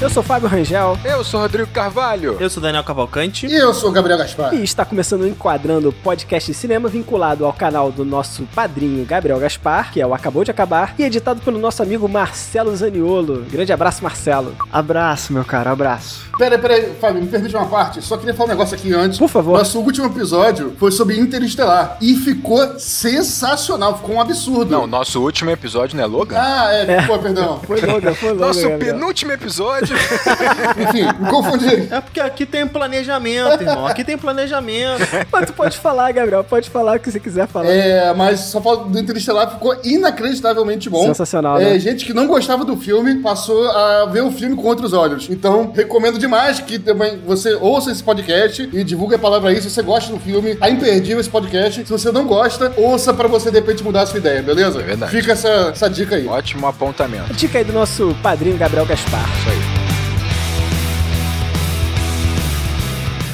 [0.00, 0.98] Eu sou Fábio Rangel.
[1.04, 2.34] Eu sou Rodrigo Carvalho.
[2.40, 3.46] Eu sou Daniel Cavalcante.
[3.46, 4.54] E eu sou Gabriel Gaspar.
[4.54, 9.38] E está começando o Enquadrando podcast de cinema vinculado ao canal do nosso padrinho Gabriel
[9.38, 13.44] Gaspar, que é o Acabou de Acabar, e editado pelo nosso amigo Marcelo Zaniolo.
[13.50, 14.56] Grande abraço, Marcelo.
[14.72, 16.30] Abraço, meu cara, abraço.
[16.38, 18.00] Pera aí, pera aí, Fábio, me permite uma parte.
[18.00, 19.18] Só queria falar um negócio aqui antes.
[19.18, 19.58] Por favor.
[19.58, 21.98] Nosso último episódio foi sobre Interestelar.
[22.00, 24.70] E ficou sensacional, ficou um absurdo.
[24.70, 26.36] Não, nosso último episódio não é Logan?
[26.38, 27.60] Ah, é, pô, perdão.
[27.66, 28.46] Foi longa, foi longa.
[28.46, 28.94] Nosso Gabriel.
[28.94, 29.89] penúltimo episódio.
[29.94, 31.88] Enfim, me confundi.
[31.90, 33.86] É porque aqui tem planejamento, irmão.
[33.86, 35.00] Aqui tem planejamento.
[35.30, 37.66] Mas tu pode falar, Gabriel, pode falar o que você quiser falar.
[37.70, 41.06] É, mas só falo do Interestelar ficou inacreditavelmente bom.
[41.06, 41.78] Sensacional, É, né?
[41.78, 45.28] gente que não gostava do filme passou a ver o filme com outros olhos.
[45.30, 49.70] Então, recomendo demais que também você ouça esse podcast e divulgue a palavra aí se
[49.70, 50.54] você gosta do filme.
[50.54, 51.84] Tá imperdível esse podcast.
[51.84, 54.80] Se você não gosta, ouça pra você de repente mudar a sua ideia, beleza?
[54.80, 55.12] É verdade.
[55.12, 56.26] Fica essa, essa dica aí.
[56.26, 57.32] Ótimo apontamento.
[57.34, 59.28] Dica aí do nosso padrinho Gabriel Gaspar.
[59.40, 59.79] Isso aí.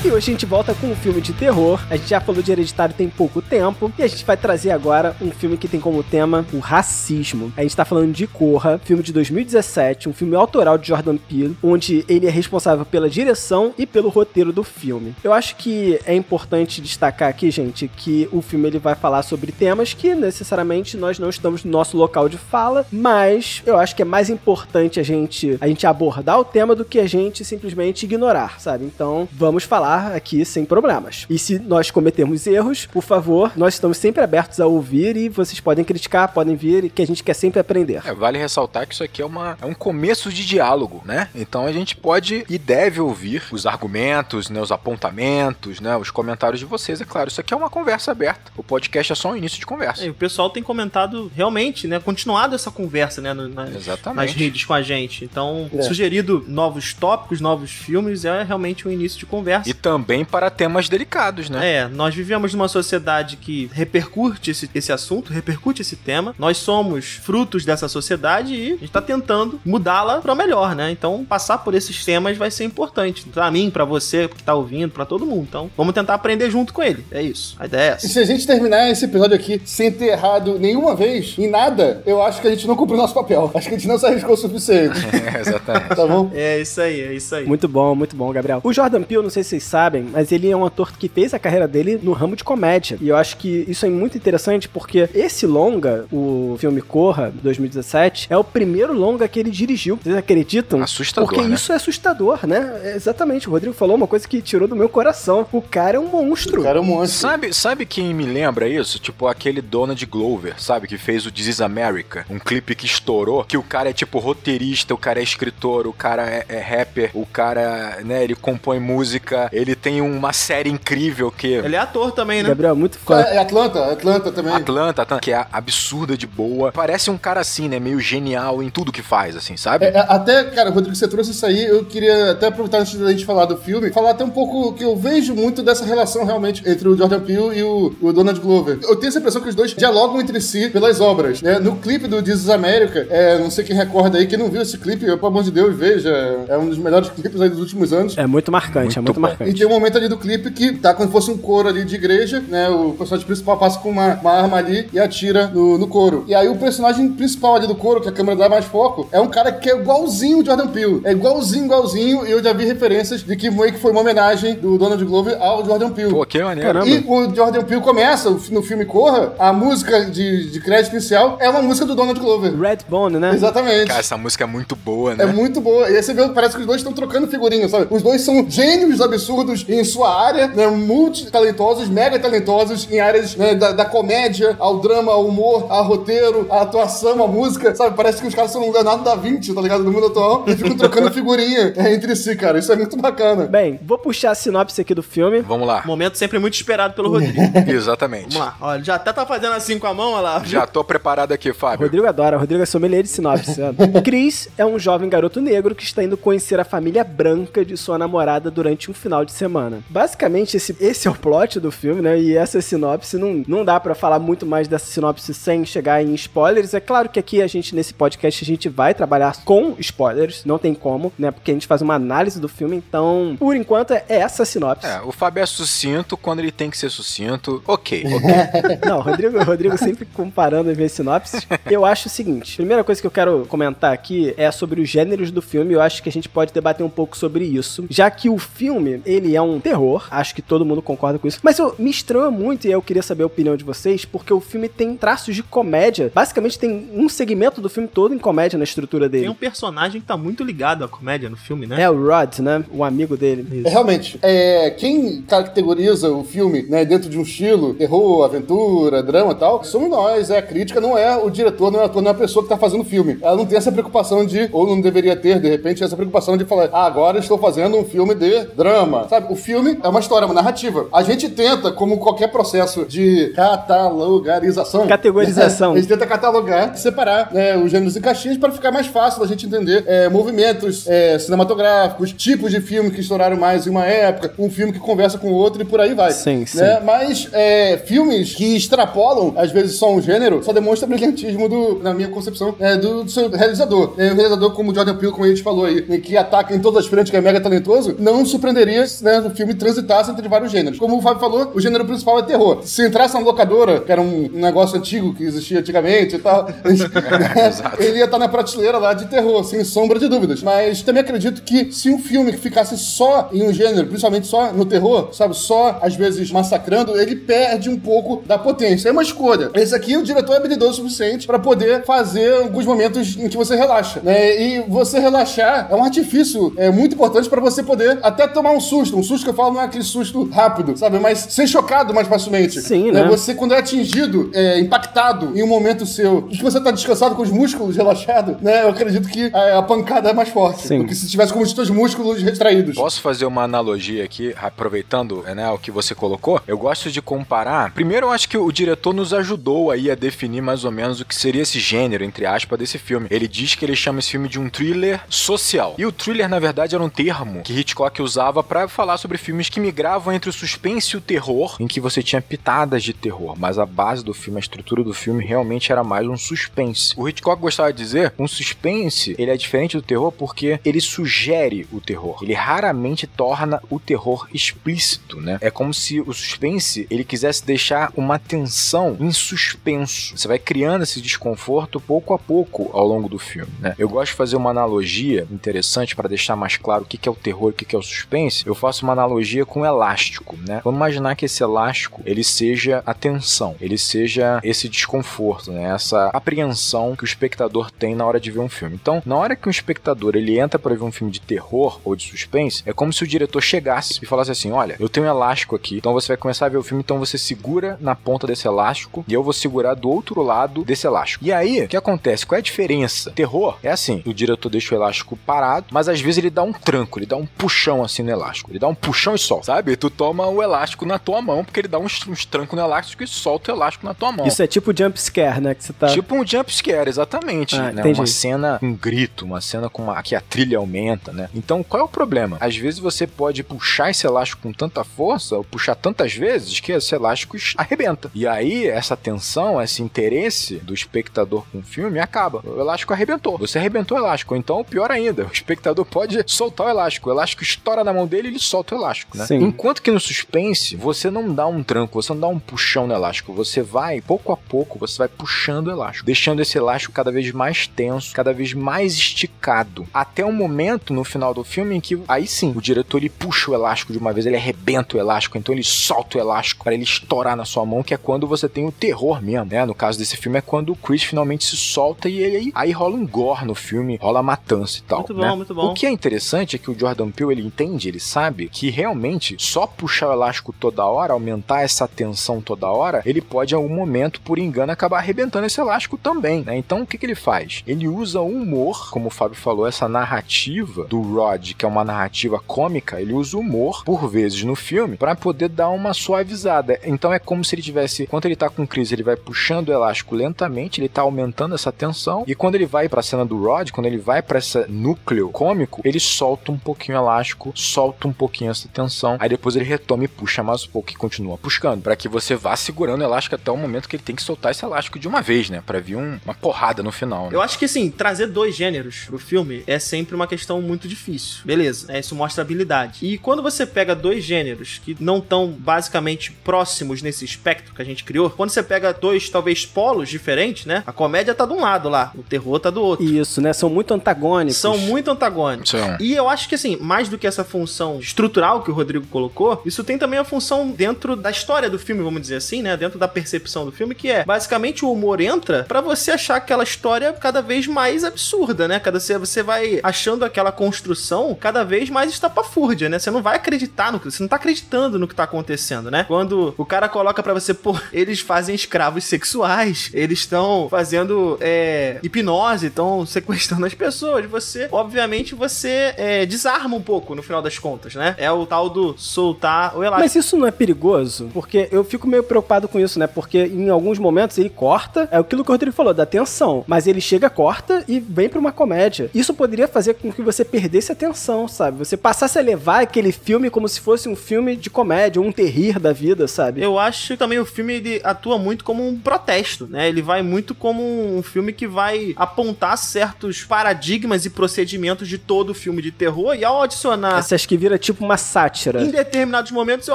[0.06, 1.84] E hoje a gente volta com um filme de terror.
[1.90, 3.92] A gente já falou de Hereditário tem pouco tempo.
[3.98, 7.52] E a gente vai trazer agora um filme que tem como tema o racismo.
[7.56, 11.56] A gente tá falando de Corra, filme de 2017, um filme autoral de Jordan Peele,
[11.60, 15.12] onde ele é responsável pela direção e pelo roteiro do filme.
[15.24, 19.50] Eu acho que é importante destacar aqui, gente, que o filme ele vai falar sobre
[19.50, 24.02] temas que necessariamente nós não estamos no nosso local de fala, mas eu acho que
[24.02, 28.04] é mais importante a gente a gente abordar o tema do que a gente simplesmente
[28.04, 28.84] ignorar, sabe?
[28.84, 31.26] Então, vamos falar aqui sem problemas.
[31.30, 35.60] E se nós cometermos erros, por favor, nós estamos sempre abertos a ouvir e vocês
[35.60, 38.02] podem criticar, podem vir, que a gente quer sempre aprender.
[38.04, 41.28] É, vale ressaltar que isso aqui é, uma, é um começo de diálogo, né?
[41.34, 46.60] Então a gente pode e deve ouvir os argumentos, né, os apontamentos, né, os comentários
[46.60, 47.28] de vocês, é claro.
[47.28, 48.50] Isso aqui é uma conversa aberta.
[48.56, 50.04] O podcast é só um início de conversa.
[50.04, 51.98] E o pessoal tem comentado realmente, né?
[52.00, 53.32] Continuado essa conversa, né?
[53.32, 54.26] no- na- Exatamente.
[54.26, 55.24] nas redes com a gente.
[55.24, 55.82] Então, É.
[55.82, 59.68] sugerido novos tópicos, novos filmes, é realmente um início de conversa.
[59.68, 61.74] E também para temas delicados, né?
[61.74, 66.34] É, nós vivemos numa sociedade que repercute esse, esse assunto, repercute esse tema.
[66.36, 70.90] Nós somos frutos dessa sociedade e a gente tá tentando mudá-la para melhor, né?
[70.90, 73.24] Então, passar por esses temas vai ser importante.
[73.32, 75.46] Pra mim, pra você que tá ouvindo, pra todo mundo.
[75.48, 77.04] Então, vamos tentar aprender junto com ele.
[77.12, 77.54] É isso.
[77.60, 78.08] A ideia é E essa.
[78.08, 82.20] se a gente terminar esse episódio aqui sem ter errado nenhuma vez, em nada, eu
[82.20, 83.52] acho que a gente não cumpriu nosso papel.
[83.54, 84.98] Acho que a gente não se arriscou o suficiente.
[85.36, 85.94] É, exatamente.
[85.94, 86.28] Tá bom?
[86.34, 87.46] É isso aí, é isso aí.
[87.46, 88.60] Muito bom, muito bom, Gabriel.
[88.64, 89.75] O Jordan Peele, não sei se vocês sabem,
[90.12, 92.98] mas ele é um ator que fez a carreira dele no ramo de comédia.
[93.00, 98.28] E eu acho que isso é muito interessante porque esse longa, o filme Corra, 2017,
[98.30, 99.98] é o primeiro longa que ele dirigiu.
[100.02, 100.82] Vocês acreditam?
[100.82, 101.54] Assustador, Porque né?
[101.54, 102.80] isso é assustador, né?
[102.84, 103.48] É exatamente.
[103.48, 105.46] O Rodrigo falou uma coisa que tirou do meu coração.
[105.52, 106.60] O cara é um monstro.
[106.60, 107.20] O cara é um monstro.
[107.20, 108.98] Sabe, sabe quem me lembra isso?
[108.98, 110.86] Tipo aquele Donald Glover, sabe?
[110.86, 112.24] Que fez o This is America.
[112.30, 113.44] Um clipe que estourou.
[113.44, 117.10] Que o cara é tipo roteirista, o cara é escritor, o cara é, é rapper,
[117.14, 121.46] o cara, né, ele compõe música, ele tem uma série incrível que.
[121.46, 122.50] Ele é ator também, né?
[122.50, 123.20] Gabriel, muito fã.
[123.20, 124.52] É Atlanta, Atlanta também.
[124.52, 126.72] Atlanta, Atlanta, que é absurda de boa.
[126.72, 127.80] Parece um cara assim, né?
[127.80, 129.86] Meio genial em tudo que faz, assim, sabe?
[129.86, 133.10] É, é, até, cara, Rodrigo, você trouxe isso aí, eu queria até aproveitar antes da
[133.10, 136.62] gente falar do filme, falar até um pouco que eu vejo muito dessa relação realmente
[136.68, 138.78] entre o Jordan Peele e o, o Donald Glover.
[138.82, 141.58] Eu tenho essa impressão que os dois dialogam entre si pelas obras, né?
[141.58, 144.62] No clipe do This is America, é, não sei quem recorda aí, quem não viu
[144.62, 146.10] esse clipe, pelo amor de Deus, veja,
[146.48, 148.16] é um dos melhores clipes aí dos últimos anos.
[148.18, 149.45] É muito marcante, é Muito muito bom.
[149.46, 151.84] E tem um momento ali do clipe que tá como se fosse um coro ali
[151.84, 152.68] de igreja, né?
[152.68, 156.24] O personagem principal passa com uma, uma arma ali e atira no, no coro.
[156.26, 159.20] E aí o personagem principal ali do coro, que a câmera dá mais foco, é
[159.20, 161.00] um cara que é igualzinho o Jordan Peele.
[161.04, 164.54] É igualzinho, igualzinho, e eu já vi referências de que meio que foi uma homenagem
[164.54, 166.10] do Donald Glover ao Jordan Peele.
[166.10, 166.68] Pô, que maneiro.
[166.68, 166.88] Caramba.
[166.88, 171.48] E o Jordan Peele começa, no filme Corra, a música de, de crédito inicial é
[171.48, 172.58] uma música do Donald Glover.
[172.58, 173.32] Redbone, né?
[173.34, 173.86] Exatamente.
[173.86, 175.24] Cara, essa música é muito boa, né?
[175.24, 175.88] É muito boa.
[175.88, 177.86] E aí você vê, parece que os dois estão trocando figurinha, sabe?
[177.90, 179.35] Os dois são gênios absurdos
[179.68, 180.66] em sua área, né?
[180.66, 186.46] Multitalentosos, mega talentosos em áreas né, da, da comédia, ao drama, ao humor, ao roteiro,
[186.50, 187.96] à atuação, à música, sabe?
[187.96, 189.82] Parece que os caras são o Leonardo da Vinci, tá ligado?
[189.82, 190.44] No mundo atual.
[190.46, 192.58] E ficam trocando figurinha é, entre si, cara.
[192.58, 193.46] Isso é muito bacana.
[193.46, 195.40] Bem, vou puxar a sinopse aqui do filme.
[195.40, 195.82] Vamos lá.
[195.84, 197.40] Momento sempre muito esperado pelo Rodrigo.
[197.66, 198.34] Exatamente.
[198.34, 198.56] Vamos lá.
[198.60, 200.42] Olha, já até tá fazendo assim com a mão, olha lá.
[200.44, 201.86] Já tô preparado aqui, Fábio.
[201.86, 203.60] Rodrigo adora, Rodrigo é sommelier de sinopse.
[204.04, 207.98] Chris é um jovem garoto negro que está indo conhecer a família branca de sua
[207.98, 209.80] namorada durante um final de semana.
[209.90, 212.18] Basicamente, esse, esse é o plot do filme, né?
[212.18, 216.14] E essa sinopse não, não dá para falar muito mais dessa sinopse sem chegar em
[216.14, 216.72] spoilers.
[216.72, 220.58] É claro que aqui a gente, nesse podcast, a gente vai trabalhar com spoilers, não
[220.58, 221.30] tem como, né?
[221.30, 224.86] Porque a gente faz uma análise do filme, então, por enquanto, é essa sinopse.
[224.86, 227.62] É, o Fábio é sucinto quando ele tem que ser sucinto.
[227.66, 228.78] Ok, ok.
[228.88, 231.46] Não, Rodrigo, Rodrigo sempre comparando as minhas sinopses.
[231.70, 235.30] Eu acho o seguinte: primeira coisa que eu quero comentar aqui é sobre os gêneros
[235.30, 235.74] do filme.
[235.74, 239.02] Eu acho que a gente pode debater um pouco sobre isso, já que o filme
[239.16, 240.06] ele é um terror.
[240.10, 241.40] Acho que todo mundo concorda com isso.
[241.42, 244.40] Mas eu me estranho muito e eu queria saber a opinião de vocês, porque o
[244.40, 246.10] filme tem traços de comédia.
[246.14, 249.24] Basicamente tem um segmento do filme todo em comédia na estrutura dele.
[249.24, 251.82] Tem um personagem que tá muito ligado à comédia no filme, né?
[251.82, 252.64] É o Rod, né?
[252.70, 253.64] O amigo dele.
[253.64, 259.32] É, realmente, é, quem caracteriza o filme né, dentro de um estilo, terror, aventura, drama
[259.32, 262.10] e tal, somos nós, é a crítica, não é o diretor, não é, ator, não
[262.10, 263.18] é a pessoa que tá fazendo o filme.
[263.20, 266.44] Ela não tem essa preocupação de, ou não deveria ter, de repente, essa preocupação de
[266.44, 269.05] falar, ah, agora estou fazendo um filme de drama.
[269.08, 270.86] Sabe, o filme é uma história, uma narrativa.
[270.92, 275.72] A gente tenta, como qualquer processo de catalogarização, Categorização.
[275.74, 279.26] a gente tenta catalogar, separar né, os gêneros e caixinhas para ficar mais fácil da
[279.26, 284.32] gente entender é, movimentos é, cinematográficos, tipos de filme que estouraram mais em uma época,
[284.38, 286.12] um filme que conversa com o outro e por aí vai.
[286.12, 286.58] Sim, sim.
[286.58, 286.80] Né?
[286.84, 291.94] Mas é, filmes que extrapolam, às vezes, só um gênero, só demonstra brilhantismo, do, na
[291.94, 293.94] minha concepção, é, do, do seu realizador.
[293.98, 296.54] É, o realizador, como o Jordan Peele, como a gente falou aí, né, que ataca
[296.54, 300.28] em todas as frentes, que é mega talentoso, não surpreenderia né, o filme transitasse entre
[300.28, 300.78] vários gêneros.
[300.78, 302.60] Como o Fábio falou, o gênero principal é terror.
[302.62, 306.48] Se entrasse na locadora, que era um, negócio antigo que existia antigamente e tal,
[307.78, 310.42] ele ia estar na prateleira lá de terror, sem sombra de dúvidas.
[310.42, 314.52] Mas também acredito que se um filme que ficasse só em um gênero, principalmente só
[314.52, 318.88] no terror, sabe, só às vezes massacrando, ele perde um pouco da potência.
[318.88, 319.50] É uma escolha.
[319.54, 323.36] Esse aqui, o diretor é habilidoso o suficiente para poder fazer alguns momentos em que
[323.36, 324.40] você relaxa, né?
[324.40, 328.60] E você relaxar é um artifício é, muito importante para você poder até tomar um
[328.60, 328.85] susto.
[328.94, 330.98] Um susto que eu falo não é aquele susto rápido, sabe?
[330.98, 332.60] Mas ser chocado mais facilmente.
[332.60, 333.04] Sim, né?
[333.08, 337.14] Você, quando é atingido, é, impactado em um momento seu, e que você tá descansado
[337.14, 338.64] com os músculos relaxados, né?
[338.64, 340.66] Eu acredito que a, a pancada é mais forte.
[340.66, 340.78] Sim.
[340.78, 342.74] Do que se tivesse com os seus músculos retraídos.
[342.74, 346.40] Posso fazer uma analogia aqui, aproveitando né, o que você colocou?
[346.46, 347.72] Eu gosto de comparar.
[347.72, 351.04] Primeiro, eu acho que o diretor nos ajudou aí a definir mais ou menos o
[351.04, 353.06] que seria esse gênero, entre aspas, desse filme.
[353.10, 355.74] Ele diz que ele chama esse filme de um thriller social.
[355.78, 359.48] E o thriller, na verdade, era um termo que Hitchcock usava para falar sobre filmes
[359.48, 363.34] que migravam entre o suspense e o terror, em que você tinha pitadas de terror,
[363.38, 366.94] mas a base do filme, a estrutura do filme realmente era mais um suspense.
[366.96, 371.66] O Hitchcock gostava de dizer, um suspense, ele é diferente do terror porque ele sugere
[371.72, 372.18] o terror.
[372.22, 375.38] Ele raramente torna o terror explícito, né?
[375.40, 380.16] É como se o suspense, ele quisesse deixar uma tensão em suspenso.
[380.16, 383.74] Você vai criando esse desconforto pouco a pouco ao longo do filme, né?
[383.78, 387.14] Eu gosto de fazer uma analogia interessante para deixar mais claro o que é o
[387.14, 388.46] terror e o que é o suspense.
[388.46, 390.60] Eu faço uma analogia com o elástico, né?
[390.64, 395.74] Vamos imaginar que esse elástico, ele seja a tensão, ele seja esse desconforto, né?
[395.74, 398.76] Essa apreensão que o espectador tem na hora de ver um filme.
[398.80, 401.94] Então, na hora que um espectador ele entra para ver um filme de terror ou
[401.94, 405.10] de suspense, é como se o diretor chegasse e falasse assim: "Olha, eu tenho um
[405.10, 408.26] elástico aqui, então você vai começar a ver o filme, então você segura na ponta
[408.26, 411.24] desse elástico e eu vou segurar do outro lado desse elástico".
[411.24, 412.26] E aí, o que acontece?
[412.26, 413.10] Qual é a diferença?
[413.10, 416.52] Terror é assim, o diretor deixa o elástico parado, mas às vezes ele dá um
[416.52, 418.45] tranco, ele dá um puxão assim no elástico.
[418.48, 419.76] Ele dá um puxão e solta, sabe?
[419.76, 423.02] Tu toma o elástico na tua mão, porque ele dá uns, uns trancos no elástico
[423.02, 424.26] e solta o elástico na tua mão.
[424.26, 425.54] Isso é tipo jump scare, né?
[425.54, 425.88] Que você tá.
[425.88, 427.56] Tipo um jump scare, exatamente.
[427.56, 427.80] Ah, né?
[427.80, 428.00] entendi.
[428.00, 431.28] Uma cena com um grito, uma cena com uma, que a trilha aumenta, né?
[431.34, 432.36] Então, qual é o problema?
[432.40, 436.72] Às vezes você pode puxar esse elástico com tanta força, ou puxar tantas vezes, que
[436.72, 438.10] esse elástico arrebenta.
[438.14, 442.42] E aí, essa tensão, esse interesse do espectador com o filme acaba.
[442.44, 443.38] O elástico arrebentou.
[443.38, 444.36] Você arrebentou o elástico.
[444.36, 447.08] Então, pior ainda, o espectador pode soltar o elástico.
[447.08, 449.26] O elástico estoura na mão dele e ele solta o elástico, né?
[449.26, 449.38] Sim.
[449.38, 452.94] Enquanto que no suspense, você não dá um tranco, você não dá um puxão no
[452.94, 453.32] elástico.
[453.32, 457.30] Você vai, pouco a pouco, você vai puxando o elástico, deixando esse elástico cada vez
[457.32, 459.86] mais tenso, cada vez mais esticado.
[459.92, 463.50] Até um momento no final do filme em que, aí sim, o diretor ele puxa
[463.50, 466.74] o elástico de uma vez, ele arrebenta o elástico, então ele solta o elástico para
[466.74, 469.64] ele estourar na sua mão, que é quando você tem o terror mesmo, né?
[469.64, 472.96] No caso desse filme é quando o Chris finalmente se solta e ele, aí rola
[472.96, 474.98] um gore no filme, rola matança e tal.
[474.98, 475.34] Muito bom, né?
[475.34, 475.70] muito bom.
[475.70, 479.36] O que é interessante é que o Jordan Peele ele entende, ele sabe que realmente
[479.38, 483.74] só puxar o elástico toda hora, aumentar essa tensão toda hora, ele pode em algum
[483.74, 486.56] momento, por engano, acabar arrebentando esse elástico também, né?
[486.56, 487.62] Então o que, que ele faz?
[487.66, 491.84] Ele usa o humor, como o Fábio falou, essa narrativa do Rod, que é uma
[491.84, 496.78] narrativa cômica, ele usa o humor por vezes no filme para poder dar uma suavizada.
[496.84, 499.72] Então é como se ele tivesse, quando ele tá com crise, ele vai puxando o
[499.72, 503.70] elástico lentamente, ele tá aumentando essa tensão, e quando ele vai pra cena do Rod,
[503.70, 508.12] quando ele vai para esse núcleo cômico, ele solta um pouquinho o elástico, solta um
[508.16, 511.82] pouquinho essa tensão, aí depois ele retoma e puxa mais um pouco e continua puxando,
[511.82, 514.52] para que você vá segurando o elástico até o momento que ele tem que soltar
[514.52, 517.26] esse elástico de uma vez, né, para vir um, uma porrada no final.
[517.26, 517.36] Né?
[517.36, 521.40] Eu acho que assim, trazer dois gêneros pro filme é sempre uma questão muito difícil.
[521.44, 522.98] Beleza, é, isso mostra habilidade.
[523.02, 527.84] E quando você pega dois gêneros que não estão basicamente próximos nesse espectro que a
[527.84, 530.82] gente criou, quando você pega dois, talvez, polos diferentes, né?
[530.86, 533.04] A comédia tá de um lado lá, o terror tá do outro.
[533.04, 533.52] Isso, né?
[533.52, 534.56] São muito antagônicos.
[534.56, 535.70] São muito antagônicos.
[535.70, 535.96] São.
[536.00, 539.60] E eu acho que, assim, mais do que essa função estrutural que o Rodrigo colocou,
[539.66, 542.76] isso tem também a função dentro da história do filme, vamos dizer assim, né?
[542.76, 546.62] Dentro da percepção do filme, que é basicamente o humor entra para você achar aquela
[546.62, 548.78] história cada vez mais absurda, né?
[548.78, 552.98] Cada você vai achando aquela construção cada vez mais estapafúrdia, né?
[552.98, 556.04] Você não vai acreditar no que você não tá acreditando no que tá acontecendo, né?
[556.04, 561.98] Quando o cara coloca para você, pô, eles fazem escravos sexuais, eles estão fazendo é,
[562.02, 567.58] hipnose, estão sequestrando as pessoas, você, obviamente, você é, desarma um pouco no final das
[567.58, 568.14] contas, né?
[568.18, 570.00] É o tal do soltar o elástico.
[570.00, 571.30] Mas isso não é perigoso?
[571.32, 573.06] Porque eu fico meio preocupado com isso, né?
[573.06, 576.64] Porque em alguns momentos ele corta, é aquilo que o Rodrigo falou, da tensão.
[576.66, 579.10] Mas ele chega, corta e vem pra uma comédia.
[579.14, 581.78] Isso poderia fazer com que você perdesse a atenção, sabe?
[581.78, 585.78] Você passasse a levar aquele filme como se fosse um filme de comédia, um terrir
[585.78, 586.62] da vida, sabe?
[586.62, 589.88] Eu acho que também o filme ele atua muito como um protesto, né?
[589.88, 595.54] Ele vai muito como um filme que vai apontar certos paradigmas e procedimentos de todo
[595.54, 598.82] filme de terror e ao adicionar Você acha que vira tipo uma sátira?
[598.82, 599.94] em determinados momentos, eu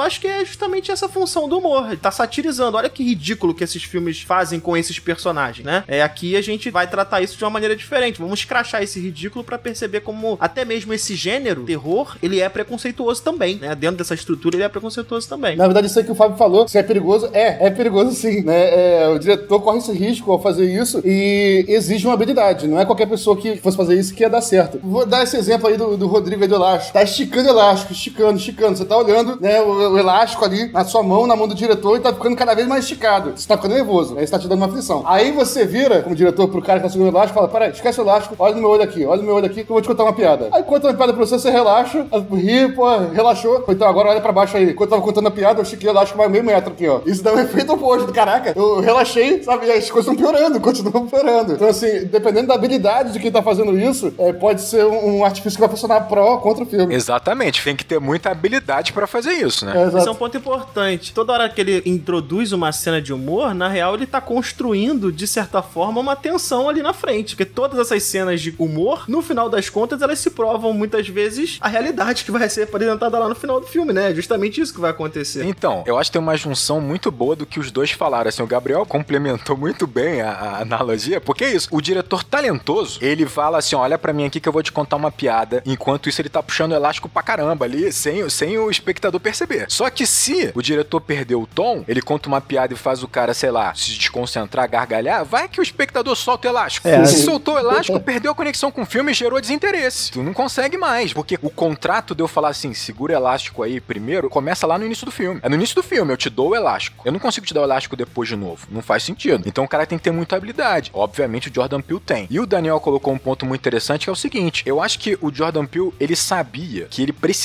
[0.00, 1.86] acho que é justamente essa função do humor.
[1.88, 2.76] Ele tá satirizando.
[2.76, 5.84] Olha que ridículo que esses filmes fazem com esses personagens, né?
[5.86, 8.20] É aqui a gente vai tratar isso de uma maneira diferente.
[8.20, 13.22] Vamos escrachar esse ridículo pra perceber como até mesmo esse gênero, terror, ele é preconceituoso
[13.22, 13.74] também, né?
[13.74, 15.56] Dentro dessa estrutura ele é preconceituoso também.
[15.56, 18.42] Na verdade, isso aí que o Fábio falou, se é perigoso, é, é perigoso sim,
[18.42, 19.02] né?
[19.02, 22.66] É, o diretor corre esse risco ao fazer isso e exige uma habilidade.
[22.66, 24.78] Não é qualquer pessoa que fosse fazer isso que ia dar certo.
[24.82, 26.92] Vou dar esse exemplo aí do, do Rodrigo aí do elástico.
[26.92, 28.76] Tá esticando o elástico, esticando, esticando.
[28.76, 31.96] Você tá olhando, né, o, o elástico ali na sua mão, na mão do diretor,
[31.96, 33.32] e tá ficando cada vez mais esticado.
[33.34, 35.02] Você tá ficando nervoso, aí você tá te dando uma aflição.
[35.06, 38.00] Aí você vira, como diretor, pro cara que tá segurando o elástico fala: Peraí, esquece
[38.00, 39.80] o elástico, olha no meu olho aqui, olha no meu olho aqui que eu vou
[39.82, 40.48] te contar uma piada.
[40.52, 43.64] Aí conta uma piada pra você, você relaxa, ri, pô, relaxou.
[43.66, 44.74] Ou então agora olha pra baixo aí.
[44.74, 47.00] Quando eu tava contando a piada, eu estiquei o elástico mais meio metro aqui, ó.
[47.06, 48.12] Isso dá um efeito oposto.
[48.12, 49.66] Caraca, eu relaxei, sabe?
[49.66, 51.54] E as coisas estão piorando, continuam piorando.
[51.54, 55.24] Então, assim, dependendo da habilidade de quem tá fazendo isso, é, pode ser um, um
[55.24, 56.94] artifício que vai funcionar pró contra o filme.
[56.94, 59.72] Exatamente, tem que ter muita habilidade pra fazer isso, né?
[59.76, 61.12] É, Esse é um ponto importante.
[61.12, 65.26] Toda hora que ele introduz uma cena de humor, na real ele tá construindo, de
[65.26, 67.34] certa forma, uma tensão ali na frente.
[67.36, 71.58] Porque todas essas cenas de humor, no final das contas, elas se provam muitas vezes
[71.60, 74.10] a realidade que vai ser apresentada lá no final do filme, né?
[74.10, 75.44] É justamente isso que vai acontecer.
[75.44, 78.28] Então, eu acho que tem uma junção muito boa do que os dois falaram.
[78.28, 81.68] Assim, o Gabriel complementou muito bem a, a analogia, porque é isso.
[81.70, 84.96] O diretor talentoso, ele fala assim: olha pra mim aqui que eu vou te contar
[84.96, 85.62] uma piada.
[85.66, 89.66] Enquanto isso, ele tá puxando o elástico pra caramba ali, sem, sem o espectador perceber.
[89.68, 93.08] Só que se o diretor perdeu o tom, ele conta uma piada e faz o
[93.08, 96.88] cara, sei lá, se desconcentrar, gargalhar, vai que o espectador solta o elástico.
[96.88, 97.04] É.
[97.04, 100.12] se soltou o elástico, perdeu a conexão com o filme e gerou desinteresse.
[100.12, 103.80] Tu não consegue mais, porque o contrato de eu falar assim, segura o elástico aí
[103.80, 105.40] primeiro, começa lá no início do filme.
[105.42, 107.02] É no início do filme, eu te dou o elástico.
[107.04, 108.66] Eu não consigo te dar o elástico depois de novo.
[108.70, 109.42] Não faz sentido.
[109.46, 110.90] Então o cara tem que ter muita habilidade.
[110.94, 112.26] Obviamente o Jordan Peele tem.
[112.30, 115.18] E o Daniel colocou um ponto muito interessante que é o seguinte: eu acho que
[115.20, 117.41] o Jordan Peele, ele sabia que ele precisava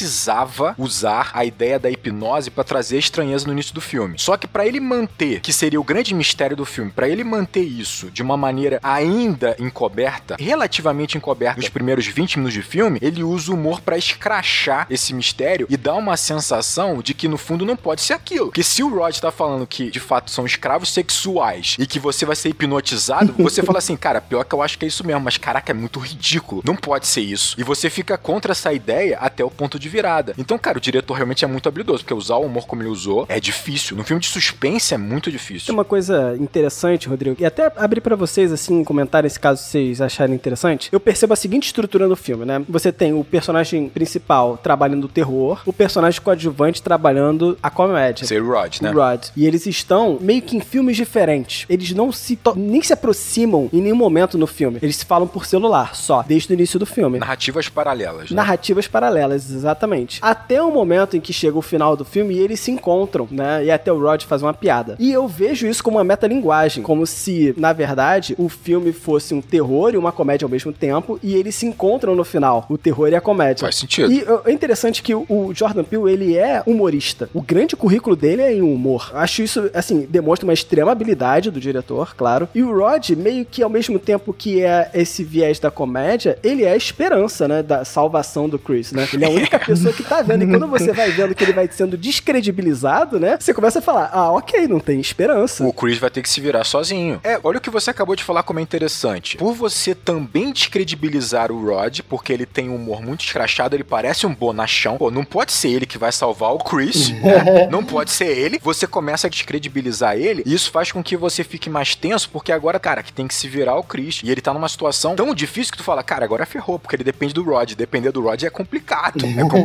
[0.77, 4.17] usar a ideia da hipnose pra trazer estranheza no início do filme.
[4.17, 7.63] Só que pra ele manter, que seria o grande mistério do filme, pra ele manter
[7.63, 13.23] isso de uma maneira ainda encoberta, relativamente encoberta nos primeiros 20 minutos de filme, ele
[13.23, 17.65] usa o humor pra escrachar esse mistério e dar uma sensação de que no fundo
[17.65, 18.47] não pode ser aquilo.
[18.47, 22.25] Porque se o Rod tá falando que de fato são escravos sexuais e que você
[22.25, 25.21] vai ser hipnotizado, você fala assim, cara, pior que eu acho que é isso mesmo,
[25.21, 26.61] mas caraca, é muito ridículo.
[26.65, 27.55] Não pode ser isso.
[27.59, 30.33] E você fica contra essa ideia até o ponto de virada.
[30.37, 33.25] Então, cara, o diretor realmente é muito habilidoso, porque usar o humor como ele usou
[33.29, 33.95] é difícil.
[33.97, 35.73] No filme de suspense é muito Tem difícil.
[35.73, 40.01] uma coisa interessante, Rodrigo, e até abrir pra vocês, assim, comentar esse caso se vocês
[40.01, 40.89] acharem interessante.
[40.91, 42.63] Eu percebo a seguinte estrutura no filme, né?
[42.69, 48.25] Você tem o personagem principal trabalhando o terror, o personagem coadjuvante trabalhando a comédia.
[48.25, 48.91] Ser o Rod, né?
[48.91, 49.25] O Rod.
[49.35, 51.65] E eles estão meio que em filmes diferentes.
[51.69, 54.79] Eles não se nem se aproximam em nenhum momento no filme.
[54.81, 57.19] Eles se falam por celular, só, desde o início do filme.
[57.19, 58.35] Narrativas paralelas, né?
[58.35, 59.76] Narrativas paralelas, exatamente.
[60.21, 63.65] Até o momento em que chega o final do filme e eles se encontram, né?
[63.65, 64.95] E até o Rod faz uma piada.
[64.99, 69.41] E eu vejo isso como uma metalinguagem, como se, na verdade, o filme fosse um
[69.41, 73.09] terror e uma comédia ao mesmo tempo, e eles se encontram no final, o terror
[73.09, 73.61] e a comédia.
[73.65, 74.11] Faz sentido.
[74.11, 77.29] E é interessante que o- Jordan Peele, ele é humorista.
[77.33, 79.11] O grande currículo dele é em humor.
[79.13, 82.47] Acho isso, assim, demonstra uma extrema habilidade do diretor, claro.
[82.53, 86.63] E o Rod, meio que ao mesmo tempo que é esse viés da comédia, ele
[86.63, 89.07] é a esperança, né, da salvação do Chris, né?
[89.13, 90.43] Ele é a única única pessoa que tá vendo.
[90.43, 93.37] E quando você vai vendo que ele vai sendo descredibilizado, né?
[93.39, 95.63] Você começa a falar: ah, ok, não tem esperança.
[95.65, 97.19] O Chris vai ter que se virar sozinho.
[97.23, 99.37] É, olha o que você acabou de falar como é interessante.
[99.37, 104.25] Por você também descredibilizar o Rod, porque ele tem um humor muito escrachado, ele parece
[104.25, 104.97] um bonachão.
[104.97, 107.09] Pô, não pode ser ele que vai salvar o Chris.
[107.09, 107.67] né?
[107.69, 108.59] Não pode ser ele.
[108.63, 112.51] Você começa a descredibilizar ele, e isso faz com que você fique mais tenso, porque
[112.51, 114.21] agora, cara, que tem que se virar o Chris.
[114.23, 117.03] E ele tá numa situação tão difícil que tu fala, cara, agora ferrou, porque ele
[117.03, 117.73] depende do Rod.
[117.73, 119.25] Depender do Rod é complicado.
[119.25, 119.56] É complicado,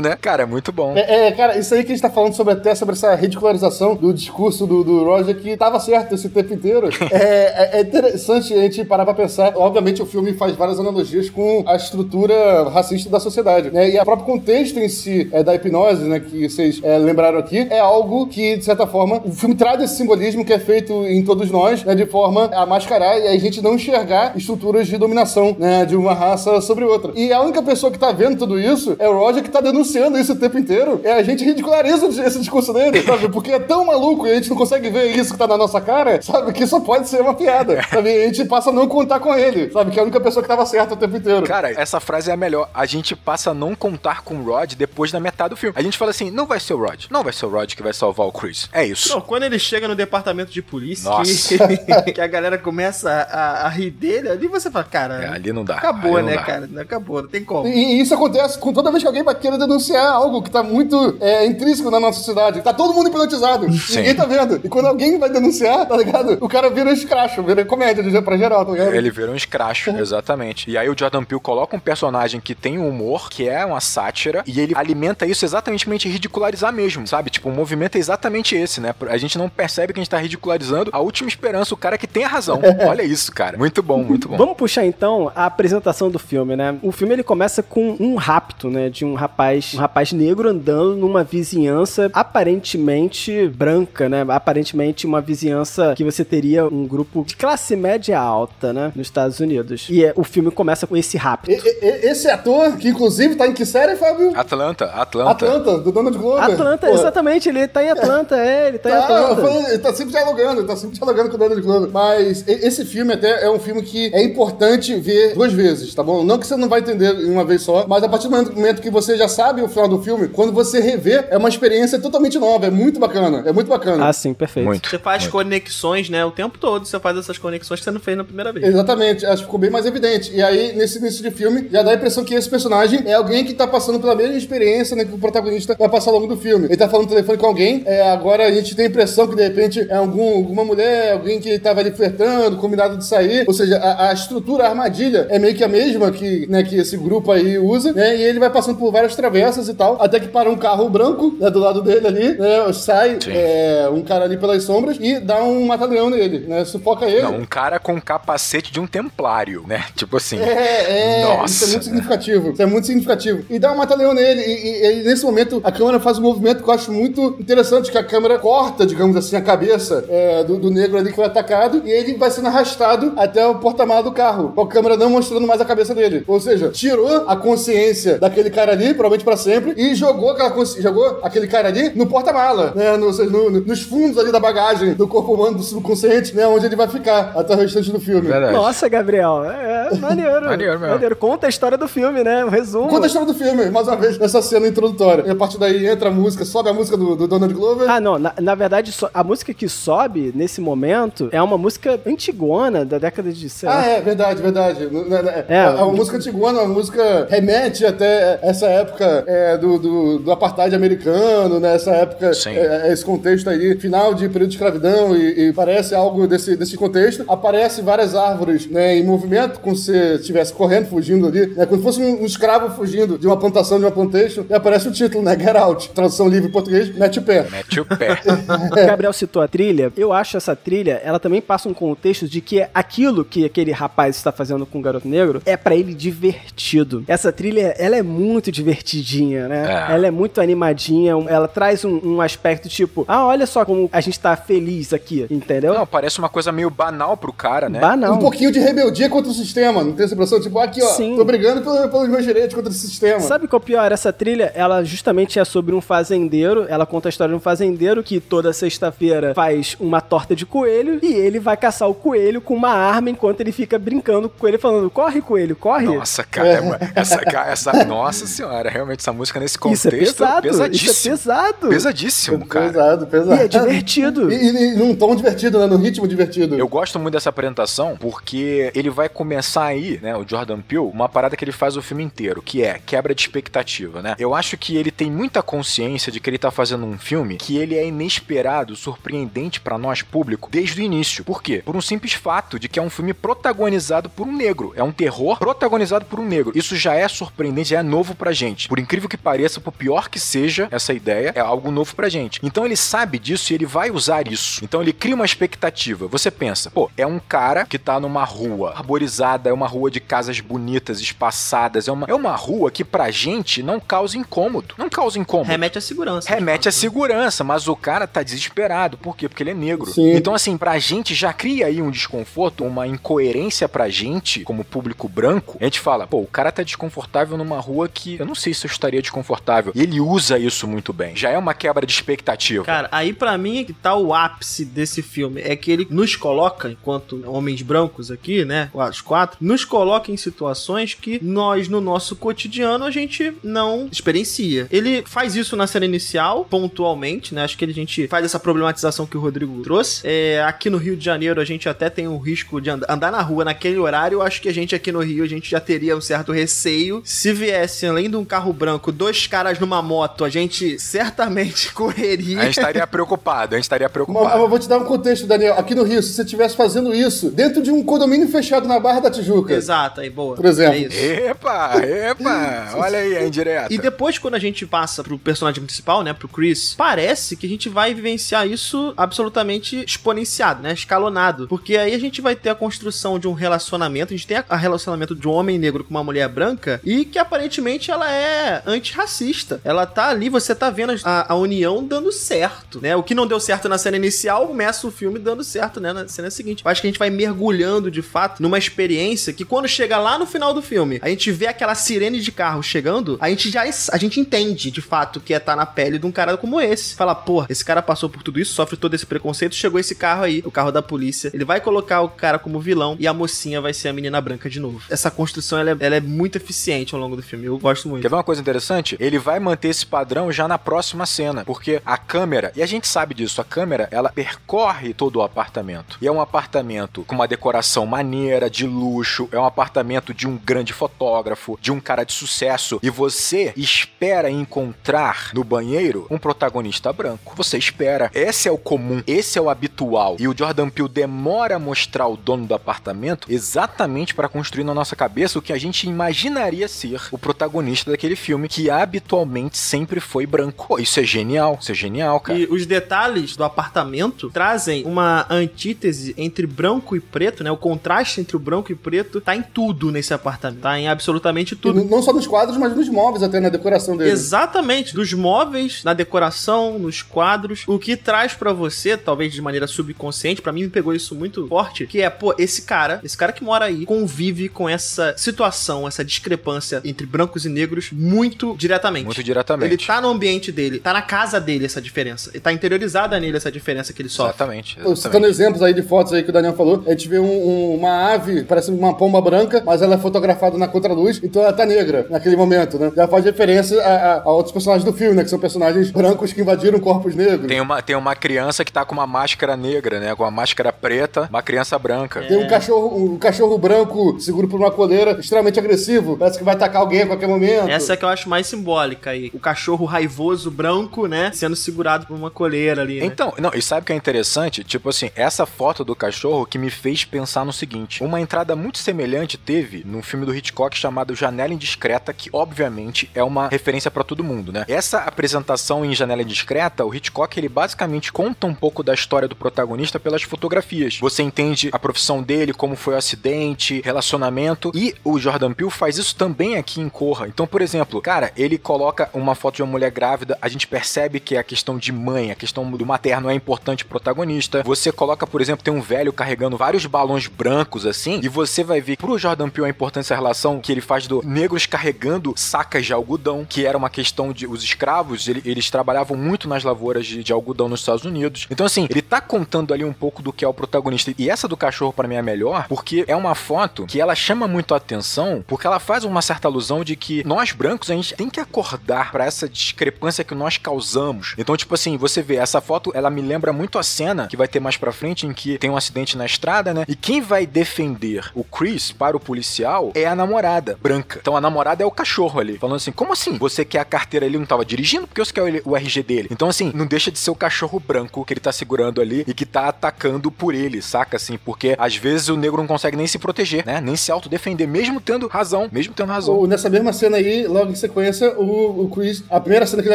[0.00, 0.16] né?
[0.20, 0.94] Cara, é muito bom.
[0.96, 3.94] É, é, cara, isso aí que a gente tá falando sobre até sobre essa ridicularização
[3.94, 6.88] do discurso do, do Roger que tava certo esse tempo inteiro.
[7.10, 9.52] É, é- é interessante a gente parar pra pensar.
[9.56, 13.88] Obviamente, o filme faz várias analogias com a estrutura racista da sociedade, né?
[13.90, 17.66] E o próprio contexto em si é, da hipnose, né, que vocês é, lembraram aqui,
[17.70, 21.24] é algo que, de certa forma, o filme traz esse simbolismo que é feito em
[21.24, 25.56] todos nós, né, de forma a mascarar e a gente não enxergar estruturas de dominação,
[25.58, 27.12] né, de uma raça sobre outra.
[27.14, 30.18] E a única pessoa que tá vendo tudo isso é o Roger que tá denunciando
[30.18, 31.00] isso o tempo inteiro.
[31.04, 33.28] É a gente ridiculariza esse discurso dele, sabe?
[33.28, 35.80] Porque é tão maluco e a gente não consegue ver isso que tá na nossa
[35.80, 36.52] cara, sabe?
[36.52, 38.10] Que só pode ser uma piada, sabe?
[38.10, 39.90] E a gente passa a não contar com ele, sabe?
[39.90, 41.46] Que é a única pessoa que tava certa o tempo inteiro.
[41.46, 42.68] Cara, essa frase é a melhor.
[42.74, 45.74] A gente passa a não contar com o Rod depois da metade do filme.
[45.78, 47.04] A gente fala assim: não vai ser o Rod.
[47.10, 48.68] Não vai ser o Rod que vai salvar o Chris.
[48.72, 49.08] É isso.
[49.12, 53.68] Não, quando ele chega no departamento de polícia, que, que a galera começa a, a-
[53.68, 55.74] rir dele, ali você fala, cara, É, ali não dá.
[55.76, 56.42] acabou, ali não né, dá.
[56.44, 56.68] cara?
[56.80, 57.66] Acabou, não tem como.
[57.68, 60.62] E, e isso acontece com toda vez que alguém vai querer denunciar algo que tá
[60.62, 62.60] muito é, intrínseco na nossa sociedade.
[62.60, 63.72] Tá todo mundo hipnotizado.
[63.72, 63.98] Sim.
[63.98, 64.60] Ninguém tá vendo.
[64.64, 66.36] E quando alguém vai denunciar, tá ligado?
[66.40, 68.94] O cara vira escracho, vira comédia de- pra geral, tá ligado?
[68.94, 70.68] Ele vira um escracho, exatamente.
[70.70, 73.80] E aí o Jordan Peele coloca um personagem que tem um humor, que é uma
[73.80, 77.30] sátira, e ele alimenta isso exatamente pra gente ridicularizar mesmo, sabe?
[77.30, 78.94] Tipo, o movimento é exatamente esse, né?
[79.08, 82.06] A gente não percebe que a gente tá ridicularizando a última esperança, o cara que
[82.06, 82.60] tem a razão.
[82.88, 83.56] Olha isso, cara.
[83.56, 84.36] Muito bom, muito bom.
[84.36, 86.76] Vamos puxar então a apresentação do filme, né?
[86.82, 90.96] O filme ele começa com um rapto, né, de um rapaz, um rapaz negro andando
[90.96, 94.24] numa vizinhança aparentemente branca, né?
[94.28, 99.38] Aparentemente uma vizinhança que você teria um grupo de classe média alta, né, nos Estados
[99.40, 99.86] Unidos.
[99.90, 101.50] E é, o filme começa com esse rapto.
[101.50, 104.32] E- e- esse ator, que inclusive tá em que série, Fábio?
[104.34, 105.30] Atlanta, Atlanta.
[105.30, 106.42] Atlanta, do Donald Glover.
[106.42, 109.42] Atlanta, Pô, exatamente, ele tá em Atlanta, é, ele tá em Tá, eu Atlanta.
[109.42, 111.90] falei, ele tá sempre dialogando, ele tá sempre dialogando com o Donald Glover.
[111.92, 116.24] Mas esse filme até é um filme que é importante ver duas vezes, tá bom?
[116.24, 118.80] Não que você não vai entender em uma vez só, mas a partir do momento
[118.80, 122.38] que você já sabe o final do filme, quando você rever, é uma experiência totalmente
[122.38, 124.08] nova, é muito bacana, é muito bacana.
[124.08, 124.66] Ah, sim, perfeito.
[124.66, 124.88] Muito.
[124.88, 125.32] Você faz muito.
[125.32, 126.24] conexões, né?
[126.24, 128.66] O tempo todo você faz essas conexões que você não fez na primeira vez.
[128.66, 130.32] Exatamente, acho que ficou bem mais evidente.
[130.34, 133.44] E aí, nesse início de filme, já dá a impressão que esse personagem é alguém
[133.44, 136.40] que tá passando pela mesma experiência né, que o protagonista vai passar ao longo do
[136.40, 136.66] filme.
[136.66, 139.36] Ele tá falando no telefone com alguém, é, agora a gente tem a impressão que
[139.36, 143.44] de repente é algum, alguma mulher, alguém que tava ali flertando, combinado de sair.
[143.46, 146.76] Ou seja, a, a estrutura, a armadilha é meio que a mesma que, né, que
[146.76, 148.16] esse grupo aí usa, né?
[148.16, 151.34] E ele vai passando por várias travessas e tal, até que para um carro branco,
[151.40, 152.72] né, do lado dele ali, né?
[152.72, 156.64] Sai é, um cara ali pelas sombras e dá um mata-leão nele, né?
[156.64, 157.22] Sufoca ele.
[157.22, 159.84] Não, um cara com capacete de um templário, né?
[159.94, 160.38] Tipo assim.
[160.38, 162.50] É, é, Nossa, isso é muito significativo.
[162.52, 163.44] Isso é muito significativo.
[163.50, 164.40] E dá um mata-leão nele.
[164.42, 164.52] E,
[164.86, 167.98] e- e nesse momento a câmera faz um movimento que eu acho muito interessante, que
[167.98, 171.82] a câmera corta, digamos assim, a cabeça é, do, do negro ali que foi atacado,
[171.84, 175.46] e ele vai sendo arrastado até o porta-malas do carro, com a câmera não mostrando
[175.46, 176.24] mais a cabeça dele.
[176.26, 180.80] Ou seja, tirou a consciência daquele cara ali, provavelmente pra sempre, e jogou, aquela consci-
[180.82, 182.96] jogou aquele cara ali no porta-mala, né?
[182.96, 186.46] No- no- no- nos fundos ali da bagagem do corpo humano, do subconsciente, né?
[186.46, 188.28] Onde ele vai ficar até o restante do filme.
[188.28, 188.52] Verdade.
[188.52, 190.46] Nossa, Gabriel, é, é maneiro.
[190.46, 191.16] Maneiro mesmo.
[191.16, 192.44] Conta a história do filme, né?
[192.44, 192.88] Um resumo.
[192.88, 195.24] Conta a história do filme, mais uma vez, nessa cena introdutória.
[195.26, 197.88] E a partir daí entra a música, sobe a música do, do Donald Glover.
[197.90, 198.18] Ah, não.
[198.18, 202.98] Na, na verdade, so- a música que sobe nesse momento é uma música antigona da
[202.98, 203.48] década de.
[203.48, 203.80] Sei lá.
[203.80, 204.84] Ah, é, verdade, verdade.
[204.84, 205.06] N-
[205.48, 210.32] É, É, uma música antigona, uma música remete até essa época é, do, do, do
[210.32, 211.74] apartheid americano, né?
[211.74, 212.50] Essa época, Sim.
[212.50, 216.76] é, esse contexto aí, final de período de escravidão, e, e parece algo desse, desse
[216.76, 217.24] contexto.
[217.28, 221.66] Aparece várias árvores né, em movimento, como se estivesse correndo, fugindo ali, né?
[221.66, 224.88] Como se fosse um, um escravo fugindo de uma plantação, de uma plantation, e aparece
[224.88, 225.38] o título, né?
[225.38, 227.46] Get Out, tradução livre em português, mete o pé.
[227.50, 228.16] Mete o pé.
[228.66, 229.92] O Gabriel citou a trilha.
[229.96, 234.16] Eu acho essa trilha, ela também passa um contexto de que aquilo que aquele rapaz
[234.16, 237.04] está fazendo com o garoto negro é pra ele divertido.
[237.06, 239.86] Essa trilha, ela é muito divertidinha, né?
[239.90, 239.94] É.
[239.94, 244.00] Ela é muito animadinha, ela traz um, um aspecto tipo, ah, olha só como a
[244.00, 245.74] gente tá feliz aqui, entendeu?
[245.74, 247.80] Não, parece uma coisa meio banal pro cara, né?
[247.80, 248.14] Banal.
[248.14, 250.40] Um pouquinho de rebeldia contra o sistema, não tem essa impressão?
[250.40, 251.16] Tipo, aqui, ó, Sim.
[251.16, 253.20] tô brigando pelo- pelos meus direitos contra esse sistema.
[253.20, 253.92] Sabe qual é o pior?
[253.92, 256.66] Essa trilha, ela justamente é sobre um fazendeiro.
[256.68, 260.98] Ela conta a história de um fazendeiro que toda sexta-feira faz uma torta de coelho
[261.02, 264.38] e ele vai caçar o coelho com uma arma enquanto ele fica brincando com o
[264.40, 265.86] coelho, falando: corre, coelho, corre.
[265.86, 267.72] Nossa, cara, essa, ca- essa.
[267.86, 270.90] Nossa Nossa senhora, realmente essa música nesse Isso contexto é pesado, pesadíssimo.
[270.90, 271.68] isso é pesado.
[271.68, 272.66] Pesadíssimo, cara.
[272.66, 273.40] Pesado, pesado.
[273.40, 274.26] E é divertido.
[274.32, 275.66] E, e- e num tom divertido, né?
[275.66, 276.56] Num ritmo divertido.
[276.56, 281.08] Eu gosto muito dessa apresentação porque ele vai começar aí, né, o Jordan Peele, uma
[281.08, 284.14] parada que ele faz o filme inteiro, que é quebra de expectativa, né?
[284.18, 287.56] Eu acho que ele tem muita consciência de que ele tá fazendo um filme que
[287.56, 291.24] ele é inesperado, surpreendente pra nós público desde o início.
[291.24, 291.62] Por quê?
[291.64, 294.72] Por um simples fato de que é um filme protagonizado por um negro.
[294.76, 296.52] É um terror protagonizado por um negro.
[296.54, 298.68] Isso já é surpreendente, já é novo pra gente.
[298.68, 302.40] Por incrível que pareça, por pior que seja essa ideia, é algo novo pra gente.
[302.42, 304.64] Então ele sabe disso e ele vai usar isso.
[304.64, 306.06] Então ele cria uma expectativa.
[306.08, 310.00] Você pensa, pô, é um cara que tá numa rua arborizada, é uma rua de
[310.00, 314.74] casas bonitas, espaçadas, é uma, é uma rua que pra gente não causa incômodo.
[314.78, 315.50] Não causa incômodo.
[315.50, 316.28] Remete à segurança.
[316.28, 316.72] Remete à né?
[316.72, 318.96] segurança, mas o cara tá desesperado.
[318.98, 319.28] Por quê?
[319.28, 319.92] Porque ele é negro.
[319.92, 320.14] Sim.
[320.14, 325.08] Então, assim, pra gente já cria aí um desconforto, uma incoerência pra gente, como público
[325.08, 325.56] branco.
[325.60, 328.66] A gente fala, pô, o cara tá desconfortável numa rua que eu não sei se
[328.66, 329.72] eu estaria desconfortável.
[329.74, 331.16] E ele usa isso muito bem.
[331.16, 332.64] Já é uma quebra de expectativa.
[332.64, 335.40] Cara, aí pra mim é que tá o ápice desse filme.
[335.42, 338.70] É que ele nos coloca, enquanto homens brancos aqui, né?
[338.72, 344.66] Os quatro, nos coloca em situações que nós, no nosso cotidiano, a gente não experiencia.
[344.70, 347.44] Ele faz isso na cena inicial, pontualmente, né?
[347.44, 350.02] Acho que a gente faz essa problematização que o Rodrigo trouxe.
[350.04, 353.10] É, aqui no Rio de Janeiro, a gente até tem o risco de and- andar
[353.10, 354.22] na rua naquele horário.
[354.22, 357.00] Acho que a gente aqui no Rio, a gente já teria um certo receio.
[357.04, 362.40] Se viesse, além de um carro branco, dois caras numa moto, a gente certamente correria.
[362.40, 364.26] A gente estaria preocupado, a gente estaria preocupado.
[364.26, 365.54] mas eu vou te dar um contexto, Daniel.
[365.58, 369.00] Aqui no Rio, se você estivesse fazendo isso dentro de um condomínio fechado na Barra
[369.00, 370.36] da Tijuca, Exato, aí boa.
[370.36, 370.74] Por exemplo.
[370.74, 370.96] É isso.
[370.96, 373.72] Epa, epa, olha aí a indireta.
[373.72, 377.48] E depois, quando a gente passa pro personagem principal, né, pro Chris, parece que a
[377.48, 381.48] gente vai vivenciar isso absolutamente exponenciado, né, escalonado.
[381.48, 384.44] Porque aí a gente vai ter a construção de um relacionamento, a gente tem a,
[384.48, 388.62] a relacionamento de um homem negro com uma mulher branca, e que aparentemente ela é
[388.66, 389.60] antirracista.
[389.64, 392.96] Ela tá ali, você tá vendo a, a união dando certo, né?
[392.96, 396.08] O que não deu certo na cena inicial, começa o filme dando certo, né, na
[396.08, 396.64] cena seguinte.
[396.64, 400.18] Eu acho que a gente vai mergulhando, de fato, numa experiência que quando chega lá
[400.18, 403.62] no final do filme, a gente vê aquela sirene de carro chegando, a gente já
[403.92, 406.94] a gente entende, de fato, que é estar na pele de um cara como esse.
[406.94, 410.22] Fala, pô, esse cara passou por tudo isso, sofre todo esse preconceito, chegou esse carro
[410.24, 411.30] aí, o carro da polícia.
[411.34, 414.48] Ele vai colocar o cara como vilão e a mocinha vai ser a menina branca
[414.48, 414.82] de novo.
[414.88, 417.46] Essa construção, ela é, ela é muito eficiente ao longo do filme.
[417.46, 418.02] Eu gosto muito.
[418.02, 418.96] Quer ver uma coisa interessante?
[419.00, 422.86] Ele vai manter esse padrão já na próxima cena, porque a câmera, e a gente
[422.86, 425.98] sabe disso, a câmera, ela percorre todo o apartamento.
[426.00, 430.36] E é um apartamento com uma decoração maneira, de luxo, é um apartamento de um
[430.36, 436.92] grande fotógrafo, de um cara de sucesso, e você espera encontrar no banheiro um protagonista
[436.92, 437.34] branco.
[437.36, 438.10] Você espera.
[438.14, 440.16] Esse é o comum, esse é o habitual.
[440.18, 444.74] E o Jordan Peele demora a mostrar o dono do apartamento exatamente para construir na
[444.74, 450.00] nossa cabeça o que a gente imaginaria ser o protagonista daquele filme, que habitualmente sempre
[450.00, 450.78] foi branco.
[450.80, 452.38] Isso é genial, isso é genial, cara.
[452.38, 457.50] E os detalhes do apartamento trazem uma antítese entre branco e preto, né?
[457.50, 460.60] O contraste entre o branco e preto tá em tudo nesse apartamento.
[460.60, 461.84] Tá em absolutamente E tudo.
[461.84, 464.10] não só nos quadros, mas nos móveis, até na decoração dele.
[464.10, 469.66] Exatamente, dos móveis, na decoração, nos quadros, o que traz pra você, talvez de maneira
[469.66, 473.32] subconsciente, pra mim me pegou isso muito forte, que é, pô, esse cara, esse cara
[473.32, 479.06] que mora aí, convive com essa situação, essa discrepância entre brancos e negros muito diretamente.
[479.06, 479.72] Muito diretamente.
[479.72, 482.30] Ele tá no ambiente dele, tá na casa dele essa diferença.
[482.34, 484.34] E tá interiorizada nele essa diferença que ele sofre.
[484.34, 485.30] Exatamente, Pô, Citando exatamente.
[485.30, 488.12] exemplos aí de fotos aí que o Daniel falou, a gente vê um- um- uma
[488.12, 492.06] ave, parece uma pomba branca, mas ela é fotografada na contraluz, então ela tá negra
[492.10, 492.92] naquele momento, né?
[492.94, 495.24] Já faz referência a, a- a outros personagens do filme, né?
[495.24, 497.46] Que são personagens brancos que invadiram corpos negros.
[497.48, 500.14] Tem uma, tem uma criança que tá com uma máscara negra, né?
[500.14, 502.20] Com uma máscara preta, uma criança branca.
[502.22, 506.16] Tem um cachorro, um cachorro branco seguro por uma coleira, extremamente agressivo.
[506.18, 507.45] Parece que vai atacar alguém a qualquer momento.
[507.50, 509.30] Essa é que eu acho mais simbólica aí.
[509.32, 511.30] O cachorro raivoso branco, né?
[511.32, 513.00] Sendo segurado por uma coleira ali.
[513.00, 513.06] Né?
[513.06, 514.64] Então, não, e sabe o que é interessante?
[514.64, 518.78] Tipo assim, essa foto do cachorro que me fez pensar no seguinte: uma entrada muito
[518.78, 524.04] semelhante teve num filme do Hitchcock chamado Janela Indiscreta, que obviamente é uma referência pra
[524.04, 524.64] todo mundo, né?
[524.68, 529.36] Essa apresentação em Janela Indiscreta, o Hitchcock ele basicamente conta um pouco da história do
[529.36, 530.98] protagonista pelas fotografias.
[531.00, 535.98] Você entende a profissão dele, como foi o acidente, relacionamento, e o Jordan Peele faz
[535.98, 537.25] isso também aqui em Corra.
[537.26, 541.20] Então, por exemplo, cara, ele coloca uma foto de uma mulher grávida, a gente percebe
[541.20, 544.62] que a questão de mãe, a questão do materno é importante pro protagonista.
[544.64, 548.80] Você coloca, por exemplo, tem um velho carregando vários balões brancos assim, e você vai
[548.80, 552.84] ver pro Jordan Peele a importância da relação que ele faz do negros carregando sacas
[552.86, 557.06] de algodão, que era uma questão de os escravos, ele- eles trabalhavam muito nas lavouras
[557.06, 558.46] de, de algodão nos Estados Unidos.
[558.50, 561.12] Então assim, ele tá contando ali um pouco do que é o protagonista.
[561.18, 564.46] E essa do cachorro para mim é melhor, porque é uma foto que ela chama
[564.46, 567.94] muito a atenção, porque ela faz uma certa alusão de que que nós brancos, a
[567.94, 571.34] gente tem que acordar pra essa discrepância que nós causamos.
[571.38, 574.48] Então, tipo assim, você vê, essa foto, ela me lembra muito a cena que vai
[574.48, 576.84] ter mais pra frente, em que tem um acidente na estrada, né?
[576.88, 581.18] E quem vai defender o Chris para o policial é a namorada branca.
[581.20, 583.36] Então a namorada é o cachorro ali, falando assim: como assim?
[583.38, 584.38] Você quer a carteira ali?
[584.38, 585.06] Não tava dirigindo?
[585.06, 586.28] Porque você quer o RG dele.
[586.30, 589.34] Então, assim, não deixa de ser o cachorro branco que ele tá segurando ali e
[589.34, 591.16] que tá atacando por ele, saca?
[591.16, 593.80] Assim, porque às vezes o negro não consegue nem se proteger, né?
[593.80, 596.34] Nem se autodefender, mesmo tendo razão, mesmo tendo razão.
[596.34, 599.88] Ou nessa mesma cena aí, logo em sequência, o, o Chris, a primeira cena que
[599.88, 599.94] ele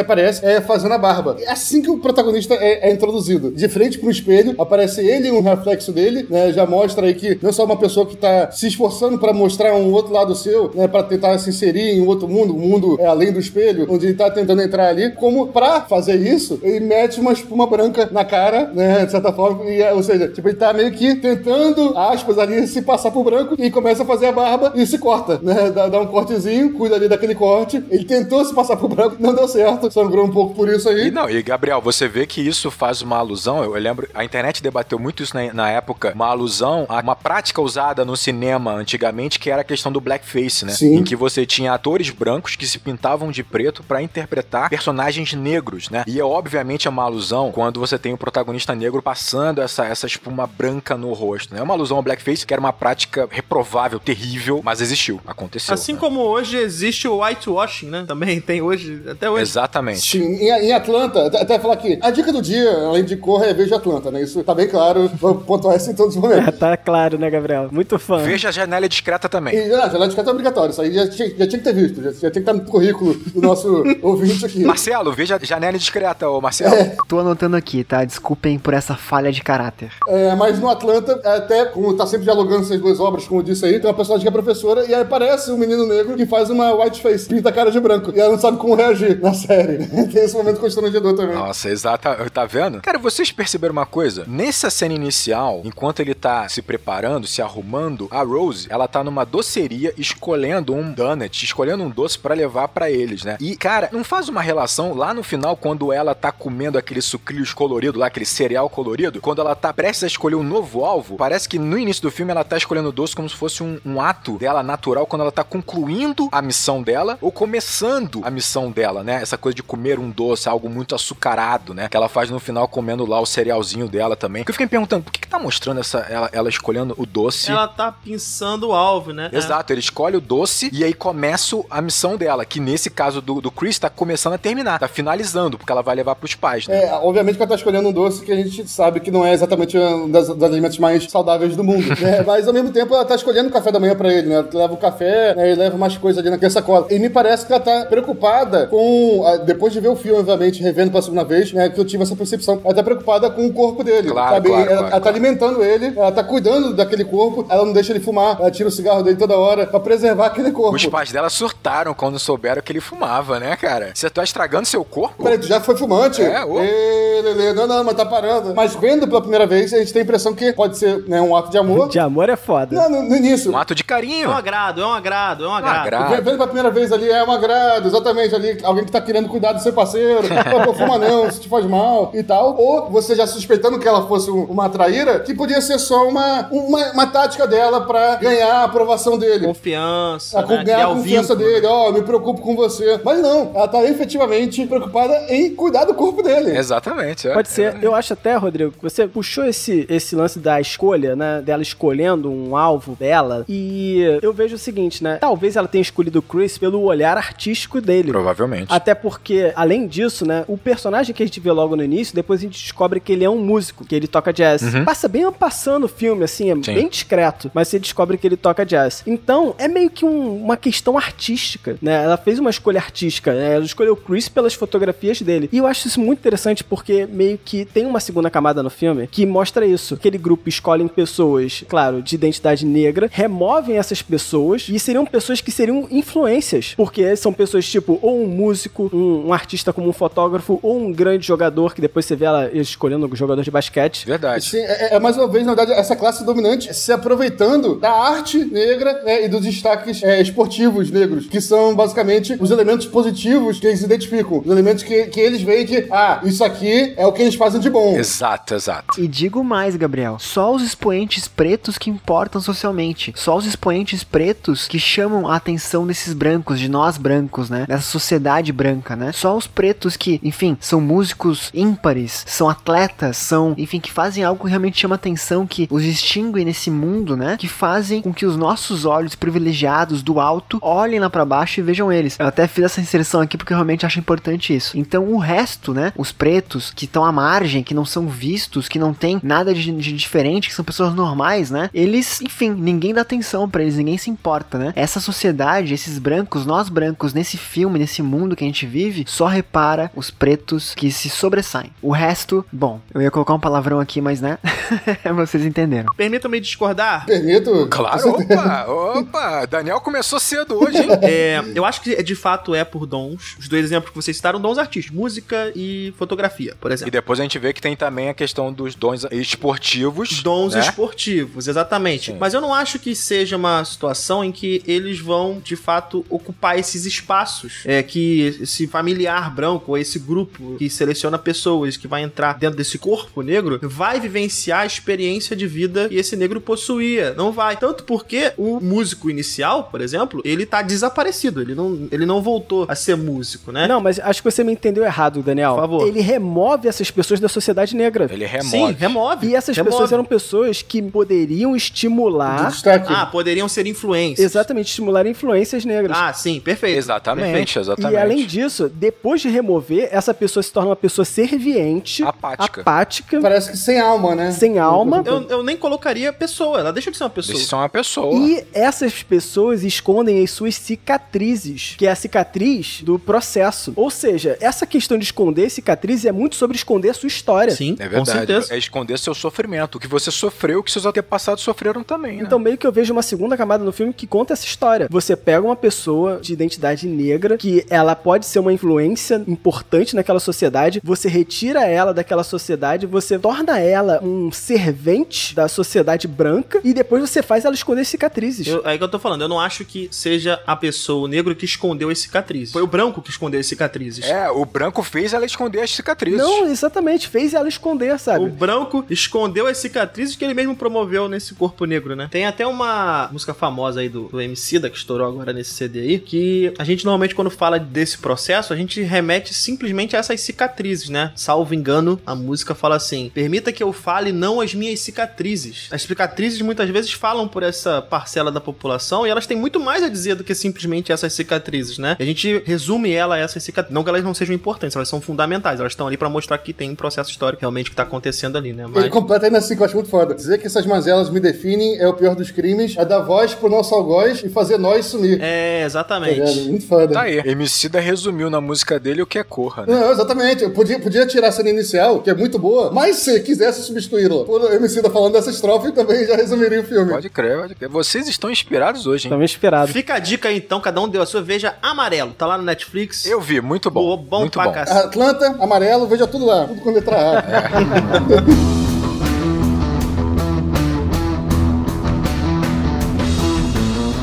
[0.00, 1.36] aparece é fazendo a barba.
[1.40, 3.50] É assim que o protagonista é, é introduzido.
[3.50, 6.52] De frente pro espelho, aparece ele um reflexo dele, né?
[6.52, 9.74] Já mostra aí que não é só uma pessoa que tá se esforçando pra mostrar
[9.74, 10.88] um outro lado seu, né?
[10.88, 14.14] Pra tentar se inserir em outro mundo, um mundo é, além do espelho, onde ele
[14.14, 15.10] tá tentando entrar ali.
[15.12, 19.04] Como pra fazer isso, ele mete uma espuma branca na cara, né?
[19.04, 19.64] De certa forma.
[19.64, 23.24] E, é, ou seja, tipo, ele tá meio que tentando, aspas, ali, se passar por
[23.24, 25.70] branco e começa a fazer a barba e se corta, né?
[25.70, 27.82] Dá, dá um cortezinho, cuida ali daquele corte.
[27.90, 31.08] Ele tentou se passar por branco, não deu certo, sangrou um pouco por isso aí.
[31.08, 34.24] E não, e Gabriel, você vê que isso faz uma alusão, eu, eu lembro, a
[34.24, 38.72] internet debateu muito isso na, na época, uma alusão a uma prática usada no cinema
[38.72, 40.72] antigamente, que era a questão do blackface, né?
[40.72, 40.96] Sim.
[40.96, 45.90] Em que você tinha atores brancos que se pintavam de preto pra interpretar personagens negros,
[45.90, 46.04] né?
[46.06, 50.46] E é obviamente uma alusão quando você tem o protagonista negro passando essa, essa espuma
[50.46, 51.60] branca no rosto, né?
[51.60, 55.74] É uma alusão ao blackface, que era uma prática reprovável, terrível, mas existiu, aconteceu.
[55.74, 55.98] Assim né?
[55.98, 58.04] como hoje existe o whitewashing, né?
[58.06, 59.42] Também tem hoje, até hoje.
[59.42, 60.00] Exatamente.
[60.00, 63.54] Sim, em, em Atlanta, até- falar aqui, a dica do dia, além de cor, é
[63.54, 64.22] veja Atlanta, né?
[64.22, 66.48] Isso tá bem claro, vou pontuar isso em todos os momentos.
[66.48, 67.68] É, tá claro, né, Gabriel?
[67.70, 68.18] Muito fã.
[68.18, 69.54] Veja a janela discreta também.
[69.54, 72.02] E, ah, janela cartão é obrigatório, isso aí já tinha, já tinha que ter visto,
[72.02, 74.64] já, já tinha que estar no currículo do nosso ouvinte aqui.
[74.64, 76.74] Marcelo, veja a janela discreta, ô Marcelo.
[77.08, 78.04] Tô anotando aqui, tá?
[78.04, 79.92] Desculpem por essa falha de caráter.
[80.08, 83.64] É, mas no Atlanta, até como tá sempre dialogando essas duas obras, como eu disse
[83.64, 86.50] aí, tem uma personagem que é professora e aí aparece um menino negro que faz
[86.50, 88.12] uma whiteface, pinta a cara de branco.
[88.14, 89.86] E ela não sabe como reagir na série.
[90.12, 91.34] tem esse momento constrangedor também.
[91.34, 92.08] Nossa, exato.
[92.32, 92.80] Tá vendo?
[92.80, 94.24] Cara, vocês perceberam uma coisa?
[94.26, 99.24] Nessa cena inicial, enquanto ele tá se preparando, se arrumando, a Rose, ela tá numa
[99.24, 103.36] doceria escolhendo um donut, escolhendo um doce pra levar pra eles, né?
[103.40, 107.52] E, cara, não faz uma relação lá no final, quando ela tá comendo aquele sucrilhos
[107.52, 111.48] colorido lá, aquele cereal colorido, quando ela tá prestes a escolher um novo alvo, parece
[111.48, 114.00] que no início do filme ela tá escolhendo o doce como se fosse um, um
[114.00, 119.02] ato dela natural, quando ela tá concluindo a missão dela ou começando a missão dela,
[119.02, 119.20] né?
[119.20, 121.88] Essa coisa de comer um doce, algo muito açucarado, né?
[121.88, 124.44] Que ela faz no final comendo lá o cerealzinho dela também.
[124.44, 127.04] Que eu fiquei me perguntando, por que, que tá mostrando essa, ela, ela escolhendo o
[127.04, 127.50] doce?
[127.50, 129.28] Ela tá pensando o alvo, né?
[129.32, 133.40] Exato, ele escolhe o doce e aí começa a missão dela, que nesse caso do,
[133.40, 136.84] do Chris tá começando a terminar, tá finalizando, porque ela vai levar pros pais, né?
[136.84, 139.32] É, obviamente que ela tá escolhendo um doce que a gente sabe que não é
[139.32, 141.86] exatamente um das- dos alimentos mais saudáveis do mundo.
[142.00, 142.22] né?
[142.26, 144.34] Mas ao mesmo tempo ela tá escolhendo o café da manhã pra ele, né?
[144.36, 145.50] Ela leva o café, né?
[145.52, 146.86] E leva mais coisa ali naquela sacola.
[146.90, 149.24] E me parece que ela tá preocupada com.
[149.26, 151.68] a- Depois de ver o filme, obviamente, revendo pela segunda vez, né?
[151.68, 152.60] Que eu tive essa percepção.
[152.64, 154.10] Ela tá preocupada com o corpo dele.
[154.10, 154.48] Claro, sabe?
[154.48, 157.92] claro, ela, claro, ela tá alimentando ele, ela tá cuidando daquele corpo, ela não deixa
[157.92, 160.76] ele fumar, ela tira o cigarro dele toda hora pra preservar aquele corpo.
[160.76, 163.90] Os pais dela surtaram quando souberam que ele fumava, né, cara?
[163.94, 165.22] Você tá estragando seu corpo?
[165.22, 166.22] Peraí, tu já foi fumante?
[166.22, 166.60] É, ô.
[166.60, 168.54] Ê, Lelê, não, não, mas tá parando.
[168.54, 171.34] Mas vendo pela primeira vez, a gente tem a impressão que pode ser né, um
[171.36, 171.88] ato de amor.
[171.88, 172.74] De amor é foda.
[172.74, 173.50] Não, no, no início.
[173.52, 174.28] Um ato de É carinho.
[174.30, 175.86] um agrado, é um agrado, é um agrado.
[175.86, 176.10] agrado.
[176.10, 179.28] Vendo vendo pela primeira vez ali é um agrado, exatamente ali, alguém que tá querendo
[179.28, 180.22] cuidar do seu parceiro,
[180.66, 182.56] não fuma não, isso te faz mal e tal.
[182.58, 186.48] Ou você já suspeitando que ela fosse um- uma traíra, que podia ser só uma,
[186.50, 189.46] uma, uma tática dela pra ganhar a aprovação dele.
[189.46, 190.64] Confiança, A né?
[190.64, 191.54] ganhar a confiança vínculo.
[191.54, 193.00] dele, ó, eu me preocupo com você.
[193.04, 196.56] Mas não, ela tá efetivamente preocupada em cuidar do corpo dele.
[196.56, 197.28] Exatamente.
[197.28, 197.34] é.
[197.34, 197.78] Pode ser.
[197.82, 201.40] Eu acho até, Rodrigo, que você puxou esse, esse lance da escolha, né?
[201.44, 203.44] Dela escolhendo um alvo dela.
[203.48, 205.18] E eu vejo o seguinte, né?
[205.20, 208.10] Talvez ela tenha escolhido o Chris pelo olhar artístico dele.
[208.10, 208.66] Provavelmente.
[208.72, 212.40] Até porque, além disso, né, o personagem que a gente vê logo no início, depois
[212.40, 214.62] a gente descobre que ele é um músico, que ele toca jazz.
[214.84, 216.62] Passa bem passando o filme, assim, é Uhum.
[216.62, 216.74] Sim.
[216.74, 219.02] bem discreto, mas você descobre que ele toca jazz.
[219.06, 222.04] Então, é meio que um- uma questão artística, né?
[222.04, 223.54] Ela fez uma escolha artística, né?
[223.56, 225.48] Ela escolheu o Chris pelas fotografias dele.
[225.52, 229.06] E eu acho isso muito interessante porque meio que tem uma segunda camada no filme
[229.06, 229.94] que mostra isso.
[229.94, 235.50] Aquele grupo escolhem pessoas, claro, de identidade negra, removem essas pessoas e seriam pessoas que
[235.50, 235.86] seriam
[236.22, 240.78] influências, porque são pessoas tipo ou um músico, um, um artista como um fotógrafo ou
[240.78, 244.06] um grande jogador que depois você vê ela escolhendo um jogador de basquete.
[244.06, 244.44] Verdade.
[244.44, 248.38] Sim, é, é mais uma vez, na verdade, essa classe dominante se aproveitando da arte
[248.44, 253.66] negra né, e dos destaques é, esportivos negros, que são basicamente os elementos positivos que
[253.66, 257.22] eles identificam, os elementos que, que eles veem que, ah, isso aqui é o que
[257.22, 257.96] eles fazem de bom.
[257.96, 259.00] Exato, exato.
[259.00, 260.18] E digo mais, Gabriel.
[260.18, 263.12] Só os expoentes pretos que importam socialmente.
[263.16, 267.64] Só os expoentes pretos que chamam a atenção desses desses brancos, de nós brancos, né?
[267.66, 269.12] Dessa sociedade branca, né?
[269.12, 274.44] Só os pretos que, enfim, são músicos ímpares, são atletas, são, enfim, que fazem algo
[274.44, 277.36] que realmente chama atenção, que os distinguem nesse mundo, né?
[277.38, 281.62] Que fazem com que os nossos olhos privilegiados do alto olhem lá para baixo e
[281.62, 282.18] vejam eles.
[282.18, 284.76] Eu até fiz essa inserção aqui porque eu realmente acho importante isso.
[284.78, 285.92] Então o resto, né?
[285.96, 289.72] Os pretos que estão à margem, que não são vistos, que não tem nada de,
[289.72, 291.70] de diferente, que são pessoas normais, né?
[291.72, 294.72] Eles, enfim, ninguém dá atenção para eles, ninguém se importa, né?
[294.76, 299.26] Essa sociedade, esses brancos, nós brancos, nesse filme, nesse mundo que a gente vive, só
[299.26, 301.70] repara os pretos que se sobressaem.
[301.80, 304.38] O resto, bom, eu ia colocar um palavrão aqui, mas né?
[305.16, 305.92] Vocês entenderam.
[305.96, 307.06] Permita-me discordar.
[307.06, 307.68] Permito?
[307.70, 309.46] Claro, opa, opa.
[309.46, 310.88] Daniel começou cedo hoje, hein?
[311.02, 313.36] É, eu acho que de fato é por dons.
[313.38, 316.90] Os dois exemplos que vocês citaram, dons artísticos, música e fotografia, por E exemplo.
[316.90, 320.22] depois a gente vê que tem também a questão dos dons esportivos.
[320.22, 320.60] Dons né?
[320.60, 322.12] esportivos, exatamente.
[322.12, 322.18] Sim.
[322.18, 326.58] Mas eu não acho que seja uma situação em que eles vão, de fato, ocupar
[326.58, 327.62] esses espaços.
[327.64, 332.56] É que esse familiar branco, ou esse grupo que seleciona pessoas que vai entrar dentro
[332.56, 337.14] desse corpo negro, vai vivenciar a experiência de vida que esse negro possuía.
[337.14, 337.56] Não vai.
[337.56, 341.40] Tanto porque o músico inicial, por exemplo, ele tá desaparecido.
[341.40, 343.66] Ele não, ele não voltou a ser músico, né?
[343.66, 345.54] Não, mas acho que você me entendeu errado, Daniel.
[345.54, 345.88] Por favor.
[345.88, 348.08] Ele remove essas pessoas da sociedade negra.
[348.10, 348.50] Ele remove.
[348.50, 349.26] Sim, remove.
[349.28, 349.72] E essas remove.
[349.72, 352.52] pessoas eram pessoas que poderiam De estimular.
[352.88, 354.24] Ah, poderiam ser influências.
[354.24, 355.81] Exatamente, estimular influências negras.
[355.90, 356.78] Ah, sim, perfeito.
[356.78, 357.58] Exatamente, Perfeito.
[357.60, 357.94] exatamente.
[357.94, 362.60] E além disso, depois de remover, essa pessoa se torna uma pessoa serviente, Apática.
[362.60, 364.30] apática, Parece que sem alma, né?
[364.32, 365.02] sem alma.
[365.04, 367.36] Eu, eu nem colocaria pessoa, ela deixa de ser uma pessoa.
[367.36, 368.14] Eles são uma pessoa.
[368.14, 373.72] E essas pessoas escondem as suas cicatrizes, que é a cicatriz do processo.
[373.76, 377.54] Ou seja, essa questão de esconder cicatrizes é muito sobre esconder a sua história.
[377.54, 378.10] Sim, É com verdade.
[378.26, 378.54] certeza.
[378.54, 379.76] É esconder seu sofrimento.
[379.76, 382.22] O que você sofreu, o que seus antepassados sofreram também, né?
[382.24, 384.86] Então, meio que eu vejo uma segunda camada no filme que conta essa história.
[384.90, 385.71] Você pega uma pessoa
[386.20, 391.92] de identidade negra, que ela pode ser uma influência importante naquela sociedade, você retira ela
[391.94, 397.54] daquela sociedade, você torna ela um servente da sociedade branca, e depois você faz ela
[397.54, 398.46] esconder cicatrizes.
[398.46, 401.34] Eu- é que eu tô falando, eu não acho que seja a pessoa, o negro,
[401.34, 402.52] que escondeu as cicatrizes.
[402.52, 404.04] Foi o branco que escondeu as cicatrizes.
[404.04, 406.18] É, o branco fez ela esconder as cicatrizes.
[406.20, 408.24] Não, exatamente, fez ela esconder, sabe?
[408.24, 412.08] O branco escondeu as cicatrizes que ele mesmo promoveu nesse corpo negro, né?
[412.10, 415.80] Tem até uma música famosa aí do, do MC da que estourou agora nesse CD
[415.80, 420.20] aí, que a gente normalmente quando fala desse processo, a gente remete simplesmente a essas
[420.20, 421.12] cicatrizes, né?
[421.14, 425.68] Salvo engano, a música fala assim: "Permita que eu fale não as minhas cicatrizes".
[425.70, 429.82] As cicatrizes muitas vezes falam por essa parcela da população e elas têm muito mais
[429.82, 431.96] a dizer do que simplesmente essas cicatrizes, né?
[431.98, 435.00] A gente resume ela a essas cicatrizes, não que elas não sejam importantes, elas são
[435.00, 438.36] fundamentais, elas estão ali pra mostrar que tem um processo histórico realmente que tá acontecendo
[438.36, 438.64] ali, né?
[438.74, 440.14] Ele completa ainda assim, que eu acho muito foda.
[440.14, 443.48] Dizer que essas mazelas me definem é o pior dos crimes, é dar voz pro
[443.48, 445.18] nosso algoz e fazer nós sumir.
[445.20, 446.14] É, Tá exatamente.
[446.14, 446.48] ligado?
[446.48, 446.92] Muito foda.
[446.92, 447.18] Tá aí.
[447.24, 449.74] Emicida resumiu na música dele o que é corra, né?
[449.74, 450.42] Não, exatamente.
[450.42, 454.24] Eu podia, podia tirar a cena inicial, que é muito boa, mas se quisesse substituí-la
[454.24, 456.90] por MC falando dessa estrofe, também já resumiria o filme.
[456.90, 457.68] Pode crer, pode crer.
[457.68, 459.10] Vocês estão inspirados hoje, hein?
[459.10, 459.72] Também esperado.
[459.72, 461.22] Fica a dica aí, então, cada um deu a sua.
[461.22, 463.06] Veja Amarelo, tá lá no Netflix.
[463.06, 463.82] Eu vi, muito bom.
[463.82, 464.58] Boa, bom muito pra bom.
[464.58, 466.46] Atlanta, amarelo, veja tudo lá.
[466.46, 468.61] Tudo com letra A.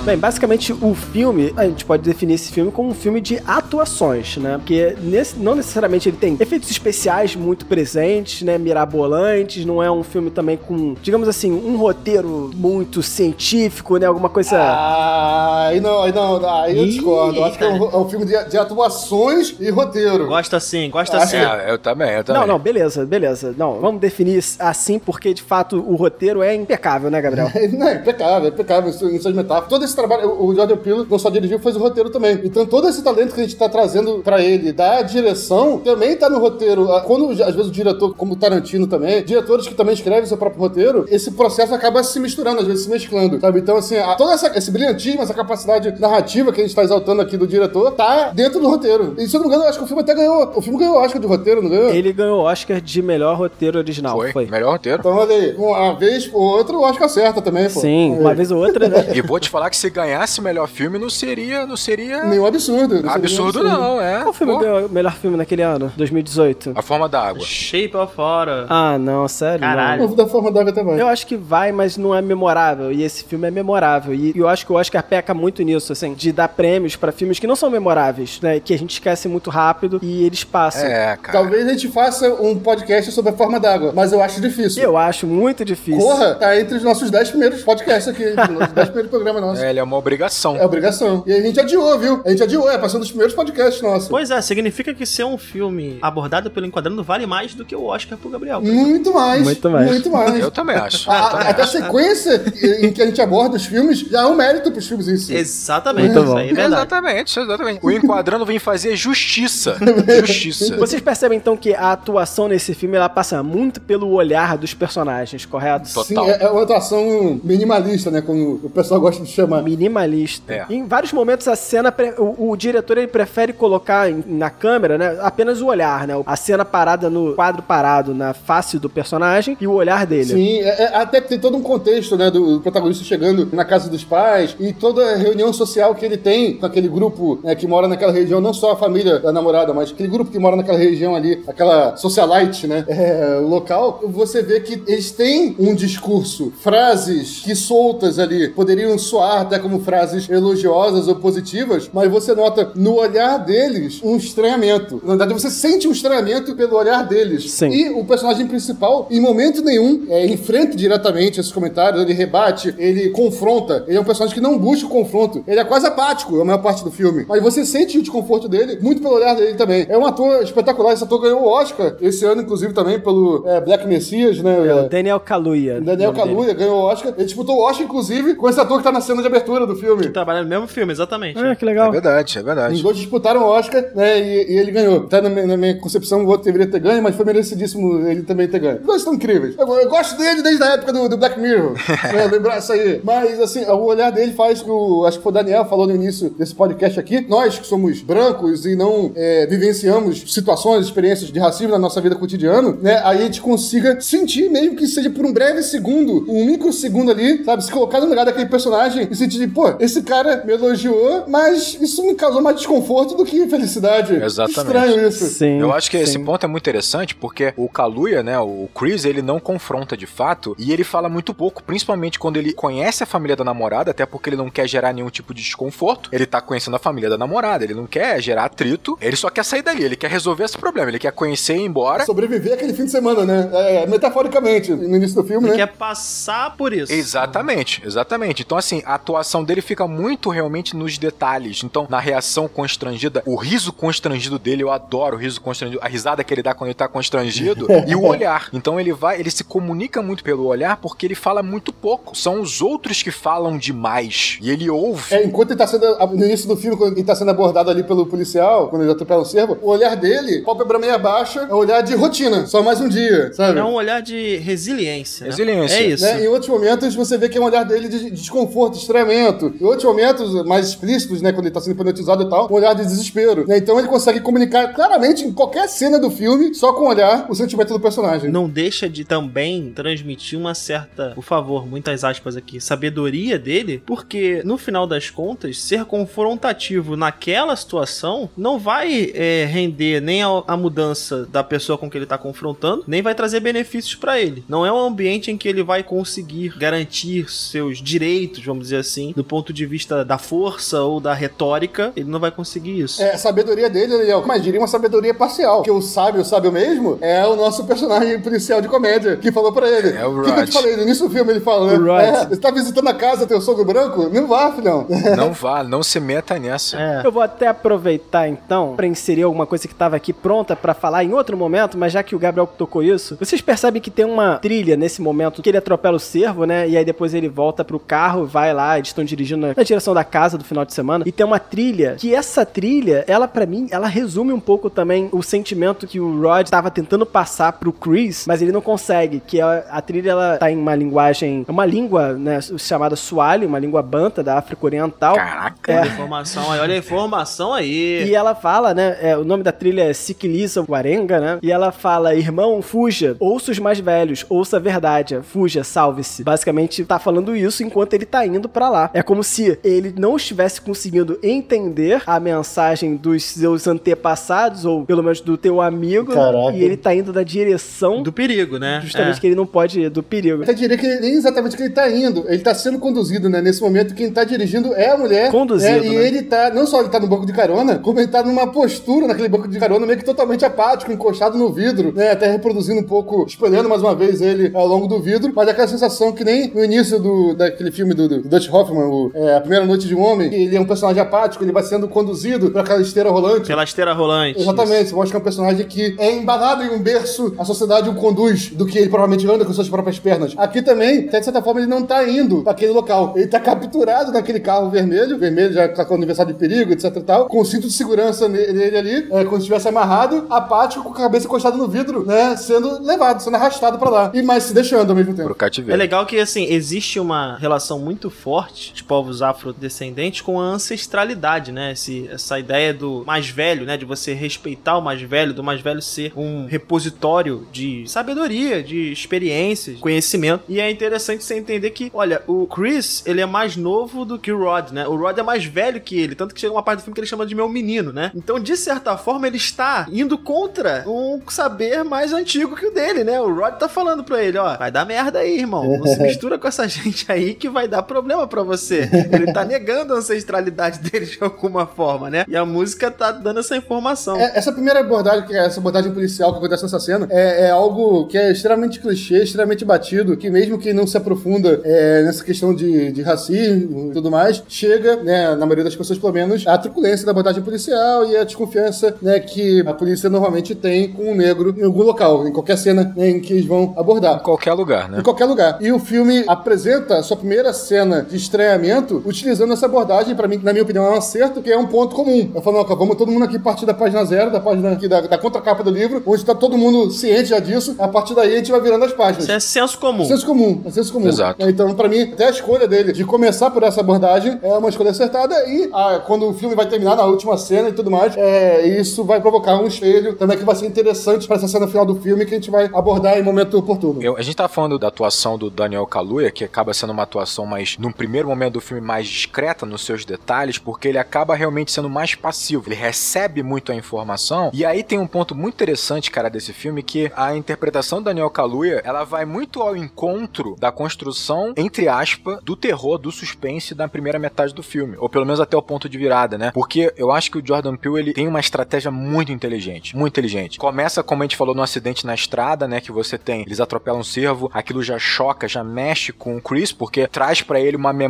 [0.09, 4.37] Bem, basicamente o filme, a gente pode definir esse filme como um filme de atuações,
[4.37, 4.57] né?
[4.57, 8.57] Porque nesse, não necessariamente ele tem efeitos especiais muito presentes, né?
[8.57, 14.07] Mirabolantes, não é um filme também com, digamos assim, um roteiro muito científico, né?
[14.07, 14.57] Alguma coisa.
[14.59, 17.37] Ah, aí não, aí não, aí eu Ih, discordo.
[17.37, 20.25] Eu acho que é um, é um filme de, de atuações e roteiro.
[20.25, 21.37] Gosta assim, gosta Acho assim.
[21.37, 22.41] É, eu também, eu também.
[22.41, 23.53] Não, não, beleza, beleza.
[23.55, 27.51] Não, vamos definir assim porque de fato o roteiro é impecável, né, Gabriel?
[27.77, 29.69] Não, é impecável, é impecável isso, em suas metáforas.
[29.69, 32.39] Todo esse trabalho, o Jordan Peele não só dirigiu, fez o roteiro também.
[32.43, 36.29] Então todo esse talento que a gente tá trazendo pra ele da direção também tá
[36.29, 36.91] no roteiro.
[36.91, 40.37] Ah, Quando às vezes o diretor, como o Tarantino também, diretores que também escrevem seu
[40.37, 43.59] próprio roteiro, esse processo acaba se misturando, às vezes se mesclando, sabe?
[43.59, 47.21] Então assim, a- todo essa, esse brilhantismo, essa capacidade narrativa que a gente tá exaltando
[47.21, 49.13] aqui do diretor, tá dentro do roteiro.
[49.17, 50.79] E se eu não me engano, eu acho que o filme até ganhou, o filme
[50.79, 51.89] ganhou Oscar de roteiro, não ganhou?
[51.89, 54.31] Ele ganhou o Oscar de melhor roteiro original, Foi.
[54.31, 54.45] foi.
[54.47, 54.99] Melhor roteiro.
[54.99, 57.79] Então olha aí, uma vez ou outra, o Oscar acerta também, pô.
[57.79, 59.07] Sim, uma vez ou outra, né?
[59.15, 61.65] E vou te falar que se ganhasse melhor filme, não seria.
[61.65, 62.23] Não seria.
[62.23, 62.95] Nenhum absurdo.
[62.95, 64.21] não seria absurdo, nenhum não, é.
[64.21, 65.91] Qual filme Pô, ganhou melhor filme naquele ano?
[65.97, 66.73] 2018?
[66.75, 67.43] A forma da água.
[67.43, 68.67] Shape of Fora.
[68.69, 69.61] Ah, não, sério?
[69.61, 70.01] Caralho.
[70.01, 70.09] não.
[70.09, 70.97] Novo da forma d'água também.
[70.97, 72.91] Eu acho que vai, mas não é memorável.
[72.91, 74.13] E esse filme é memorável.
[74.13, 77.39] E eu acho que o Oscar peca muito nisso, assim, de dar prêmios pra filmes
[77.39, 78.59] que não são memoráveis, né?
[78.59, 80.85] Que a gente esquece muito rápido e eles passam.
[80.85, 81.39] É, cara.
[81.39, 84.83] Talvez a gente faça um podcast sobre a forma d'água, mas eu acho difícil.
[84.83, 86.01] Eu acho muito difícil.
[86.01, 88.23] Corra, tá entre os nossos 10 primeiros podcasts aqui,
[88.59, 89.63] os 10 primeiros programas nossos.
[89.63, 90.55] É, ele é uma obrigação.
[90.57, 91.23] É obrigação.
[91.25, 92.21] E a gente adiou, viu?
[92.25, 94.07] A gente adiou, é, passando os primeiros podcasts nossos.
[94.09, 97.83] Pois é, significa que ser um filme abordado pelo Enquadrando vale mais do que o
[97.85, 98.61] Oscar pro Gabriel.
[98.61, 99.43] Muito mais.
[99.43, 99.89] Muito mais.
[99.89, 100.39] Muito mais.
[100.39, 101.09] Eu também acho.
[101.09, 101.71] A- Eu a- também até a acho.
[101.77, 102.43] sequência
[102.81, 105.33] em que a gente aborda os filmes já é um mérito pros filmes em si.
[105.35, 106.37] Exatamente, Muito isso bom.
[106.37, 106.65] aí é.
[106.65, 107.79] Exatamente, exatamente.
[107.85, 109.77] O Enquadrando vem fazer justiça.
[110.25, 110.75] Justiça.
[110.77, 115.45] Vocês percebem então que a atuação nesse filme ela passa muito pelo olhar dos personagens,
[115.45, 115.91] correto?
[115.93, 116.25] Total.
[116.25, 118.21] Sim, é, é uma atuação minimalista, né?
[118.21, 119.58] Como o pessoal gosta de chamar.
[119.61, 120.53] Minimalista.
[120.53, 120.65] É.
[120.69, 125.17] Em vários momentos a cena, o, o diretor ele prefere colocar em- na câmera, né,
[125.21, 126.13] apenas o olhar, né?
[126.25, 130.25] A cena parada no quadro parado na face do personagem e o olhar dele.
[130.25, 134.03] Sim, é- é- até tem todo um contexto, né, do protagonista chegando na casa dos
[134.03, 137.87] pais e toda a reunião social que ele tem com aquele grupo né, que mora
[137.87, 141.15] naquela região, não só a família da namorada, mas aquele grupo que mora naquela região
[141.15, 147.55] ali, aquela socialite, né, é, local, você vê que eles têm um discurso, frases que
[147.55, 153.37] soltas ali poderiam soar até como frases elogiosas ou positivas, mas você nota no olhar
[153.37, 155.01] deles um estranhamento.
[155.03, 157.51] Na verdade, você sente um estranhamento pelo olhar deles.
[157.51, 157.69] Sim.
[157.69, 163.09] E o personagem principal, em momento nenhum, é, enfrenta diretamente esses comentários, ele rebate, ele
[163.09, 163.83] confronta.
[163.87, 165.43] Ele é um personagem que não busca o confronto.
[165.47, 167.25] Ele é quase apático a maior parte do filme.
[167.27, 169.85] Mas você sente o desconforto dele, muito pelo olhar dele também.
[169.89, 170.93] É um ator espetacular.
[170.93, 174.85] Esse ator ganhou o Oscar esse ano, inclusive, também pelo é, Black Messias, né?
[174.85, 175.81] É Daniel Kaluuya.
[175.81, 176.23] Daniel dele.
[176.23, 177.13] Kaluuya ganhou o Oscar.
[177.17, 179.75] Ele disputou o Oscar, inclusive, com esse ator que tá na cena de abertura do
[179.75, 180.09] filme.
[180.09, 181.37] Trabalhando no mesmo filme, exatamente.
[181.39, 181.91] Ah, que É legal.
[181.91, 182.81] verdade, é Os verdade.
[182.81, 184.19] dois disputaram o Oscar, né?
[184.19, 184.97] E, e ele ganhou.
[185.03, 188.23] Até na minha, na minha concepção, o outro deveria ter ganho, mas foi merecidíssimo ele
[188.23, 188.79] também ter ganho.
[188.79, 189.55] Os dois estão incríveis.
[189.57, 191.73] Eu, eu gosto dele desde a época do, do Black Mirror.
[192.13, 193.01] né, lembrar isso aí.
[193.03, 195.05] Mas, assim, o olhar dele faz que o.
[195.05, 197.25] Acho que foi o Daniel falou no início desse podcast aqui.
[197.27, 202.15] Nós que somos brancos e não é, vivenciamos situações, experiências de racismo na nossa vida
[202.15, 203.01] cotidiana, né?
[203.03, 207.43] Aí a gente consiga sentir, mesmo que seja por um breve segundo, um microsegundo ali,
[207.43, 207.63] sabe?
[207.63, 212.05] Se colocar no lugar daquele personagem e sentir, pô, esse cara me elogiou, mas isso
[212.05, 214.15] me causou mais desconforto do que felicidade.
[214.15, 214.59] Exatamente.
[214.59, 215.25] Estranho isso.
[215.25, 215.59] Sim.
[215.59, 216.23] Eu acho que esse sim.
[216.23, 220.55] ponto é muito interessante porque o Kaluuya, né, o Chris, ele não confronta de fato
[220.57, 224.29] e ele fala muito pouco, principalmente quando ele conhece a família da namorada, até porque
[224.29, 226.09] ele não quer gerar nenhum tipo de desconforto.
[226.11, 229.43] Ele tá conhecendo a família da namorada, ele não quer gerar atrito, ele só quer
[229.43, 232.05] sair dali, ele quer resolver esse problema, ele quer conhecer e ir embora.
[232.05, 233.49] Sobreviver aquele fim de semana, né?
[233.53, 235.65] É, metaforicamente, no início do filme, Ele né?
[235.65, 236.91] quer passar por isso.
[236.91, 238.43] Exatamente, exatamente.
[238.43, 241.63] Então, assim, a atuação dele fica muito realmente nos detalhes.
[241.63, 246.23] Então, na reação constrangida, o riso constrangido dele, eu adoro o riso constrangido, a risada
[246.23, 248.49] que ele dá quando ele tá constrangido, e o olhar.
[248.53, 252.15] Então, ele vai, ele se comunica muito pelo olhar porque ele fala muito pouco.
[252.15, 254.37] São os outros que falam demais.
[254.41, 255.13] E ele ouve.
[255.13, 255.85] É, enquanto ele tá sendo.
[256.15, 259.21] No início do filme, quando ele tá sendo abordado ali pelo policial, quando ele atropela
[259.21, 262.45] o servo, o olhar dele, pálpebra meia baixa, é um olhar de rotina.
[262.47, 263.59] Só mais um dia, sabe?
[263.59, 265.25] É um olhar de resiliência.
[265.25, 265.31] né?
[265.31, 265.75] Resiliência.
[265.75, 266.03] É isso.
[266.03, 266.25] Né?
[266.25, 268.77] Em outros momentos você vê que é um olhar dele de desconforto,
[269.11, 272.73] Em outros momentos mais explícitos, né, quando ele tá sendo hipnotizado e tal, um olhar
[272.73, 273.47] de desespero.
[273.47, 273.57] né?
[273.57, 277.73] Então ele consegue comunicar claramente em qualquer cena do filme, só com olhar, o sentimento
[277.73, 278.31] do personagem.
[278.31, 284.41] Não deixa de também transmitir uma certa, por favor, muitas aspas aqui, sabedoria dele, porque
[284.43, 290.57] no final das contas, ser confrontativo naquela situação não vai é, render nem a, a
[290.57, 294.43] mudança da pessoa com que ele tá confrontando, nem vai trazer benefícios pra ele.
[294.47, 298.98] Não é um ambiente em que ele vai conseguir garantir seus direitos, vamos dizer assim,
[299.15, 303.01] do ponto de vista da força ou da retórica, ele não vai conseguir isso.
[303.01, 305.61] É, a sabedoria dele, Daniel, mas diria uma sabedoria parcial.
[305.63, 309.51] Que o sábio, o sábio mesmo, é o nosso personagem policial de comédia, que falou
[309.51, 309.97] pra ele.
[309.97, 310.45] É o que, que eu Rod.
[310.47, 310.75] te falei?
[310.75, 311.75] No início do filme ele fala, né?
[311.75, 312.01] Rod.
[312.03, 314.09] É, você tá visitando a casa, teu sogro branco?
[314.09, 314.85] Não vá, filhão.
[315.17, 316.77] Não vá, não se meta nessa.
[316.79, 317.01] É.
[317.05, 321.03] Eu vou até aproveitar então pra inserir alguma coisa que tava aqui pronta pra falar
[321.03, 324.37] em outro momento, mas já que o Gabriel tocou isso, vocês percebem que tem uma
[324.37, 326.67] trilha nesse momento que ele atropela o servo, né?
[326.67, 329.93] E aí depois ele volta pro carro, vai lá, eles estão dirigindo na, na direção
[329.93, 333.45] da casa do final de semana e tem uma trilha que essa trilha, ela pra
[333.45, 337.71] mim, ela resume um pouco também o sentimento que o Rod tava tentando passar pro
[337.71, 341.51] Chris, mas ele não consegue, que a, a trilha ela tá em uma linguagem, é
[341.51, 345.15] uma língua, né, chamada Swahili, uma língua banta da África Oriental.
[345.15, 345.71] Caraca.
[345.71, 348.05] Olha a informação aí, olha a informação aí.
[348.07, 348.97] E ela fala, né?
[349.01, 351.39] é, o nome da trilha é Sikiliza Warenga, né?
[351.41, 356.23] E ela fala: Irmão, fuja, ouça os mais velhos, ouça a verdade, fuja, salve-se.
[356.23, 358.89] Basicamente, tá falando isso enquanto ele tá indo pra lá.
[358.93, 365.03] É como se ele não estivesse conseguindo entender a mensagem dos seus antepassados, ou pelo
[365.03, 366.55] menos do teu amigo, Caraca.
[366.55, 368.79] e ele tá indo da direção Do perigo, né?
[368.83, 369.19] justamente É.
[369.19, 370.43] que ele não pode ir, do perigo.
[370.43, 373.41] Eu diria que nem exatamente que ele tá indo, ele tá sendo conduzido, né?
[373.41, 375.31] Nesse momento, quem tá dirigindo é a mulher.
[375.31, 375.87] Conduzido, né?
[375.87, 376.07] E né?
[376.07, 379.07] ele tá, não só ele tá no banco de carona, como ele tá numa postura
[379.07, 382.11] naquele banco de carona, meio que totalmente apático, encostado no vidro, né?
[382.11, 385.51] Até reproduzindo um pouco, espelhando mais uma vez ele ao longo do vidro, mas é
[385.51, 389.37] aquela sensação que nem no início do, daquele filme do, do Dutch Hoffman, o, é,
[389.37, 392.51] A Primeira Noite de um Homem, ele é um personagem apático, ele vai sendo conduzido
[392.51, 393.47] pra aquela esteira rolante.
[393.47, 394.39] Pela esteira rolante.
[394.39, 397.89] Exatamente, você mostra que é um personagem que é embalado em um berço, a sociedade
[397.89, 400.33] o conduz do que ele provavelmente anda com suas próprias pernas.
[400.37, 403.13] Aqui também, até de certa forma, ele não tá indo pra aquele local.
[403.15, 407.01] Ele tá capturado naquele carro vermelho, vermelho já tá com aniversário de perigo, etc e
[407.01, 410.83] tal, com o cinto de segurança ne- nele ali, é, como se estivesse amarrado, apático,
[410.83, 414.11] com a cabeça encostada no vidro, né, sendo levado, sendo arrastado pra lá.
[414.13, 415.25] E mais se deixando ao mesmo tempo.
[415.27, 415.79] Pro É cativeiro.
[415.79, 421.71] legal que, assim, existe uma relação muito forte de povos afrodescendentes com a ancestralidade, né?
[421.71, 423.77] Esse, essa ideia do mais velho, né?
[423.77, 428.91] De você respeitar o mais velho, do mais velho ser um repositório de sabedoria, de
[428.91, 430.43] experiências, conhecimento.
[430.47, 434.31] E é interessante você entender que, olha, o Chris, ele é mais novo do que
[434.31, 434.87] o Rod, né?
[434.87, 437.01] O Rod é mais velho que ele, tanto que chega uma parte do filme que
[437.01, 438.11] ele chama de meu menino, né?
[438.15, 443.03] Então, de certa forma, ele está indo contra um saber mais antigo que o dele,
[443.03, 443.19] né?
[443.19, 445.77] O Rod tá falando pra ele, ó, vai dar merda aí, irmão.
[445.77, 448.89] Não se mistura com essa gente aí que vai dar problema pra você.
[449.11, 452.25] Ele tá negando a ancestralidade dele de alguma forma, né?
[452.27, 454.17] E a música tá dando essa informação.
[454.17, 457.51] É, essa primeira abordagem, que é essa abordagem policial que acontece nessa cena, é, é
[457.51, 462.23] algo que é extremamente clichê, extremamente batido, que mesmo quem não se aprofunda é, nessa
[462.23, 466.45] questão de, de racismo e tudo mais, chega, né, na maioria das pessoas pelo menos,
[466.47, 471.11] a truculência da abordagem policial e a desconfiança né, que a polícia normalmente tem com
[471.11, 474.17] o negro em algum local, em qualquer cena né, em que eles vão abordar.
[474.17, 474.99] Em qualquer lugar, né?
[474.99, 475.57] Em qualquer lugar.
[475.61, 480.39] E o filme apresenta a sua primeira cena de estreamento utilizando essa abordagem, pra mim,
[480.41, 482.31] na minha opinião, é um acerto, que é um ponto comum.
[482.33, 485.17] Eu falo, vamos todo mundo aqui partir da página zero, da página aqui da, da
[485.17, 487.75] contracapa do livro, onde tá todo mundo ciente já disso.
[487.79, 489.23] A partir daí a gente vai virando as páginas.
[489.23, 490.05] Isso é senso comum.
[490.05, 491.07] Senso comum, é senso comum.
[491.07, 491.47] Exato.
[491.47, 494.91] Então, pra mim, até a escolha dele de começar por essa abordagem é uma escolha
[494.91, 498.65] acertada e ah, quando o filme vai terminar na última cena e tudo mais, é,
[498.79, 501.95] isso vai provocar um espelho também que vai ser interessante pra essa cena final do
[501.95, 504.01] filme que a gente vai abordar em momento oportuno.
[504.01, 507.45] Eu- a gente tá falando da atuação do Daniel Kaluuya, que acaba sendo uma atuação
[507.45, 511.71] mais, num primeiro momento do filme, mais discreta nos seus detalhes, porque ele acaba realmente
[511.71, 512.65] sendo mais passivo.
[512.67, 514.51] Ele recebe muito a informação.
[514.53, 518.29] E aí tem um ponto muito interessante, cara, desse filme, que a interpretação do Daniel
[518.29, 523.87] Kaluuya, ela vai muito ao encontro da construção, entre aspas, do terror, do suspense da
[523.87, 524.97] primeira metade do filme.
[524.97, 526.51] Ou pelo menos até o ponto de virada, né?
[526.51, 529.95] Porque eu acho que o Jordan Peele, ele tem uma estratégia muito inteligente.
[529.95, 530.57] Muito inteligente.
[530.57, 532.81] Começa, como a gente falou, no acidente na estrada, né?
[532.81, 536.71] Que você tem, eles atropelam um cervo, aquilo já choca, já mexe com o Chris,
[536.71, 538.08] porque traz pra ele uma memória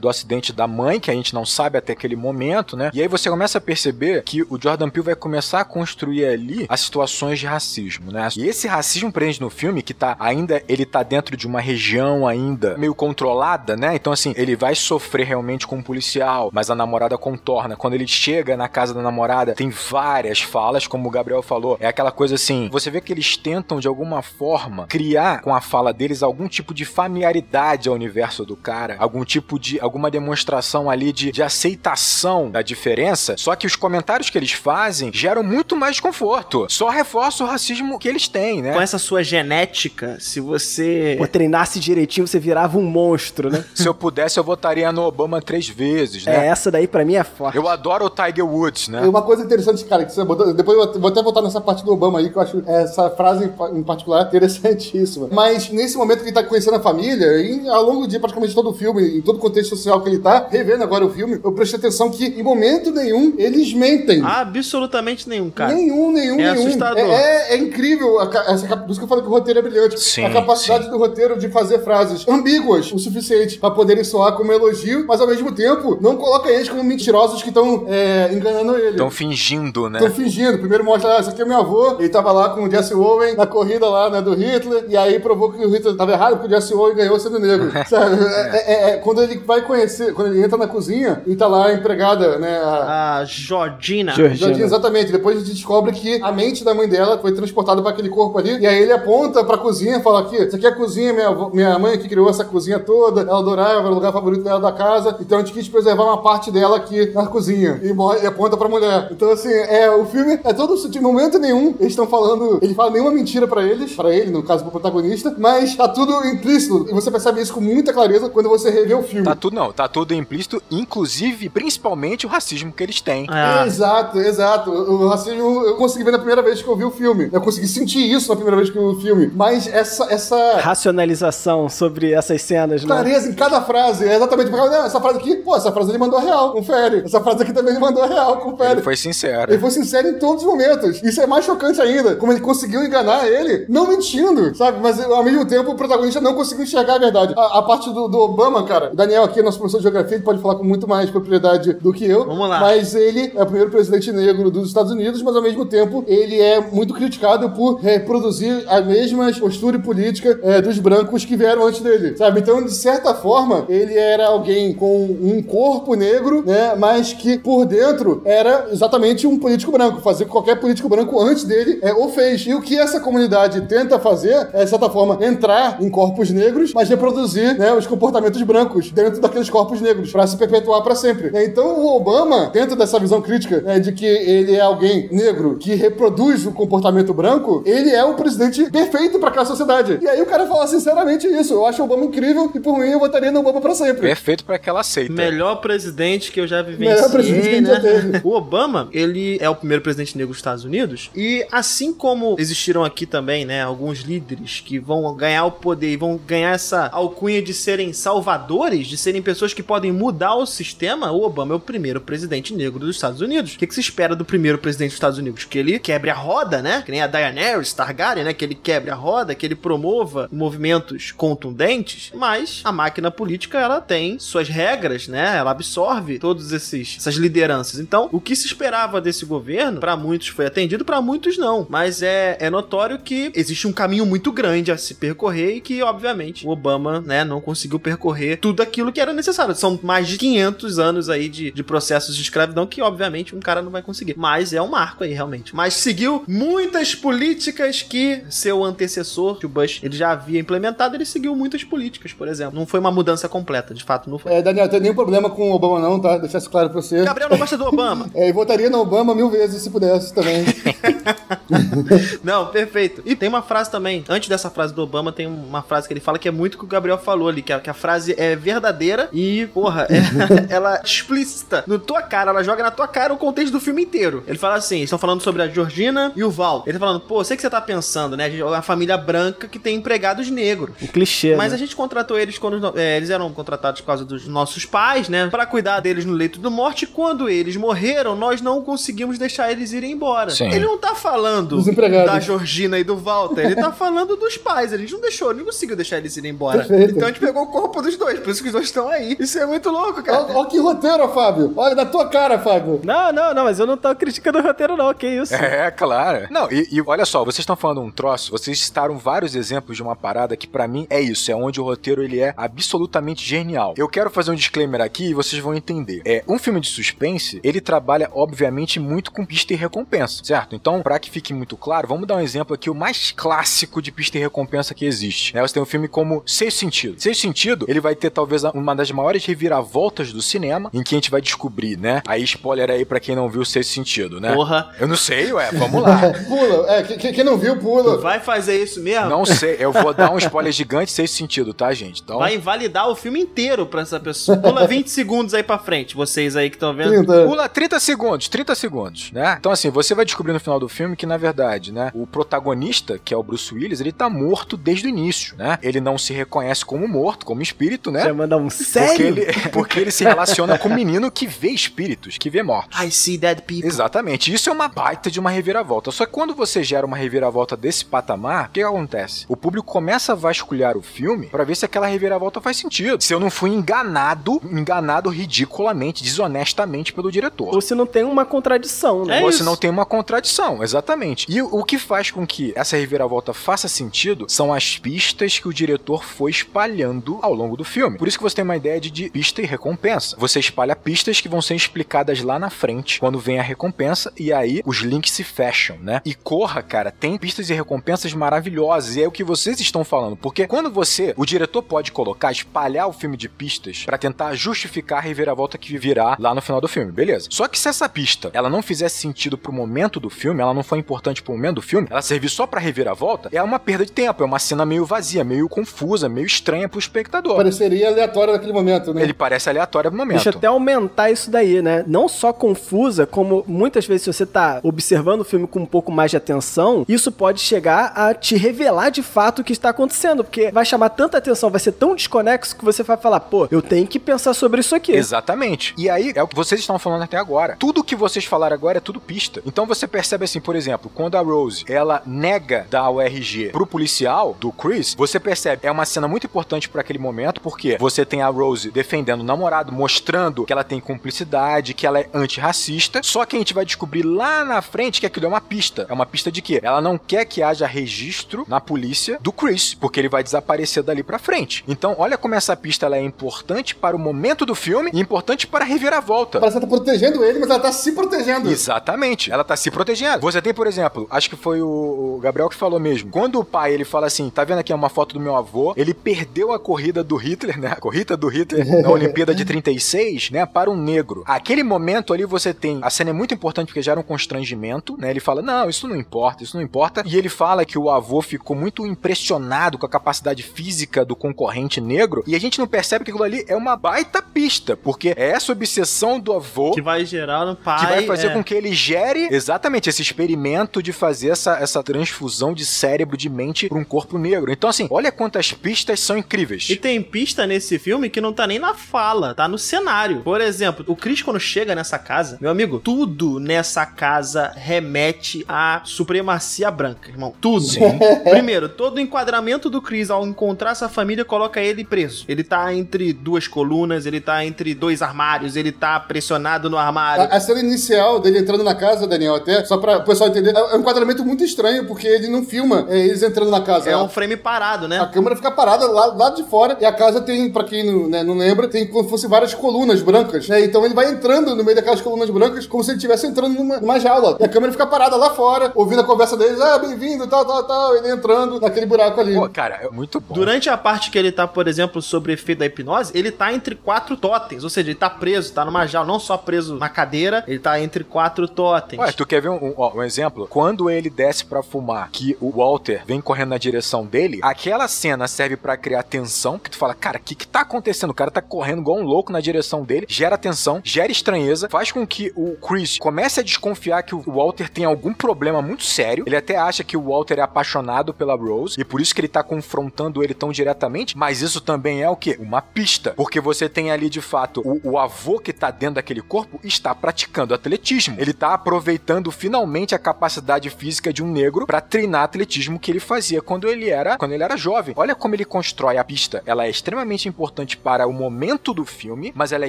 [0.00, 2.90] do acidente da mãe, que a gente não sabe até aquele momento, né?
[2.92, 6.66] E aí você começa a perceber que o Jordan Peele vai começar a construir ali
[6.68, 8.28] as situações de racismo, né?
[8.36, 12.26] E esse racismo presente no filme, que tá ainda, ele tá dentro de uma região
[12.26, 13.94] ainda meio controlada, né?
[13.94, 17.76] Então, assim, ele vai sofrer realmente com um policial, mas a namorada contorna.
[17.76, 21.76] Quando ele chega na casa da namorada, tem várias falas, como o Gabriel falou.
[21.80, 25.60] É aquela coisa assim, você vê que eles tentam, de alguma forma, criar com a
[25.60, 30.90] fala deles algum tipo de familiaridade ao universo do cara, algum tipo de, alguma demonstração
[30.90, 35.76] ali de, de aceitação da diferença, só que os comentários que eles fazem geram muito
[35.76, 36.66] mais desconforto.
[36.68, 38.72] Só reforça o racismo que eles têm, né?
[38.72, 41.16] Com essa sua genética, se você.
[41.18, 43.64] Pô, treinasse direitinho, você virava um monstro, né?
[43.74, 46.46] Se eu pudesse, eu votaria no Obama três vezes, É, né?
[46.46, 47.56] essa daí pra mim é forte.
[47.56, 49.02] Eu adoro o Tiger Woods, né?
[49.04, 51.84] E uma coisa interessante, cara, que você botou, depois eu vou até voltar nessa parte
[51.84, 55.28] do Obama aí, que eu acho essa frase em particular interessantíssima.
[55.30, 58.70] Mas nesse momento que ele tá conhecendo a família, e ao longo de praticamente todo
[58.70, 61.52] o filme, em todo o contexto social que ele tá, revendo agora o filme, eu
[61.52, 64.22] prestei atenção que em momento nenhum eles mentem.
[64.24, 65.72] Absolutamente nenhum, cara.
[65.74, 66.66] Nenhum, nenhum, É nenhum.
[66.66, 66.98] assustador.
[66.98, 68.20] É, é- é incrível.
[68.20, 69.98] A, essa, por isso que eu falei que o roteiro é brilhante.
[70.00, 70.90] Sim, a capacidade sim.
[70.90, 75.26] do roteiro de fazer frases ambíguas o suficiente pra poderem soar como elogio, mas ao
[75.26, 78.90] mesmo tempo não coloca eles como mentirosos que estão é, enganando ele.
[78.90, 79.98] Estão fingindo, né?
[79.98, 80.58] Estão fingindo.
[80.58, 81.96] Primeiro mostra, ah, esse aqui é meu avô.
[81.98, 84.84] Ele tava lá com o Jesse Owen na corrida lá, né, do Hitler.
[84.88, 87.70] E aí provou que o Hitler tava errado, porque o Jesse Owen ganhou sendo negro.
[87.88, 88.16] Sabe?
[88.22, 91.66] É, é- é- quando ele vai conhecer, quando ele entra na cozinha e tá lá
[91.66, 94.12] a empregada, né, a, A Jordina.
[94.12, 94.36] Georgina.
[94.46, 95.12] Jordinha, exatamente.
[95.12, 98.38] Depois a gente descobre que a mente da mãe dela foi transportada para aquele corpo
[98.38, 98.58] ali.
[98.58, 101.30] E aí ele aponta pra cozinha e fala aqui: Isso aqui é a cozinha, minha,
[101.52, 103.22] minha mãe que criou essa cozinha toda.
[103.22, 105.16] Ela adorava, era o lugar favorito dela da casa.
[105.20, 107.80] Então a gente quis preservar uma parte dela aqui na cozinha.
[107.82, 109.08] E, mo- e aponta pra mulher.
[109.10, 110.70] Então, assim, é, o filme é todo.
[110.88, 112.58] De momento nenhum, eles estão falando.
[112.62, 115.34] Ele fala nenhuma mentira pra eles, pra ele, no caso, pro protagonista.
[115.38, 116.86] Mas tá tudo implícito.
[116.88, 119.24] E você percebe isso com muita clareza quando você o filme.
[119.24, 123.26] Tá tudo não, tá tudo implícito, inclusive, principalmente o racismo que eles têm.
[123.30, 124.70] Ah, Exato, exato.
[124.70, 127.28] O racismo eu consegui ver na primeira vez que eu vi o filme.
[127.32, 129.30] Eu consegui sentir isso na primeira vez que eu vi o filme.
[129.34, 132.88] Mas essa, essa Racionalização sobre essas cenas, né?
[132.88, 135.98] clareza em cada frase é exatamente porque não, essa frase aqui, pô, essa frase ele
[135.98, 137.02] mandou a real, confere.
[137.04, 138.72] Essa frase aqui também ele mandou a real, confere.
[138.72, 139.52] Ele foi sincero.
[139.52, 141.02] Ele foi sincero em todos os momentos.
[141.02, 142.16] Isso é mais chocante ainda.
[142.16, 144.78] Como ele conseguiu enganar ele, não mentindo, sabe?
[144.80, 147.34] Mas ao mesmo tempo o protagonista não conseguiu enxergar a verdade.
[147.36, 150.16] A, a parte do, do Obama, cara, Agora, o Daniel aqui, nosso professor de geografia,
[150.16, 152.24] ele pode falar com muito mais propriedade do que eu.
[152.24, 152.60] Vamos lá.
[152.60, 156.40] Mas ele é o primeiro presidente negro dos Estados Unidos, mas ao mesmo tempo ele
[156.40, 161.66] é muito criticado por reproduzir a mesma postura e política é, dos brancos que vieram
[161.66, 162.40] antes dele, sabe?
[162.40, 166.74] Então, de certa forma, ele era alguém com um corpo negro, né?
[166.76, 171.20] Mas que por dentro era exatamente um político branco, fazer o que qualquer político branco
[171.20, 172.46] antes dele é, o fez.
[172.46, 176.72] E o que essa comunidade tenta fazer é, de certa forma, entrar em corpos negros,
[176.74, 181.30] mas reproduzir né, os comportamentos brancos dentro daqueles corpos negros, para se perpetuar para sempre.
[181.44, 185.74] Então, o Obama, dentro dessa visão crítica né, de que ele é alguém negro que
[185.74, 189.98] reproduz o comportamento branco, ele é o presidente perfeito para aquela sociedade.
[190.00, 191.54] E aí o cara fala sinceramente isso.
[191.54, 194.00] Eu acho o Obama incrível e por mim eu votaria no Obama para sempre.
[194.00, 195.12] Perfeito pra aquela seita.
[195.12, 197.74] Melhor presidente que eu já vivenciei, Melhor presidente que a gente né?
[197.74, 198.20] já teve.
[198.24, 202.84] O Obama, ele é o primeiro presidente negro dos Estados Unidos e assim como existiram
[202.84, 207.42] aqui também, né, alguns líderes que vão ganhar o poder e vão ganhar essa alcunha
[207.42, 211.60] de serem salvadores, de serem pessoas que podem mudar o sistema, o Obama é o
[211.60, 213.54] primeiro presidente negro dos Estados Unidos.
[213.54, 215.44] O que, que se espera do primeiro presidente dos Estados Unidos?
[215.44, 216.82] Que ele quebre a roda, né?
[216.84, 218.34] Que nem a Daenerys Targaryen, né?
[218.34, 223.80] Que ele quebre a roda, que ele promova movimentos contundentes, mas a máquina política, ela
[223.80, 225.38] tem suas regras, né?
[225.38, 227.80] Ela absorve todos esses essas lideranças.
[227.80, 231.66] Então, o que se esperava desse governo, para muitos foi atendido, para muitos não.
[231.68, 235.82] Mas é, é notório que existe um caminho muito grande a se percorrer e que,
[235.82, 239.54] obviamente, o Obama, né, não conseguiu percorrer tudo aquilo que era necessário.
[239.54, 243.62] São mais de 500 anos aí de, de processos de escravidão que, obviamente, um cara
[243.62, 244.14] não vai conseguir.
[244.16, 245.54] Mas é um marco aí, realmente.
[245.54, 251.04] Mas seguiu muitas políticas que seu antecessor, que o Bush, ele já havia implementado, ele
[251.04, 252.58] seguiu muitas políticas, por exemplo.
[252.58, 254.32] Não foi uma mudança completa, de fato, não foi.
[254.32, 256.18] É, Daniel, não tem nenhum problema com o Obama não, tá?
[256.18, 257.04] Deixar isso claro pra você.
[257.04, 258.10] Gabriel não gosta do Obama.
[258.20, 260.44] É, e votaria no Obama mil vezes se pudesse também.
[262.22, 263.02] Não, perfeito.
[263.04, 266.00] E tem uma frase também, antes dessa frase do Obama, tem uma frase que ele
[266.00, 268.14] fala que é muito o que o Gabriel falou ali, que a, que a frase
[268.18, 273.12] é verdadeira e, porra, é- ela explícita no tua cara, ela joga na tua cara
[273.12, 274.24] o contexto do filme inteiro.
[274.26, 276.62] Ele fala assim, estão falando sobre a Georgina e o Val.
[276.66, 279.76] Ele tá falando, pô, sei que você tá pensando, né, a família branca que tem
[279.76, 280.74] empregados negros.
[280.82, 281.34] Um clichê.
[281.36, 281.56] Mas né?
[281.56, 285.28] a gente contratou eles quando é, eles eram contratados por causa dos nossos pais, né?
[285.28, 286.84] Pra cuidar deles no leito do morte.
[286.84, 290.30] E quando eles morreram, nós não conseguimos deixar eles irem embora.
[290.30, 290.48] Sim.
[290.50, 292.12] Ele não tá falando Dos empregados.
[292.12, 293.44] da Georgina e do Walter.
[293.46, 294.72] Ele tá falando dos pais.
[294.72, 296.58] A gente não deixou, não conseguiu deixar eles irem embora.
[296.64, 296.92] Perfeito.
[296.96, 298.19] Então a gente pegou o corpo dos dois.
[298.20, 299.16] Por isso que os dois estão aí.
[299.18, 300.26] Isso é muito louco, cara.
[300.34, 301.52] Olha que roteiro, Fábio.
[301.56, 302.80] Olha na tua cara, Fábio.
[302.84, 304.92] Não, não, não, mas eu não tô criticando o roteiro, não.
[304.94, 305.34] Que isso?
[305.34, 306.28] É, claro.
[306.30, 309.82] Não, e, e olha só, vocês estão falando um troço, vocês citaram vários exemplos de
[309.82, 313.74] uma parada que pra mim é isso, é onde o roteiro ele é absolutamente genial.
[313.76, 316.02] Eu quero fazer um disclaimer aqui e vocês vão entender.
[316.04, 320.54] É, um filme de suspense, ele trabalha obviamente muito com pista e recompensa, certo?
[320.54, 323.90] Então, pra que fique muito claro, vamos dar um exemplo aqui o mais clássico de
[323.90, 325.34] pista e recompensa que existe.
[325.34, 325.40] Né?
[325.42, 327.00] Você tem um filme como Sexto Sentido.
[327.00, 330.98] Sexto Sentido, ele vai ter talvez uma das maiores reviravoltas do cinema, em que a
[330.98, 332.02] gente vai descobrir, né?
[332.06, 334.34] Aí spoiler aí pra quem não viu Sexto Sentido, né?
[334.34, 334.70] Porra.
[334.78, 336.00] Eu não sei, ué, vamos lá.
[336.28, 336.70] Pula.
[336.70, 337.98] É, quem, quem não viu, Tu pula.
[337.98, 339.08] vai fazer isso mesmo?
[339.08, 342.02] Não sei, eu vou dar um spoiler gigante sem sentido, tá, gente?
[342.02, 344.36] Então, Vai invalidar o filme inteiro pra essa pessoa.
[344.38, 346.90] Pula 20 segundos aí pra frente, vocês aí que estão vendo.
[347.04, 347.26] 30.
[347.26, 349.36] pula 30 segundos, 30 segundos, né?
[349.38, 352.98] Então, assim, você vai descobrir no final do filme que, na verdade, né, o protagonista,
[352.98, 355.58] que é o Bruce Willis, ele tá morto desde o início, né?
[355.62, 357.99] Ele não se reconhece como morto, como espírito, né?
[358.04, 359.06] Já manda um Porque sério?
[359.06, 362.80] ele, porque ele se relaciona com um menino que vê espíritos, que vê mortos.
[362.80, 363.66] I see dead people.
[363.66, 365.90] Exatamente, isso é uma baita de uma reviravolta.
[365.90, 369.26] Só que quando você gera uma reviravolta desse patamar, o que, acontece?
[369.28, 373.02] O público começa a vasculhar o filme pra ver se aquela reviravolta faz sentido.
[373.02, 377.54] Se eu não fui enganado, enganado ridiculamente, desonestamente pelo diretor.
[377.54, 379.20] Ou se não tem uma contradição, né?
[379.20, 381.26] É Ou se não tem uma contradição, exatamente.
[381.28, 385.46] E o o que faz com que essa reviravolta faça sentido são as pistas que
[385.46, 387.89] o diretor foi espalhando ao longo do filme.
[387.98, 390.16] Por isso que você tem uma ideia de, de pista e recompensa.
[390.18, 394.32] Você espalha pistas que vão ser explicadas lá na frente, quando vem a recompensa, e
[394.32, 396.00] aí os links se fecham, né?
[396.04, 400.16] E Corra, cara, tem pistas e recompensas maravilhosas, e é o que vocês estão falando,
[400.16, 404.98] porque quando você, o diretor pode colocar, espalhar o filme de pistas pra tentar justificar
[404.98, 407.28] a reviravolta que virá lá no final do filme, beleza.
[407.30, 410.62] Só que se essa pista, ela não fizesse sentido pro momento do filme, ela não
[410.62, 413.92] foi importante pro momento do filme, ela servir só pra reviravolta, é uma perda de
[413.92, 417.36] tempo, é uma cena meio vazia, meio confusa, meio estranha pro espectador.
[417.36, 419.02] Pareceria aleatório naquele momento, né?
[419.02, 420.16] Ele parece aleatório no momento.
[420.16, 421.84] Deixa eu até aumentar isso daí, né?
[421.86, 425.92] Não só confusa, como muitas vezes se você tá observando o filme com um pouco
[425.92, 430.24] mais de atenção, isso pode chegar a te revelar de fato o que está acontecendo,
[430.24, 433.60] porque vai chamar tanta atenção, vai ser tão desconexo que você vai falar, pô, eu
[433.62, 434.92] tenho que pensar sobre isso aqui.
[434.92, 435.74] Exatamente.
[435.76, 437.56] E aí é o que vocês estão falando até agora.
[437.58, 439.42] Tudo que vocês falaram agora é tudo pista.
[439.46, 443.50] Então você percebe assim, por exemplo, exemplo, quando a Rose, ela nega dar o RG
[443.50, 447.69] pro policial do Chris, você percebe, é uma cena muito importante para aquele momento, porque
[447.78, 452.08] você tem a Rose defendendo o namorado, mostrando que ela tem cumplicidade, que ela é
[452.12, 455.86] antirracista, só que a gente vai descobrir lá na frente que aquilo é uma pista.
[455.88, 456.60] É uma pista de quê?
[456.62, 461.02] Ela não quer que haja registro na polícia do Chris, porque ele vai desaparecer dali
[461.02, 461.64] pra frente.
[461.66, 465.46] Então, olha como essa pista ela é importante para o momento do filme e importante
[465.46, 466.40] para a reviravolta.
[466.40, 468.50] Parece que ela tá protegendo ele, mas ela tá se protegendo.
[468.50, 469.30] Exatamente.
[469.30, 470.20] Ela tá se protegendo.
[470.20, 473.10] Você tem, por exemplo, acho que foi o Gabriel que falou mesmo.
[473.10, 475.74] Quando o pai ele fala assim: tá vendo aqui uma foto do meu avô?
[475.76, 477.68] Ele perdeu a corrida do Hitler, né?
[477.68, 480.46] A corrida do Hitler na Olimpíada de 36, né?
[480.46, 481.22] Para um negro.
[481.26, 482.80] Aquele momento ali você tem.
[482.82, 485.10] A cena é muito importante porque gera um constrangimento, né?
[485.10, 487.02] Ele fala: não, isso não importa, isso não importa.
[487.06, 491.80] E ele fala que o avô ficou muito impressionado com a capacidade física do concorrente
[491.80, 492.24] negro.
[492.26, 495.52] E a gente não percebe que aquilo ali é uma baita pista, porque é essa
[495.52, 497.80] obsessão do avô Que vai gerar no pai.
[497.80, 498.30] que vai fazer é.
[498.30, 503.28] com que ele gere exatamente esse experimento de fazer essa, essa transfusão de cérebro, de
[503.28, 504.52] mente para um corpo negro.
[504.52, 506.68] Então, assim, olha quantas pistas são incríveis.
[506.70, 510.22] E tem pista nesse filme que não tá nem na fala, tá no cenário.
[510.22, 515.82] Por exemplo, o Chris, quando chega nessa casa, meu amigo, tudo nessa casa remete à
[515.84, 517.34] supremacia branca, irmão.
[517.40, 517.66] Tudo.
[518.30, 522.24] Primeiro, todo o enquadramento do Chris ao encontrar essa família coloca ele preso.
[522.28, 527.24] Ele tá entre duas colunas, ele tá entre dois armários, ele tá pressionado no armário.
[527.24, 530.54] A, a cena inicial dele entrando na casa, Daniel, até, só pra o pessoal entender,
[530.54, 533.90] é um enquadramento muito estranho, porque ele não filma é, eles entrando na casa.
[533.90, 535.10] É um frame parado, A né?
[535.12, 538.22] câmera fica parada lá, lá de fora e a casa tem, pra quem não, né,
[538.22, 540.64] não lembra, tem como se fosse várias colunas brancas, né?
[540.64, 543.78] Então ele vai entrando no meio daquelas colunas brancas como se ele estivesse entrando numa,
[543.80, 544.36] numa jaula.
[544.40, 547.64] E a câmera fica parada lá fora, ouvindo a conversa deles, ah, bem-vindo, tal, tal,
[547.64, 549.34] tal, ele entrando naquele buraco ali.
[549.34, 550.34] Pô, cara, é muito bom.
[550.34, 553.52] Durante a parte que ele tá, por exemplo, sobre o efeito da hipnose, ele tá
[553.52, 556.88] entre quatro totens, ou seja, ele tá preso, tá numa jaula, não só preso na
[556.88, 559.00] cadeira, ele tá entre quatro totens.
[559.00, 560.46] Ué, tu quer ver um, um- ó, um exemplo?
[560.48, 565.28] Quando ele desce pra fumar, que o Walter vem correndo na direção dele, aquela cena
[565.28, 568.10] serve pra criar tensão, que tu fala, cara, o que que tá acontecendo?
[568.10, 571.92] O cara tá correndo igual um louco na direção dele, gera tensão, gera estranheza, faz
[571.92, 576.24] com que o Chris comece a desconfiar que o Walter tem algum problema muito sério.
[576.26, 579.28] Ele até acha que o Walter é apaixonado pela Rose, e por isso que ele
[579.28, 582.36] tá confrontando ele tão diretamente, mas isso também é o quê?
[582.40, 583.12] Uma pista.
[583.16, 586.94] Porque você tem ali, de fato, o, o avô que tá dentro daquele corpo está
[586.94, 588.16] praticando atletismo.
[588.18, 593.00] Ele tá aproveitando finalmente a capacidade física de um negro pra treinar atletismo que ele
[593.00, 594.94] fazia quando ele era quando ele era jovem.
[594.96, 596.42] Olha como ele constrói a pista.
[596.46, 599.68] Ela é extremamente importante para o momento do filme, mas ela é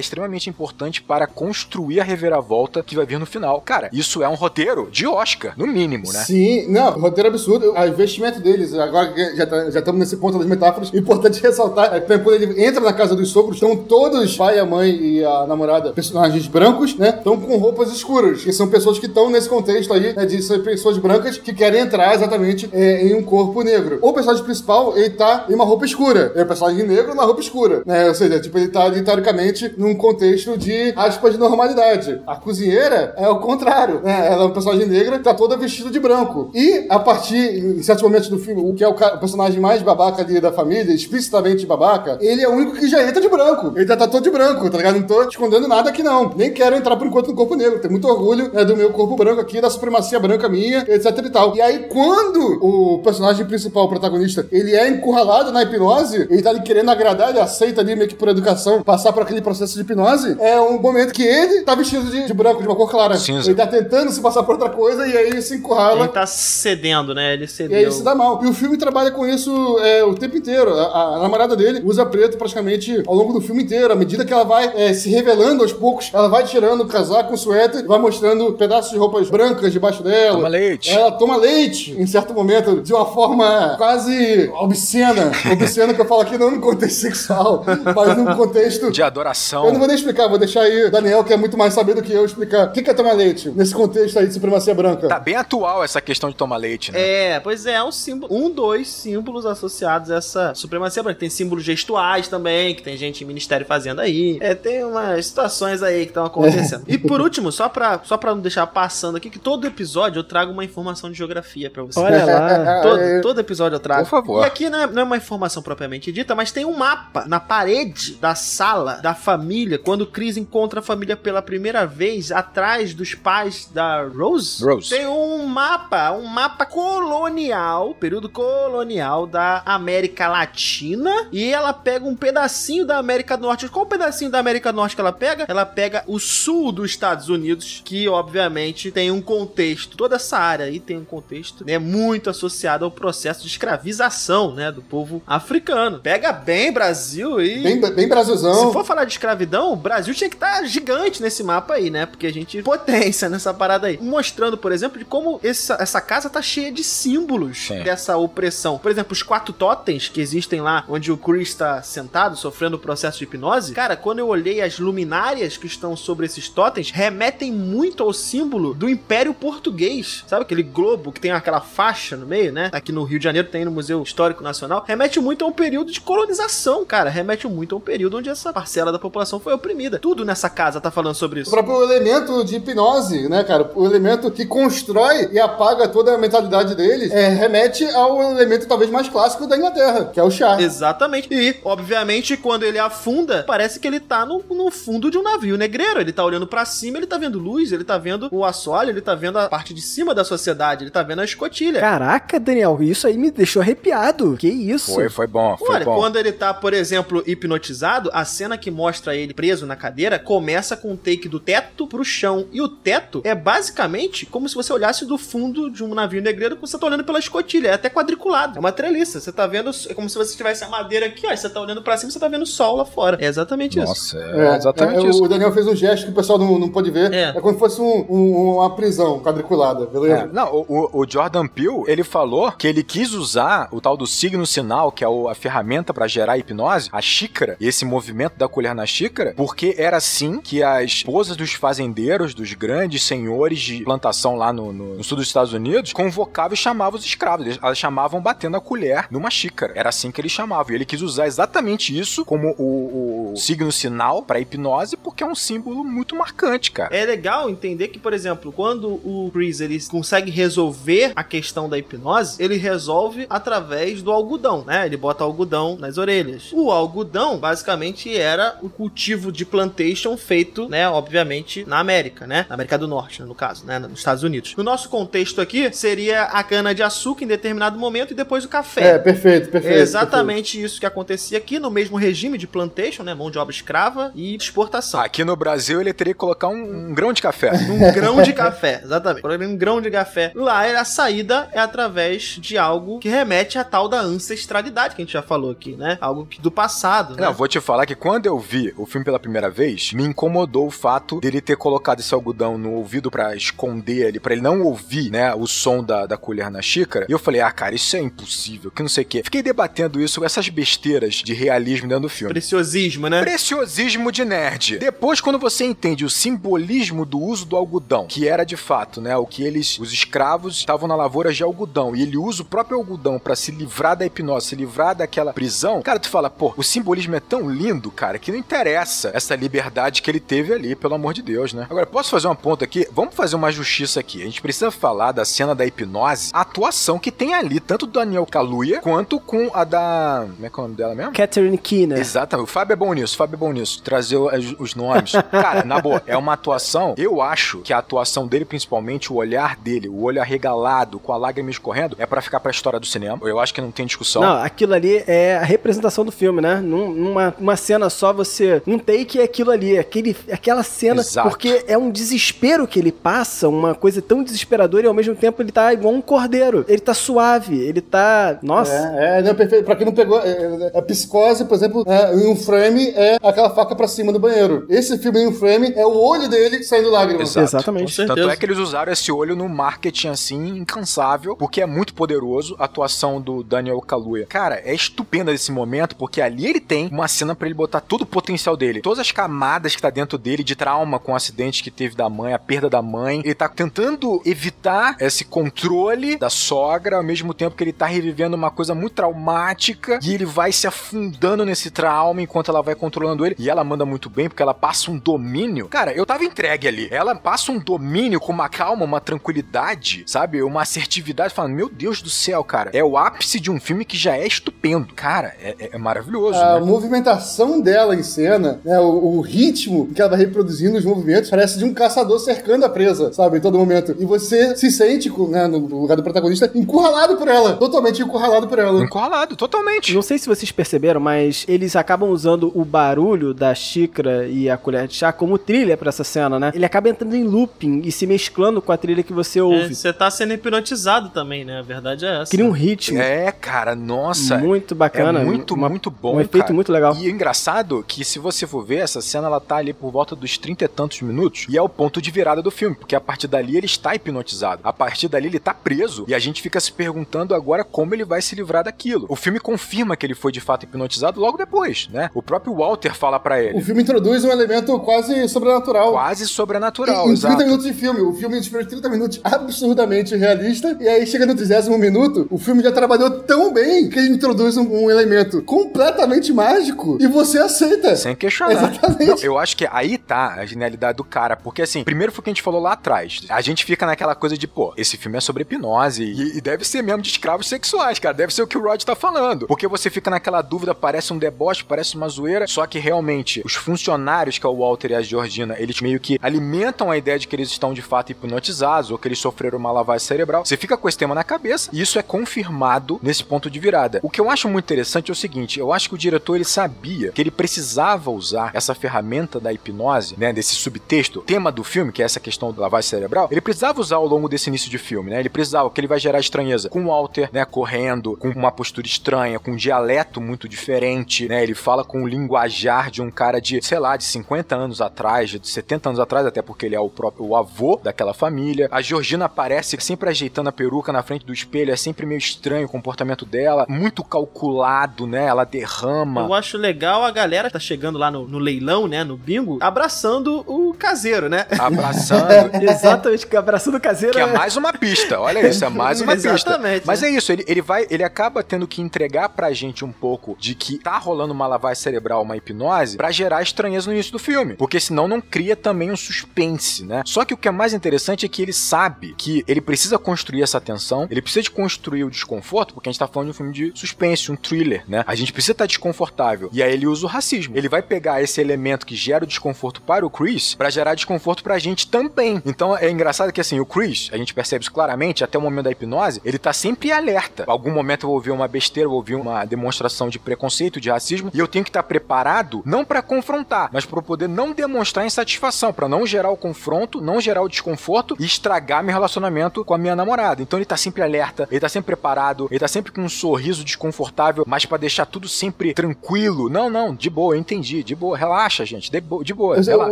[0.00, 3.60] extremamente importante para construir a reviravolta que vai vir no final.
[3.60, 6.20] Cara, isso é um roteiro de Oscar, no mínimo, né?
[6.24, 7.72] Sim, não, roteiro absurdo.
[7.72, 12.18] O investimento deles, agora já tá- estamos nesse ponto das metáforas, importante ressaltar é que
[12.18, 15.92] quando ele entra na casa dos sogros, estão todos, pai, a mãe e a namorada,
[15.92, 17.10] personagens brancos, né?
[17.16, 20.62] Estão com roupas escuras, que são pessoas que estão nesse contexto aí, né, de ser
[20.62, 23.98] pessoas brancas que querem entrar exatamente é, em um corpo negro.
[24.02, 26.32] O personagem principal, ele tá em uma roupa escura.
[26.34, 28.08] É o personagem negro numa roupa escura, né?
[28.08, 32.20] Ou seja, tipo, ele tá ali, teoricamente, num contexto de, aspas, de normalidade.
[32.26, 34.26] A cozinheira é o contrário, né?
[34.26, 36.50] Ela é uma personagem negra, tá toda vestida de branco.
[36.54, 39.82] E, a partir, em certos momentos do filme, o que é o, o personagem mais
[39.82, 43.72] babaca ali da família, explicitamente babaca, ele é o único que já entra de branco.
[43.76, 44.98] Ele já tá todo de branco, tá ligado?
[44.98, 46.32] Não tô escondendo nada aqui, não.
[46.36, 47.80] Nem quero entrar por enquanto no corpo negro.
[47.80, 51.30] Tenho muito orgulho né, do meu corpo branco aqui, da supremacia branca minha, etc e
[51.30, 51.56] tal.
[51.56, 56.50] E aí, quando o personagem principal, o protagonista, ele é encurralado na hipnose, ele tá
[56.50, 59.80] ali querendo agradar, ele aceita ali meio que por educação, passar por aquele processo de
[59.80, 63.16] hipnose, é um momento que ele tá vestido de, de branco, de uma cor clara.
[63.16, 63.48] Cinza.
[63.48, 66.00] Ele tá tentando se passar por outra coisa e aí ele se encurrala.
[66.00, 67.34] Ele tá cedendo, né?
[67.34, 67.76] Ele E cedeu.
[67.76, 68.40] aí ele se dá mal.
[68.44, 70.72] E o filme trabalha com isso é, o tempo inteiro.
[70.78, 73.92] A, a namorada dele usa preto praticamente ao longo do filme inteiro.
[73.92, 77.34] À medida que ela vai é, se revelando aos poucos, ela vai tirando o casaco,
[77.34, 80.36] o suéter, vai mostrando pedaços de roupas brancas debaixo dela.
[80.36, 80.90] Toma leite.
[80.90, 85.30] Ela toma leite, em certo momento, de uma forma quase obscena.
[85.52, 89.66] Obscena que eu falo aqui não no contexto sexual, mas num contexto De adoração.
[89.66, 92.02] eu não vou nem explicar, vou deixar aí o Daniel, que é muito mais sabido
[92.02, 95.08] que eu, explicar o que que é tomar leite nesse contexto aí de supremacia branca.
[95.08, 97.00] Tá bem atual essa questão de tomar leite, né?
[97.00, 101.20] É, pois é, é um símbolo, um dos símbolos associados a essa supremacia branca.
[101.20, 104.38] Tem símbolos gestuais também, que tem gente em ministério fazendo aí.
[104.40, 106.82] É, tem umas situações aí que estão acontecendo.
[106.92, 110.24] E por último, só pra, só pra não deixar passando aqui, que todo episódio eu
[110.24, 111.98] trago uma informação de geografia pra você.
[111.98, 112.82] Olha lá.
[112.82, 114.02] Todo, todo episódio eu trago.
[114.02, 114.42] Por favor.
[114.42, 117.40] E aqui não é, não é uma informação propriamente dita, mas tem um mapa na
[117.40, 122.94] parede da sala da família, quando o Chris encontra a família pela primeira vez atrás
[122.94, 124.64] dos pais da Rose.
[124.64, 124.90] Rose.
[124.90, 132.16] Tem um mapa, um mapa colonial, período colonial da América Latina, e ela pega um
[132.16, 133.68] pedacinho da América do Norte.
[133.68, 135.46] Qual pedacinho da América do Norte que ela pega?
[135.48, 140.66] Ela pega o sul dos Estados Unidos, que obviamente tem um contexto toda essa área
[140.66, 146.00] aí tem um contexto né, muito associado ao processo de escravização, né, do povo africano.
[146.00, 146.91] Pega bem Brasil
[147.40, 148.66] e Bem, bem Brasilzão.
[148.66, 152.06] se for falar de escravidão, o Brasil tinha que estar gigante nesse mapa aí, né?
[152.06, 153.98] Porque a gente potência nessa parada aí.
[154.00, 157.82] Mostrando, por exemplo, de como essa, essa casa tá cheia de símbolos Sim.
[157.82, 158.78] dessa opressão.
[158.78, 162.78] Por exemplo, os quatro totens que existem lá, onde o Chris tá sentado, sofrendo o
[162.78, 163.72] processo de hipnose.
[163.72, 168.74] Cara, quando eu olhei as luminárias que estão sobre esses totens, remetem muito ao símbolo
[168.74, 170.24] do Império Português.
[170.26, 172.70] Sabe aquele globo que tem aquela faixa no meio, né?
[172.72, 174.84] Aqui no Rio de Janeiro tem no Museu Histórico Nacional.
[174.86, 177.10] Remete muito a um período de colonização, cara.
[177.10, 179.98] Remete muito a um período onde essa parcela da população foi oprimida.
[179.98, 181.50] Tudo nessa casa tá falando sobre O isso.
[181.50, 183.70] próprio elemento de hipnose, né, cara?
[183.74, 188.90] O elemento que constrói e apaga toda a mentalidade deles é, remete ao elemento talvez
[188.90, 190.60] mais clássico da Inglaterra, que é o chá.
[190.60, 191.28] Exatamente.
[191.30, 195.56] E, obviamente, quando ele afunda, parece que ele tá no, no fundo de um navio
[195.56, 196.00] negreiro.
[196.00, 199.00] Ele tá olhando pra cima, ele tá vendo luz, ele tá vendo o assoalho, ele
[199.00, 201.80] tá vendo a parte de cima da sociedade, ele tá vendo a escotilha.
[201.80, 204.36] Caraca, Daniel, isso aí me deixou arrepiado.
[204.38, 204.94] Que isso?
[204.94, 205.96] Foi, foi bom, foi Olha, bom.
[205.96, 210.76] quando ele tá, por exemplo, hipnotizado, a cena que mostra ele preso na cadeira começa
[210.76, 212.46] com um take do teto pro chão.
[212.52, 216.54] E o teto é basicamente como se você olhasse do fundo de um navio negreiro
[216.56, 217.68] quando você tá olhando pela escotilha.
[217.68, 218.56] É até quadriculado.
[218.56, 219.18] É uma treliça.
[219.18, 219.70] Você tá vendo.
[219.88, 221.32] É como se você tivesse a madeira aqui, ó.
[221.32, 223.18] e Você tá olhando pra cima e você tá vendo o sol lá fora.
[223.20, 223.88] É exatamente isso.
[223.88, 225.24] Nossa, é, exatamente é, isso.
[225.24, 227.12] O Daniel fez um gesto que o pessoal não, não pôde ver.
[227.12, 227.30] É.
[227.30, 230.14] É, como se fosse um- um- uma prisão quadriculada, beleza?
[230.22, 234.06] É, não, o, o- Jordan Peele, ele falou que ele quis usar o tal do
[234.06, 236.51] signo sinal, que é o- a ferramenta pra gerar hipnose,
[236.92, 241.36] a xícara, e esse movimento da colher na xícara, porque era assim que as esposas
[241.36, 245.92] dos fazendeiros, dos grandes senhores de plantação lá no, no- no sul dos Estados Unidos,
[245.92, 247.58] convocavam e chamavam os escravos.
[247.62, 249.72] Elas chamavam batendo a colher numa xícara.
[249.76, 250.72] Era assim que eles chamavam.
[250.72, 255.26] E ele quis usar exatamente isso como o, o signo sinal pra hipnose, porque é
[255.26, 256.94] um símbolo muito marcante, cara.
[256.94, 261.78] É legal entender que, por exemplo, quando o Chris ele consegue resolver a questão da
[261.78, 264.86] hipnose, ele resolve através do algodão, né?
[264.86, 266.41] Ele bota algodão nas orelhas.
[266.52, 270.88] O algodão, basicamente, era o cultivo de plantation feito, né?
[270.88, 272.46] Obviamente, na América, né?
[272.48, 273.78] Na América do Norte, né, no caso, né?
[273.78, 274.54] Nos Estados Unidos.
[274.56, 278.48] No nosso contexto aqui, seria a cana de açúcar em determinado momento e depois o
[278.48, 278.94] café.
[278.94, 279.76] É, perfeito, perfeito.
[279.76, 283.14] É exatamente isso que acontecia aqui no mesmo regime de plantation, né?
[283.14, 285.00] Mão de obra escrava e exportação.
[285.00, 287.52] Aqui no Brasil ele teria que colocar um, um grão de café.
[287.52, 289.26] Um grão de café, exatamente.
[289.26, 290.32] Um grão de café.
[290.34, 295.04] Lá a saída é através de algo que remete à tal da ancestralidade que a
[295.04, 295.98] gente já falou aqui, né?
[296.00, 297.22] Algo do passado, né?
[297.22, 300.66] Não, vou te falar que quando eu vi o filme pela primeira vez, me incomodou
[300.66, 304.62] o fato dele ter colocado esse algodão no ouvido pra esconder ele, pra ele não
[304.62, 307.06] ouvir, né, o som da, da colher na xícara.
[307.08, 309.22] E eu falei, ah, cara, isso é impossível, que não sei o quê.
[309.24, 312.32] Fiquei debatendo isso, essas besteiras de realismo dentro do filme.
[312.32, 313.20] Preciosismo, né?
[313.22, 314.78] Preciosismo de nerd.
[314.78, 319.16] Depois, quando você entende o simbolismo do uso do algodão, que era de fato, né,
[319.16, 322.78] o que eles, os escravos, estavam na lavoura de algodão, e ele usa o próprio
[322.78, 326.62] algodão pra se livrar da hipnose, se livrar daquela prisão, cara, tu fala, pô, o
[326.62, 330.94] simbolismo é tão lindo, cara, que não interessa essa liberdade que ele teve ali, pelo
[330.94, 331.66] amor de Deus, né?
[331.68, 332.86] Agora, posso fazer uma ponta aqui?
[332.92, 334.22] Vamos fazer uma justiça aqui.
[334.22, 337.92] A gente precisa falar da cena da hipnose, a atuação que tem ali, tanto do
[337.92, 340.26] Daniel Kaluuya, quanto com a da...
[340.34, 341.12] Como é que é o nome dela mesmo?
[341.12, 341.98] Catherine Keener.
[341.98, 342.44] Exatamente.
[342.44, 343.82] O Fábio é bom nisso, o Fábio é bom nisso.
[343.82, 345.12] Trazer os, nomes.
[345.30, 346.94] Cara, na boa, é uma atuação.
[346.96, 351.16] Eu acho que a atuação dele, principalmente o olhar dele, o olho arregalado, com a
[351.16, 353.18] lágrima escorrendo, é pra ficar pra história do cinema.
[353.22, 354.22] Eu acho que não tem discussão.
[354.22, 356.60] Não, aquilo ali é a representação do filme, né?
[356.60, 358.62] Num- Numa uma cena só, você.
[358.66, 361.00] Um take é aquilo ali, aquele, aquela cena.
[361.00, 361.28] Exato.
[361.28, 365.42] Porque é um desespero que ele passa, uma coisa tão desesperadora e ao mesmo tempo
[365.42, 366.64] ele tá igual um cordeiro.
[366.68, 368.38] Ele tá suave, ele tá.
[368.42, 368.72] Nossa.
[368.96, 369.64] É, é, não, perfeito.
[369.64, 373.16] Pra quem não pegou, é, é, a psicose, por exemplo, é, em um frame é
[373.22, 374.66] aquela faca pra cima do banheiro.
[374.68, 377.30] Esse filme em um frame é o olho dele saindo lágrimas.
[377.34, 377.56] Exato.
[377.56, 378.06] Exatamente.
[378.06, 382.56] Tanto é que eles usaram esse olho no marketing assim, incansável, porque é muito poderoso
[382.58, 384.26] a atuação do Daniel Kaluuya.
[384.26, 388.02] Cara, é estupenda esse momento, porque ali ele tem uma cena pra ele botar todo
[388.02, 388.80] o potencial dele.
[388.80, 392.08] Todas as camadas que tá dentro dele de trauma com o acidente que teve da
[392.10, 393.20] mãe, a perda da mãe.
[393.24, 398.34] Ele tá tentando evitar esse controle da sogra, ao mesmo tempo que ele tá revivendo
[398.34, 403.24] uma coisa muito traumática e ele vai se afundando nesse trauma enquanto ela vai controlando
[403.24, 403.36] ele.
[403.38, 405.68] E ela manda muito bem, porque ela passa um domínio.
[405.68, 406.88] Cara, eu tava entregue ali.
[406.90, 410.42] Ela passa um domínio com uma calma, uma tranquilidade, sabe?
[410.42, 412.70] Uma assertividade, falando: Meu Deus do céu, cara.
[412.74, 414.92] É o ápice de um filme que já é estupendo.
[414.94, 416.66] Cara, é, é- é maravilhoso, A né?
[416.66, 421.58] movimentação dela em cena, né, o, o ritmo que ela vai reproduzindo os movimentos, parece
[421.58, 423.94] de um caçador cercando a presa, sabe, em todo momento.
[423.98, 427.54] E você se sente, né, no lugar do protagonista, encurralado por ela.
[427.54, 428.82] Totalmente encurralado por ela.
[428.82, 429.94] Encurralado, totalmente.
[429.94, 434.56] Não sei se vocês perceberam, mas eles acabam usando o barulho da xícara e a
[434.56, 436.52] colher de chá como trilha pra essa cena, né?
[436.54, 439.74] Ele acaba entrando em looping e se mesclando com a trilha que você É, ouve.
[439.74, 441.58] Você tá sendo hipnotizado também, né?
[441.58, 442.30] A verdade é essa.
[442.30, 444.38] Cria um ritmo É, cara, nossa.
[444.38, 445.20] muito bacana.
[445.20, 446.54] é muito, uma- muito bom, Um efeito cara.
[446.54, 446.94] muito legal.
[446.96, 450.14] E é engraçado que se você for ver, essa cena ela tá ali por volta
[450.14, 453.00] dos trinta e tantos minutos e é o ponto de virada do filme, porque a
[453.00, 454.60] partir dali ele está hipnotizado.
[454.64, 458.04] A partir dali ele tá preso e a gente fica se perguntando agora como ele
[458.04, 459.06] vai se livrar daquilo.
[459.08, 462.10] O filme confirma que ele foi de fato hipnotizado logo depois, né?
[462.14, 463.60] O próprio Walter fala pra O ele.
[463.62, 465.92] filme introduz um elemento quase sobrenatural.
[465.92, 467.44] Quase sobrenatural, Em 30 exato.
[467.44, 471.62] minutos de filme, o filme espera 30 minutos absurdamente realista, e aí chega no 30
[471.78, 476.98] minuto, o filme já trabalhou tão bem que ele introduz um, um elemento completamente mágico
[477.00, 477.94] e você aceita.
[477.96, 478.52] Sem questionar.
[478.52, 479.06] Exatamente.
[479.06, 481.36] Não, eu acho que aí tá a genialidade do cara.
[481.36, 483.22] Porque, assim, primeiro foi o que a gente falou lá atrás.
[483.28, 486.04] A gente fica naquela coisa de, pô, esse filme é sobre hipnose.
[486.04, 488.14] E, e deve ser mesmo de escravos sexuais, cara.
[488.14, 489.46] Deve ser o que o Rod tá falando.
[489.46, 492.46] Porque você fica naquela dúvida, parece um deboche, parece uma zoeira.
[492.46, 496.18] Só que realmente, os funcionários, que é o Walter e a Georgina, eles meio que
[496.22, 499.72] alimentam a ideia de que eles estão de fato hipnotizados ou que eles sofreram uma
[499.72, 500.44] lavagem cerebral.
[500.44, 504.00] Você fica com esse tema na cabeça e isso é confirmado nesse ponto de virada.
[504.02, 506.44] O que eu acho muito interessante é o seguinte: eu acho que o diretor ele
[506.44, 511.92] sabia que ele precisava usar essa ferramenta da hipnose, né, desse subtexto, tema do filme,
[511.92, 514.78] que é essa questão da lavagem cerebral, ele precisava usar ao longo desse início de
[514.78, 515.20] filme, né?
[515.20, 518.86] Ele precisava, que ele vai gerar estranheza com o Walter, né, correndo, com uma postura
[518.86, 521.42] estranha, com um dialeto muito diferente, né?
[521.42, 525.30] Ele fala com o linguajar de um cara de, sei lá, de 50 anos atrás,
[525.30, 528.68] de 70 anos atrás, até porque ele é o próprio o avô daquela família.
[528.70, 532.66] A Georgina aparece sempre ajeitando a peruca na frente do espelho, é sempre meio estranho
[532.66, 535.26] o comportamento dela, muito calculado, né?
[535.26, 536.22] Ela derrama.
[536.22, 539.04] Eu acho legal a galera que tá chegando lá no, no leilão, né?
[539.04, 541.46] No bingo, abraçando o caseiro, né?
[541.58, 542.28] Abraçando.
[542.62, 544.14] Exatamente, abraçando o caseiro.
[544.14, 544.32] Que é né?
[544.32, 546.32] mais uma pista, olha isso, é mais uma pista.
[546.32, 547.08] Exatamente, Mas né?
[547.08, 550.54] é isso, ele, ele vai, ele acaba tendo que entregar pra gente um pouco de
[550.54, 554.54] que tá rolando uma lavagem cerebral, uma hipnose, pra gerar estranheza no início do filme.
[554.54, 557.02] Porque senão não cria também um suspense, né?
[557.06, 560.42] Só que o que é mais interessante é que ele sabe que ele precisa construir
[560.42, 563.34] essa tensão, ele precisa de construir o desconforto, porque a gente tá falando de um
[563.34, 565.04] filme de suspense, um thriller, né?
[565.06, 566.50] A gente precisa estar desconfortável.
[566.52, 567.56] E aí ele usa o racismo.
[567.56, 571.42] Ele vai pegar esse elemento que gera o desconforto para o Chris pra gerar desconforto
[571.42, 572.42] pra gente também.
[572.44, 575.64] Então é engraçado que assim, o Chris, a gente percebe isso claramente, até o momento
[575.64, 577.44] da hipnose, ele tá sempre alerta.
[577.46, 580.90] Algum momento eu vou ouvir uma besteira, eu vou ouvir uma demonstração de preconceito, de
[580.90, 585.06] racismo, e eu tenho que estar preparado não pra confrontar, mas para poder não demonstrar
[585.06, 589.74] insatisfação, pra não gerar o confronto, não gerar o desconforto e estragar meu relacionamento com
[589.74, 590.42] a minha namorada.
[590.42, 593.64] Então ele tá sempre alerta, ele tá sempre preparado, ele tá sempre com um sorriso
[593.64, 596.48] desconfortável, mas pra deixar tudo sempre tranquilo.
[596.48, 599.60] Não, não, de boa, eu entendi, de boa, relaxa, gente, de, bo de boa.
[599.60, 599.90] Relaxa.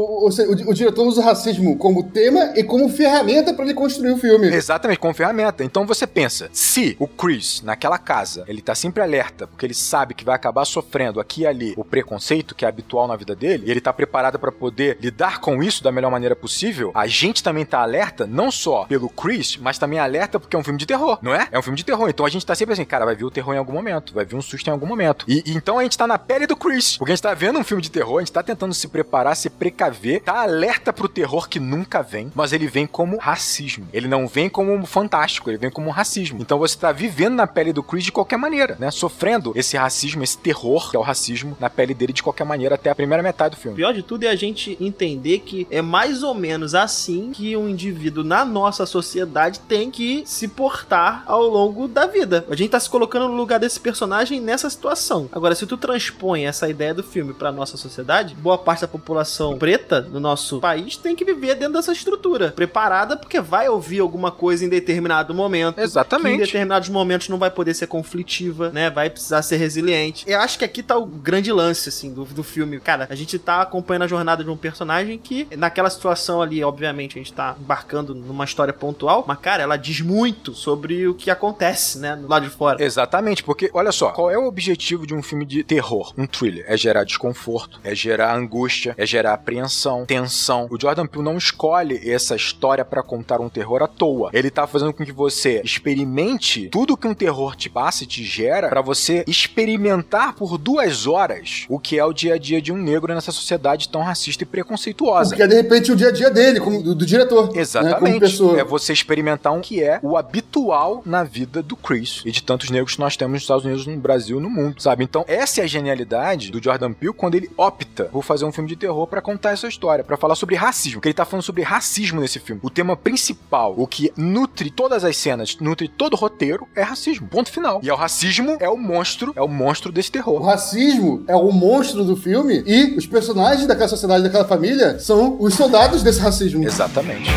[0.00, 3.74] o, o- o- o diretor usa o racismo como tema e como ferramenta pra ele
[3.74, 4.48] construir o filme.
[4.48, 5.62] Exatamente, como ferramenta.
[5.64, 10.14] Então você pensa, se o Chris, naquela casa, ele tá sempre alerta, porque ele sabe
[10.14, 13.64] que vai acabar sofrendo aqui e ali o preconceito que é habitual na vida dele,
[13.66, 17.42] e ele tá preparado pra poder lidar com isso da melhor maneira possível, a gente
[17.42, 20.86] também tá alerta, não só pelo Chris, mas também alerta porque é um filme de
[20.86, 21.48] terror, não é?
[21.52, 22.08] É um filme de terror.
[22.08, 24.24] Então a gente tá sempre assim, cara, vai vir o terror em algum momento, vai
[24.24, 25.19] vir um susto em algum momento.
[25.26, 27.58] E, e então a gente tá na pele do Chris, porque a gente tá vendo
[27.58, 31.08] um filme de terror, a gente tá tentando se preparar, se precaver, tá alerta pro
[31.08, 33.86] terror que nunca vem, mas ele vem como racismo.
[33.92, 36.40] Ele não vem como um fantástico, ele vem como um racismo.
[36.40, 38.90] Então você tá vivendo na pele do Chris de qualquer maneira, né?
[38.90, 42.74] Sofrendo esse racismo, esse terror que é o racismo na pele dele de qualquer maneira
[42.74, 43.76] até a primeira metade do O filme.
[43.76, 47.68] pior de tudo é a gente entender que é mais ou menos assim que um
[47.68, 52.44] indivíduo na nossa sociedade tem que se portar ao longo da vida.
[52.50, 55.09] A gente tá se colocando no lugar desse personagem nessa situação.
[55.32, 59.58] Agora, se tu transpõe essa ideia do filme pra nossa sociedade, boa parte da população
[59.58, 64.30] preta no nosso país tem que viver dentro dessa estrutura, preparada porque vai ouvir alguma
[64.30, 65.74] coisa em determinado momento.
[65.74, 66.38] Que em Exatamente.
[66.38, 68.90] determinados momentos não vai poder ser conflitiva, né?
[68.90, 70.24] Vai precisar ser resiliente.
[70.28, 72.78] Eu acho que aqui tá o grande lance, assim, do, do filme.
[72.80, 77.18] Cara, a gente tá acompanhando a jornada de um personagem que, naquela situação ali, obviamente,
[77.18, 81.30] a gente tá embarcando numa história pontual, mas, cara, ela diz muito sobre o que
[81.30, 82.16] acontece, né?
[82.16, 82.82] Do lado de fora.
[82.82, 86.64] Exatamente, porque olha só, qual é o objetivo de um filme de terror, um thriller?
[86.66, 90.66] É gerar desconforto, é gerar angústia, é gerar apreensão, tensão.
[90.70, 94.30] O Jordan Peele não escolhe essa história pra contar um terror à toa.
[94.32, 98.24] Ele tá fazendo com que você experimente tudo que um terror te passa e te
[98.24, 102.72] gera pra você experimentar por duas horas o que é o dia a dia de
[102.72, 105.30] um negro nessa sociedade tão racista e preconceituosa.
[105.30, 107.52] Porque é de repente o dia a dia dele, como, do, do diretor.
[107.52, 108.20] Né, Exatamente.
[108.20, 108.58] pessoa.
[108.58, 112.70] é você experimentar um que é o habitual na vida do Chris e de tantos
[112.70, 115.04] negros que nós temos nos Estados Unidos, no Brasil, no mundo, sabe?
[115.04, 118.68] Então, essa é a genialidade do Jordan Peele quando ele opta por fazer um filme
[118.68, 121.62] de terror pra contar essa história, pra falar sobre racismo, porque ele tá falando sobre
[121.62, 122.60] racismo nesse filme.
[122.64, 127.28] O tema principal, o que nutre todas as cenas, nutre todo o roteiro, é racismo.
[127.28, 127.80] Ponto final.
[127.82, 130.42] E é o racismo é o monstro, é o monstro desse O terror.
[130.42, 135.54] racismo é o monstro do filme e os personagens daquela sociedade, daquela família, são os
[135.54, 136.64] soldados desse racismo.
[136.64, 137.30] Exatamente.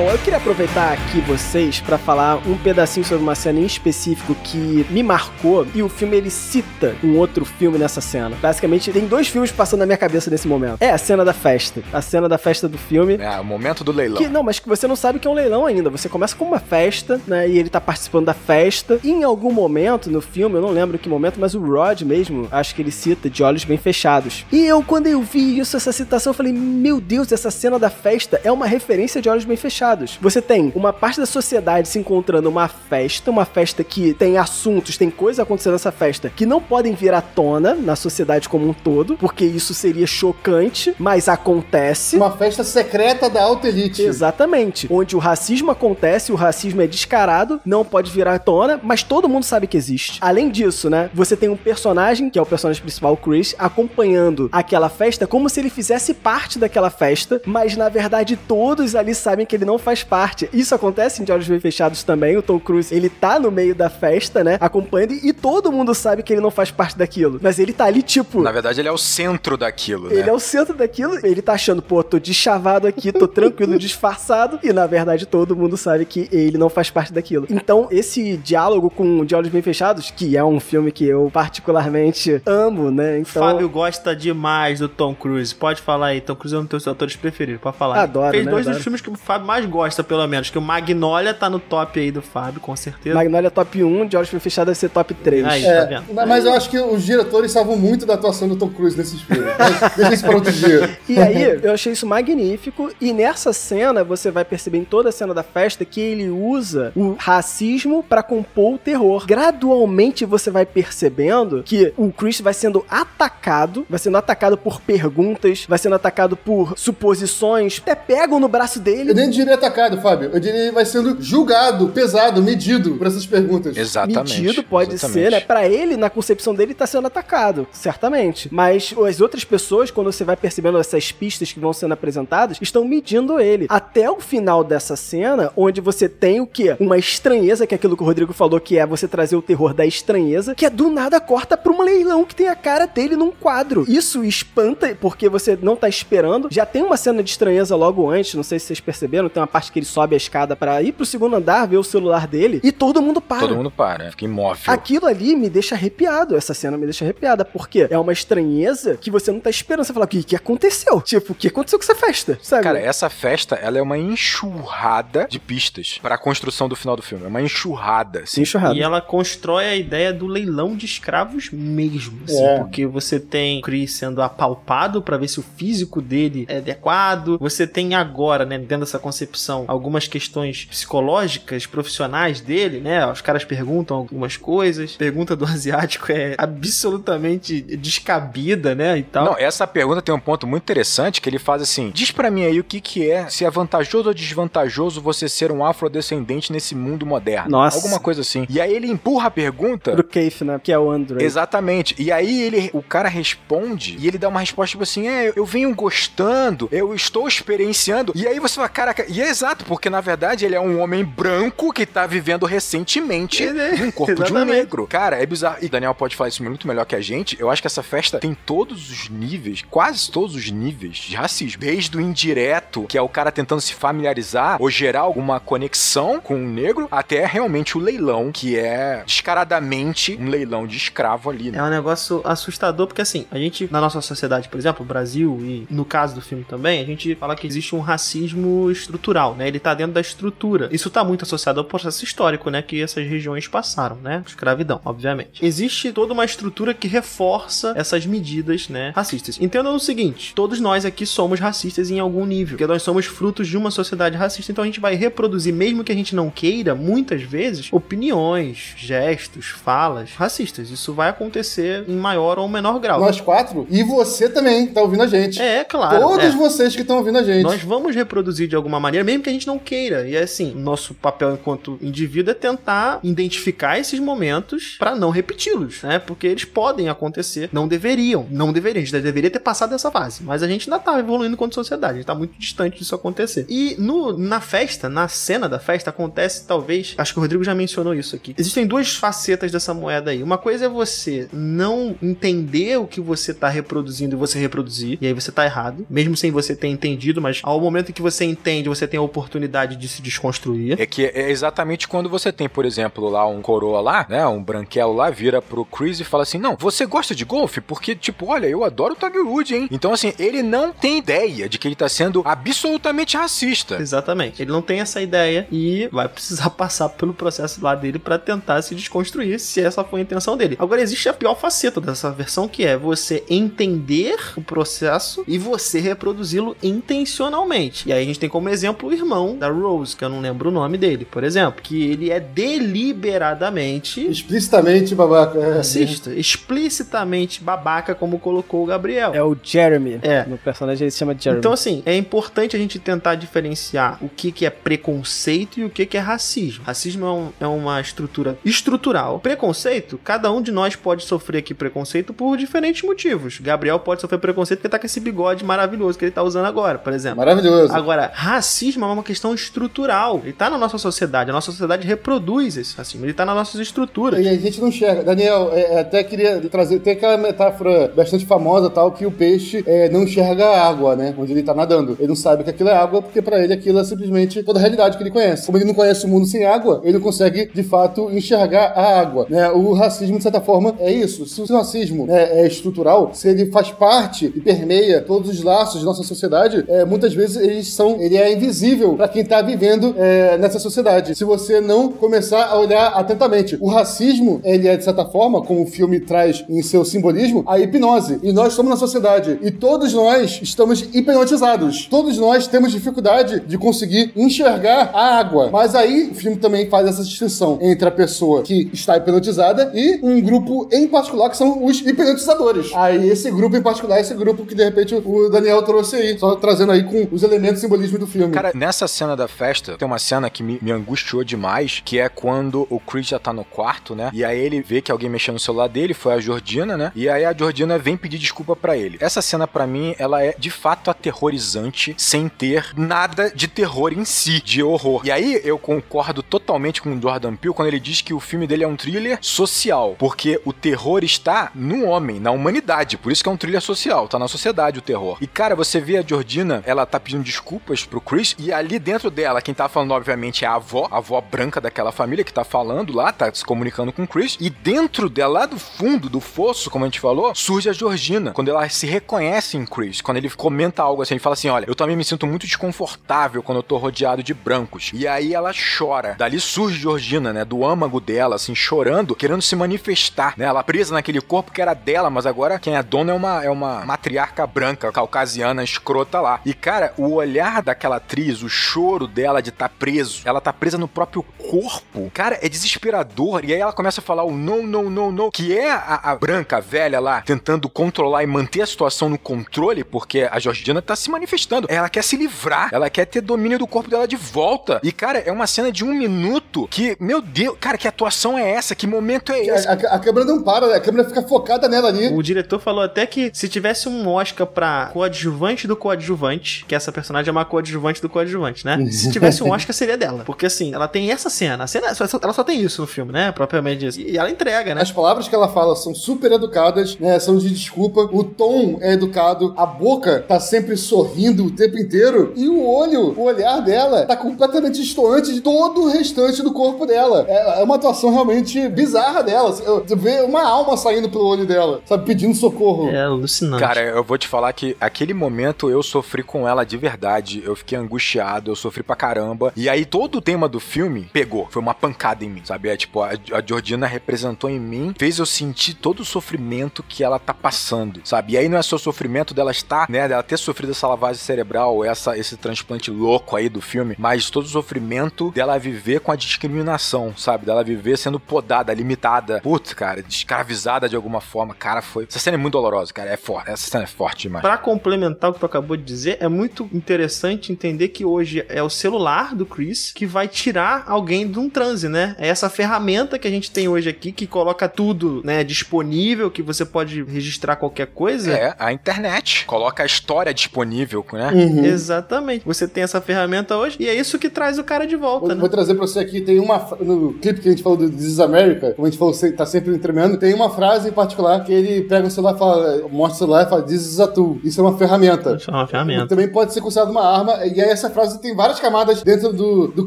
[0.00, 4.34] Então, eu queria aproveitar aqui vocês pra falar um pedacinho sobre uma cena em específico
[4.36, 8.34] que me marcou e o filme ele cita um outro filme nessa cena.
[8.40, 10.80] Basicamente, tem dois filmes passando na minha cabeça nesse momento.
[10.80, 11.82] É a cena da festa.
[11.92, 13.18] A cena da festa do filme.
[13.20, 14.16] É, o momento do leilão.
[14.16, 15.90] Que, não, mas que você não sabe que é um leilão ainda.
[15.90, 17.46] Você começa com uma festa, né?
[17.46, 18.98] E ele tá participando da festa.
[19.04, 22.48] E em algum momento no filme, eu não lembro que momento, mas o Rod mesmo,
[22.50, 24.46] acho que ele cita de olhos bem fechados.
[24.50, 27.90] E eu, quando eu vi isso, essa citação, eu falei: Meu Deus, essa cena da
[27.90, 29.89] festa é uma referência de olhos bem fechados.
[30.20, 34.96] Você tem uma parte da sociedade se encontrando uma festa, uma festa que tem assuntos,
[34.96, 38.72] tem coisas acontecendo nessa festa que não podem vir à tona na sociedade como um
[38.72, 42.16] todo, porque isso seria chocante, mas acontece.
[42.16, 44.02] Uma festa secreta da alta elite.
[44.02, 44.86] Exatamente.
[44.90, 49.28] Onde o racismo acontece, o racismo é descarado, não pode virar à tona, mas todo
[49.28, 50.18] mundo sabe que existe.
[50.20, 54.48] Além disso, né, você tem um personagem, que é o personagem principal, o Chris, acompanhando
[54.52, 59.46] aquela festa como se ele fizesse parte daquela festa, mas na verdade todos ali sabem
[59.46, 60.48] que ele não faz parte.
[60.52, 63.74] Isso acontece em De Olhos Bem Fechados também, o Tom Cruise, ele tá no meio
[63.74, 67.38] da festa, né, acompanhando, e todo mundo sabe que ele não faz parte daquilo.
[67.42, 68.42] Mas ele tá ali, tipo...
[68.42, 70.16] Na verdade, ele é o centro daquilo, né?
[70.16, 74.58] Ele é o centro daquilo, ele tá achando, pô, tô deschavado aqui, tô tranquilo, disfarçado,
[74.62, 77.46] e na verdade todo mundo sabe que ele não faz parte daquilo.
[77.48, 82.42] Então, esse diálogo com De Olhos Bem Fechados, que é um filme que eu particularmente
[82.44, 83.18] amo, né?
[83.18, 85.54] Então, Fábio gosta demais do Tom Cruise.
[85.54, 88.02] Pode falar aí, Tom Cruise é um dos teus atores preferidos, pode falar.
[88.02, 88.50] Adoro, Fez né?
[88.50, 88.76] dois Adoro.
[88.76, 90.50] dos filmes que o Fábio mais gosta, pelo menos.
[90.50, 93.14] Que o Magnolia tá no top aí do Fábio, com certeza.
[93.14, 95.44] Magnolia top 1, De Olhos Bem Fechados deve ser top 3.
[95.44, 96.04] Aí, É, tá vendo?
[96.26, 99.52] mas- eu acho que os diretores salvam muito da atuação do Tom Cruise nesses filmes.
[99.96, 100.98] Deixa isso para outro dia.
[101.08, 102.90] E aí, eu achei isso magnífico.
[103.00, 106.92] E nessa cena, você vai perceber em toda a cena da festa que ele usa
[106.94, 109.24] o racismo pra compor o terror.
[109.26, 115.64] Gradualmente você vai percebendo que o Chris vai sendo atacado, vai sendo atacado por perguntas,
[115.68, 119.14] vai sendo atacado por suposições, até pegam no braço Eu dele.
[119.14, 120.30] nem diria atacado, Fábio.
[120.32, 123.76] Eu diria que ele vai sendo julgado, pesado, medido por essas perguntas.
[123.76, 124.40] Exatamente.
[124.40, 125.24] Medido pode exatamente.
[125.24, 125.40] ser, né?
[125.40, 128.48] Pra ele, na concepção dele, tá sendo atacado, certamente.
[128.52, 132.84] Mas as outras pessoas, quando você vai percebendo essas pistas que vão sendo apresentadas, estão
[132.84, 133.66] medindo ele.
[133.68, 136.76] Até o final dessa cena, onde você tem o quê?
[136.78, 139.74] Uma estranheza, que é aquilo que o Rodrigo falou, que é você trazer o terror
[139.74, 143.16] da estranheza, que é do nada corta pra um leilão que tem a cara dele
[143.16, 143.84] num quadro.
[143.88, 146.48] Isso espanta, porque você não tá esperando.
[146.50, 149.46] Já tem uma cena de estranheza logo antes, não sei se vocês perceberam, tem uma
[149.46, 152.60] parte que ele sobe a escada pra ir pro segundo andar, ver o celular dele,
[152.62, 153.40] e todo mundo para.
[153.40, 154.62] Todo mundo para, fica imóvel.
[154.72, 159.10] Aquilo ali me deixa arrepiado, essa cena me deixa arrepiada, porque é uma estranheza que
[159.10, 159.84] você não tá esperando.
[159.84, 161.00] Você fala, o que, que aconteceu?
[161.00, 162.38] Tipo, o que aconteceu com essa festa?
[162.42, 162.62] Sabe?
[162.62, 167.02] Cara, essa festa, ela é uma enxurrada de pistas para a construção do final do
[167.02, 167.24] filme.
[167.24, 168.40] É uma enxurrada, Sim, assim.
[168.42, 168.74] enxurrado.
[168.74, 172.58] E ela constrói a ideia do leilão de escravos mesmo, assim, É.
[172.58, 177.38] porque você tem o Chris sendo apalpado pra ver se o físico dele é adequado.
[177.38, 179.29] Você tem agora, né, dentro dessa concepção,
[179.66, 183.06] algumas questões psicológicas, profissionais dele, né?
[183.06, 184.92] Os caras perguntam algumas coisas.
[184.96, 189.24] Pergunta do asiático é absolutamente descabida, né, e tal.
[189.24, 192.44] Não, essa pergunta tem um ponto muito interessante que ele faz assim: diz pra mim
[192.44, 196.74] aí o que que é, se é vantajoso ou desvantajoso você ser um afrodescendente nesse
[196.74, 197.50] mundo moderno.
[197.50, 197.76] Nossa.
[197.76, 198.46] Alguma coisa assim.
[198.48, 199.92] E aí ele empurra a pergunta.
[199.92, 200.60] Pro Keith, né?
[200.62, 201.24] Que é o Android.
[201.24, 201.94] Exatamente.
[201.98, 205.44] E aí ele, o cara responde e ele dá uma resposta tipo assim: é, eu
[205.44, 208.12] venho gostando, eu estou experienciando.
[208.14, 211.04] E aí você fala, caraca, e é exato, porque na verdade ele é um homem
[211.04, 214.56] branco que tá vivendo recentemente É, num corpo de um exatamente.
[214.56, 214.86] negro.
[214.86, 215.58] Cara, é bizarro.
[215.60, 217.36] E Daniel pode falar isso muito melhor que a gente.
[217.40, 221.60] Eu acho que essa festa tem todos os níveis, quase todos os níveis de racismo.
[221.60, 226.34] Desde o indireto, que é o cara tentando se familiarizar ou gerar alguma conexão com
[226.34, 231.58] o negro, até realmente o leilão, que é descaradamente um leilão de escravo ali, né?
[231.58, 235.66] É um negócio assustador, porque assim, a gente, na nossa sociedade, por exemplo, Brasil, e
[235.70, 239.48] no caso do filme também, a gente fala que existe um racismo estrutural, né?
[239.48, 240.68] Ele tá dentro da estrutura.
[240.72, 242.62] Isso tá muito associado ao processo histórico, né?
[242.62, 244.22] Que essas regiões passaram, né?
[244.26, 245.44] Escravidão, obviamente.
[245.44, 248.92] Existe toda uma estrutura que reforça essas medidas, né?
[248.94, 249.38] Racistas.
[249.40, 253.48] Entendam o seguinte: todos nós aqui somos racistas em algum nível, porque nós somos frutos
[253.48, 256.74] de uma sociedade racista, então a gente vai reproduzir, mesmo que a gente não queira,
[256.74, 260.70] muitas vezes, opiniões, gestos, falas racistas.
[260.70, 263.00] Isso vai acontecer em maior ou menor grau.
[263.00, 263.66] Nós quatro.
[263.70, 265.40] E você também, tá ouvindo a gente.
[265.40, 266.00] É, claro.
[266.00, 266.30] Todos é.
[266.30, 267.42] vocês que estão ouvindo a gente.
[267.42, 270.08] Nós vamos reproduzir de alguma maneira, mesmo que a gente não queira.
[270.08, 275.82] E é assim, nosso papel enquanto indivíduo é tentar identificar esses momentos para não repeti-los,
[275.82, 275.98] né?
[275.98, 280.22] Porque eles podem acontecer, não deveriam, não deveriam, a gente deveria ter passado dessa fase,
[280.22, 283.46] mas a gente ainda tá evoluindo enquanto sociedade, a gente tá muito distante disso acontecer.
[283.48, 287.54] E no, na festa, na cena da festa, acontece talvez, acho que o Rodrigo já
[287.54, 288.34] mencionou isso aqui.
[288.38, 290.22] Existem duas facetas dessa moeda aí.
[290.22, 295.06] Uma coisa é você não entender o que você tá reproduzindo e você reproduzir, e
[295.06, 298.68] aí você tá errado, mesmo sem você ter entendido, mas ao momento que você entende,
[298.68, 300.80] você tem a oportunidade de se desconstruir.
[300.80, 304.42] É que é exatamente quando você tem, por exemplo, lá um coroa lá, né, um
[304.42, 307.60] branquelo lá, vira pro Chris e fala assim, não, você gosta de golfe?
[307.60, 309.68] Porque, tipo, olha, eu adoro o Tiger Woods, hein?
[309.70, 313.76] Então, assim, ele não tem ideia de que ele tá sendo absolutamente racista.
[313.80, 314.42] Exatamente.
[314.42, 318.60] Ele não tem essa ideia e vai precisar passar pelo processo lá dele para tentar
[318.62, 320.56] se desconstruir, se essa foi a intenção dele.
[320.58, 325.80] Agora, existe a pior faceta dessa versão, que é você entender o processo e você
[325.80, 327.88] reproduzi-lo intencionalmente.
[327.88, 330.48] E aí a gente tem como exemplo o irmão da Rose, que eu não lembro
[330.48, 335.38] o nome dele, por exemplo, que ele é deliberadamente Explicitamente babaca.
[335.38, 335.54] É.
[335.56, 339.12] racista, explicitamente babaca, como colocou o Gabriel.
[339.14, 339.98] É o Jeremy.
[340.02, 340.24] É.
[340.26, 341.38] No personagem ele se chama Jeremy.
[341.40, 345.70] Então, assim, é importante a gente tentar diferenciar o que, que é preconceito e o
[345.70, 346.64] que, que é racismo.
[346.64, 349.18] Racismo é, um- é uma estrutura estrutural.
[349.20, 353.38] Preconceito, cada um de nós pode sofrer aqui preconceito por diferentes motivos.
[353.40, 356.78] Gabriel pode sofrer preconceito porque tá com esse bigode maravilhoso que ele tá usando agora,
[356.78, 357.18] por exemplo.
[357.18, 357.72] Maravilhoso.
[357.72, 360.20] Agora, racismo é uma questão estrutural.
[360.22, 361.30] Ele tá na nossa sociedade.
[361.30, 363.06] A nossa sociedade reproduz esse racismo.
[363.06, 364.24] Ele tá nas nossas estruturas.
[364.24, 365.02] E a gente não enxerga.
[365.02, 366.80] Daniel, é, é, até queria trazer.
[366.80, 371.14] Tem aquela metáfora bastante famosa, tal, que o peixe é, não enxerga a água, né?
[371.16, 371.96] Onde ele tá nadando.
[371.98, 374.62] Ele não sabe que aquilo é água, porque pra ele aquilo é simplesmente toda a
[374.62, 375.46] realidade que ele conhece.
[375.46, 379.00] Como ele não conhece o mundo sem água, ele não consegue, de fato, enxergar a
[379.00, 379.26] água.
[379.28, 379.50] Né?
[379.50, 381.26] O racismo, de certa forma, é isso.
[381.26, 385.80] Se o racismo né, é estrutural, se ele faz parte e permeia todos os laços
[385.80, 388.49] de nossa sociedade, é, muitas vezes eles são, ele é invisível
[388.96, 391.14] pra quem tá vivendo é, nessa sociedade.
[391.14, 393.56] Se você não começar a olhar atentamente.
[393.60, 397.58] O racismo, ele é, de certa forma, como o filme traz em seu simbolismo, a
[397.58, 398.18] hipnose.
[398.22, 399.38] E nós estamos na sociedade.
[399.42, 401.86] E todos nós estamos hipnotizados.
[401.86, 405.50] Todos nós temos dificuldade de conseguir enxergar a água.
[405.50, 410.00] Mas aí, o filme também faz essa distinção entre a pessoa que está hipnotizada e
[410.02, 412.70] um grupo em particular que são os hipnotizadores.
[412.74, 416.18] Aí, esse grupo em particular, é esse grupo que de repente o Daniel trouxe aí,
[416.18, 418.32] só trazendo aí com os elementos simbolismo do filme.
[418.40, 422.08] Cara, nessa cena da festa, tem uma cena que me, me angustiou demais, que é
[422.08, 424.10] quando o Chris já tá no quarto, né?
[424.14, 426.90] E aí ele vê que alguém mexeu no celular dele, foi a Jordina, né?
[426.94, 428.96] E aí a Jordina vem pedir desculpa pra ele.
[428.98, 434.04] Essa cena, pra mim, ela é de fato aterrorizante, sem ter nada de terror em
[434.06, 435.02] si, de horror.
[435.04, 438.46] E aí eu concordo totalmente com o Jordan Peele quando ele diz que o filme
[438.46, 442.96] dele é um thriller social, porque o terror está no homem, na humanidade.
[442.96, 445.18] Por isso que é um thriller social, tá na sociedade o terror.
[445.20, 449.10] E cara, você vê a Jordina, ela tá pedindo desculpas pro Chris, e ali dentro
[449.10, 452.44] dela, quem tá falando, obviamente, é a avó, a avó branca daquela família que tá
[452.44, 456.20] falando lá, tá se comunicando com o Chris, e dentro dela, lá do fundo do
[456.20, 460.16] fosso, como a gente falou, surge a Georgina, quando ela se reconhece em Chris, quando
[460.16, 463.58] ele comenta algo assim, ele fala assim, olha, eu também me sinto muito desconfortável quando
[463.58, 464.90] eu tô rodeado de brancos.
[464.92, 466.14] E aí ela chora.
[466.18, 470.94] Dali surge Georgina, né, do âmago dela, assim, chorando, querendo se manifestar, né, ela presa
[470.94, 474.46] naquele corpo que era dela, mas agora quem é dona é uma, é uma matriarca
[474.46, 476.40] branca, caucasiana, escrota lá.
[476.44, 480.52] E, cara, o olhar daquela atriz, o choro dela de estar tá preso, ela tá
[480.52, 483.44] presa no próprio corpo, cara, é desesperador.
[483.44, 486.16] E aí ela começa a falar o não, não, não, não, que é a, a
[486.16, 490.82] branca a velha lá tentando controlar e manter a situação no controle, porque a Georgina
[490.82, 491.66] tá se manifestando.
[491.70, 494.80] Ela quer se livrar, ela quer ter domínio do corpo dela de volta.
[494.82, 498.50] E, cara, é uma cena de um minuto que, meu Deus, cara, que atuação é
[498.50, 498.74] essa?
[498.74, 499.68] Que momento é esse?
[499.68, 500.74] A, a- a câmera não para, né?
[500.74, 502.08] a câmera fica focada nela ali.
[502.08, 506.90] O diretor falou até que se tivesse um Oscar pra coadjuvante do coadjuvante, que essa
[506.92, 508.78] personagem é uma coadjuvante do coadjuvante, né?
[508.90, 510.22] Se tivesse um Oscar, seria dela.
[510.24, 511.64] Porque assim, ela tem essa cena.
[511.64, 513.32] A cena só- ela só tem isso no filme, né?
[513.32, 514.00] Propriamente disso.
[514.00, 514.82] E ela entrega, né?
[514.82, 517.18] As palavras que ela fala são super educadas, né?
[517.18, 518.08] São de desculpa.
[518.12, 519.54] O tom é educado.
[519.56, 522.32] A boca tá sempre sorrindo o tempo inteiro.
[522.36, 526.86] E o olho, o olhar dela, tá completamente distoante de todo o restante do corpo
[526.86, 527.24] dela.
[527.28, 529.52] É, é uma atuação realmente bizarra dela.
[529.52, 532.04] Você vê uma alma saindo pelo olho dela, sabe?
[532.06, 532.88] Pedindo socorro.
[532.90, 533.62] É alucinante.
[533.62, 537.42] Cara, eu vou te falar que aquele momento eu sofri com ela de verdade.
[537.44, 539.52] Eu fiquei angustiado, eu sofri pra caramba.
[539.54, 541.46] E aí todo o tema do filme pegou.
[541.50, 542.70] Foi uma pancada em mim, sabe?
[542.70, 547.04] É tipo, a, a Georgina representou em mim, fez eu sentir todo o sofrimento que
[547.04, 548.32] ela tá passando, sabe?
[548.32, 550.08] E aí não é só o sofrimento dela estar, né?
[550.08, 554.44] Dela ter sofrido essa lavagem cerebral, essa, esse transplante louco aí do filme, mas todo
[554.44, 557.44] o sofrimento dela viver com a discriminação, sabe?
[557.44, 559.40] Dela viver sendo podada, limitada.
[559.42, 561.54] Putz, cara, escravizada de alguma forma.
[561.54, 562.04] Cara, foi.
[562.08, 563.10] Essa cena é muito dolorosa, cara.
[563.10, 563.50] É forte.
[563.50, 564.42] Essa cena é forte demais.
[564.42, 568.44] Pra complementar o que tu acabou de dizer, é muito interessante entender entender que hoje
[568.48, 572.14] é o celular do Chris que vai tirar alguém de um transe, né?
[572.18, 576.42] É essa ferramenta que a gente tem hoje aqui que coloca tudo, né, disponível, que
[576.42, 578.32] você pode registrar qualquer coisa.
[578.32, 579.46] É, a internet.
[579.46, 581.30] Coloca a história disponível, né?
[581.32, 581.64] Uhum.
[581.64, 582.44] Exatamente.
[582.44, 585.34] Você tem essa ferramenta hoje e é isso que traz o cara de volta, Vou,
[585.34, 585.40] né?
[585.40, 586.58] vou trazer pra você aqui, tem uma.
[586.80, 589.32] No clipe que a gente falou do This is America, como a gente falou, você
[589.32, 592.88] tá sempre entremeando, tem uma frase em particular que ele pega o celular e fala,
[592.88, 594.40] mostra o celular e fala, This is a tool.
[594.44, 595.36] Isso é uma ferramenta.
[595.36, 596.06] Isso é uma ferramenta.
[596.08, 599.68] Também pode ser considerado uma arma, e aí essa frase tem várias camadas dentro do,
[599.68, 599.86] do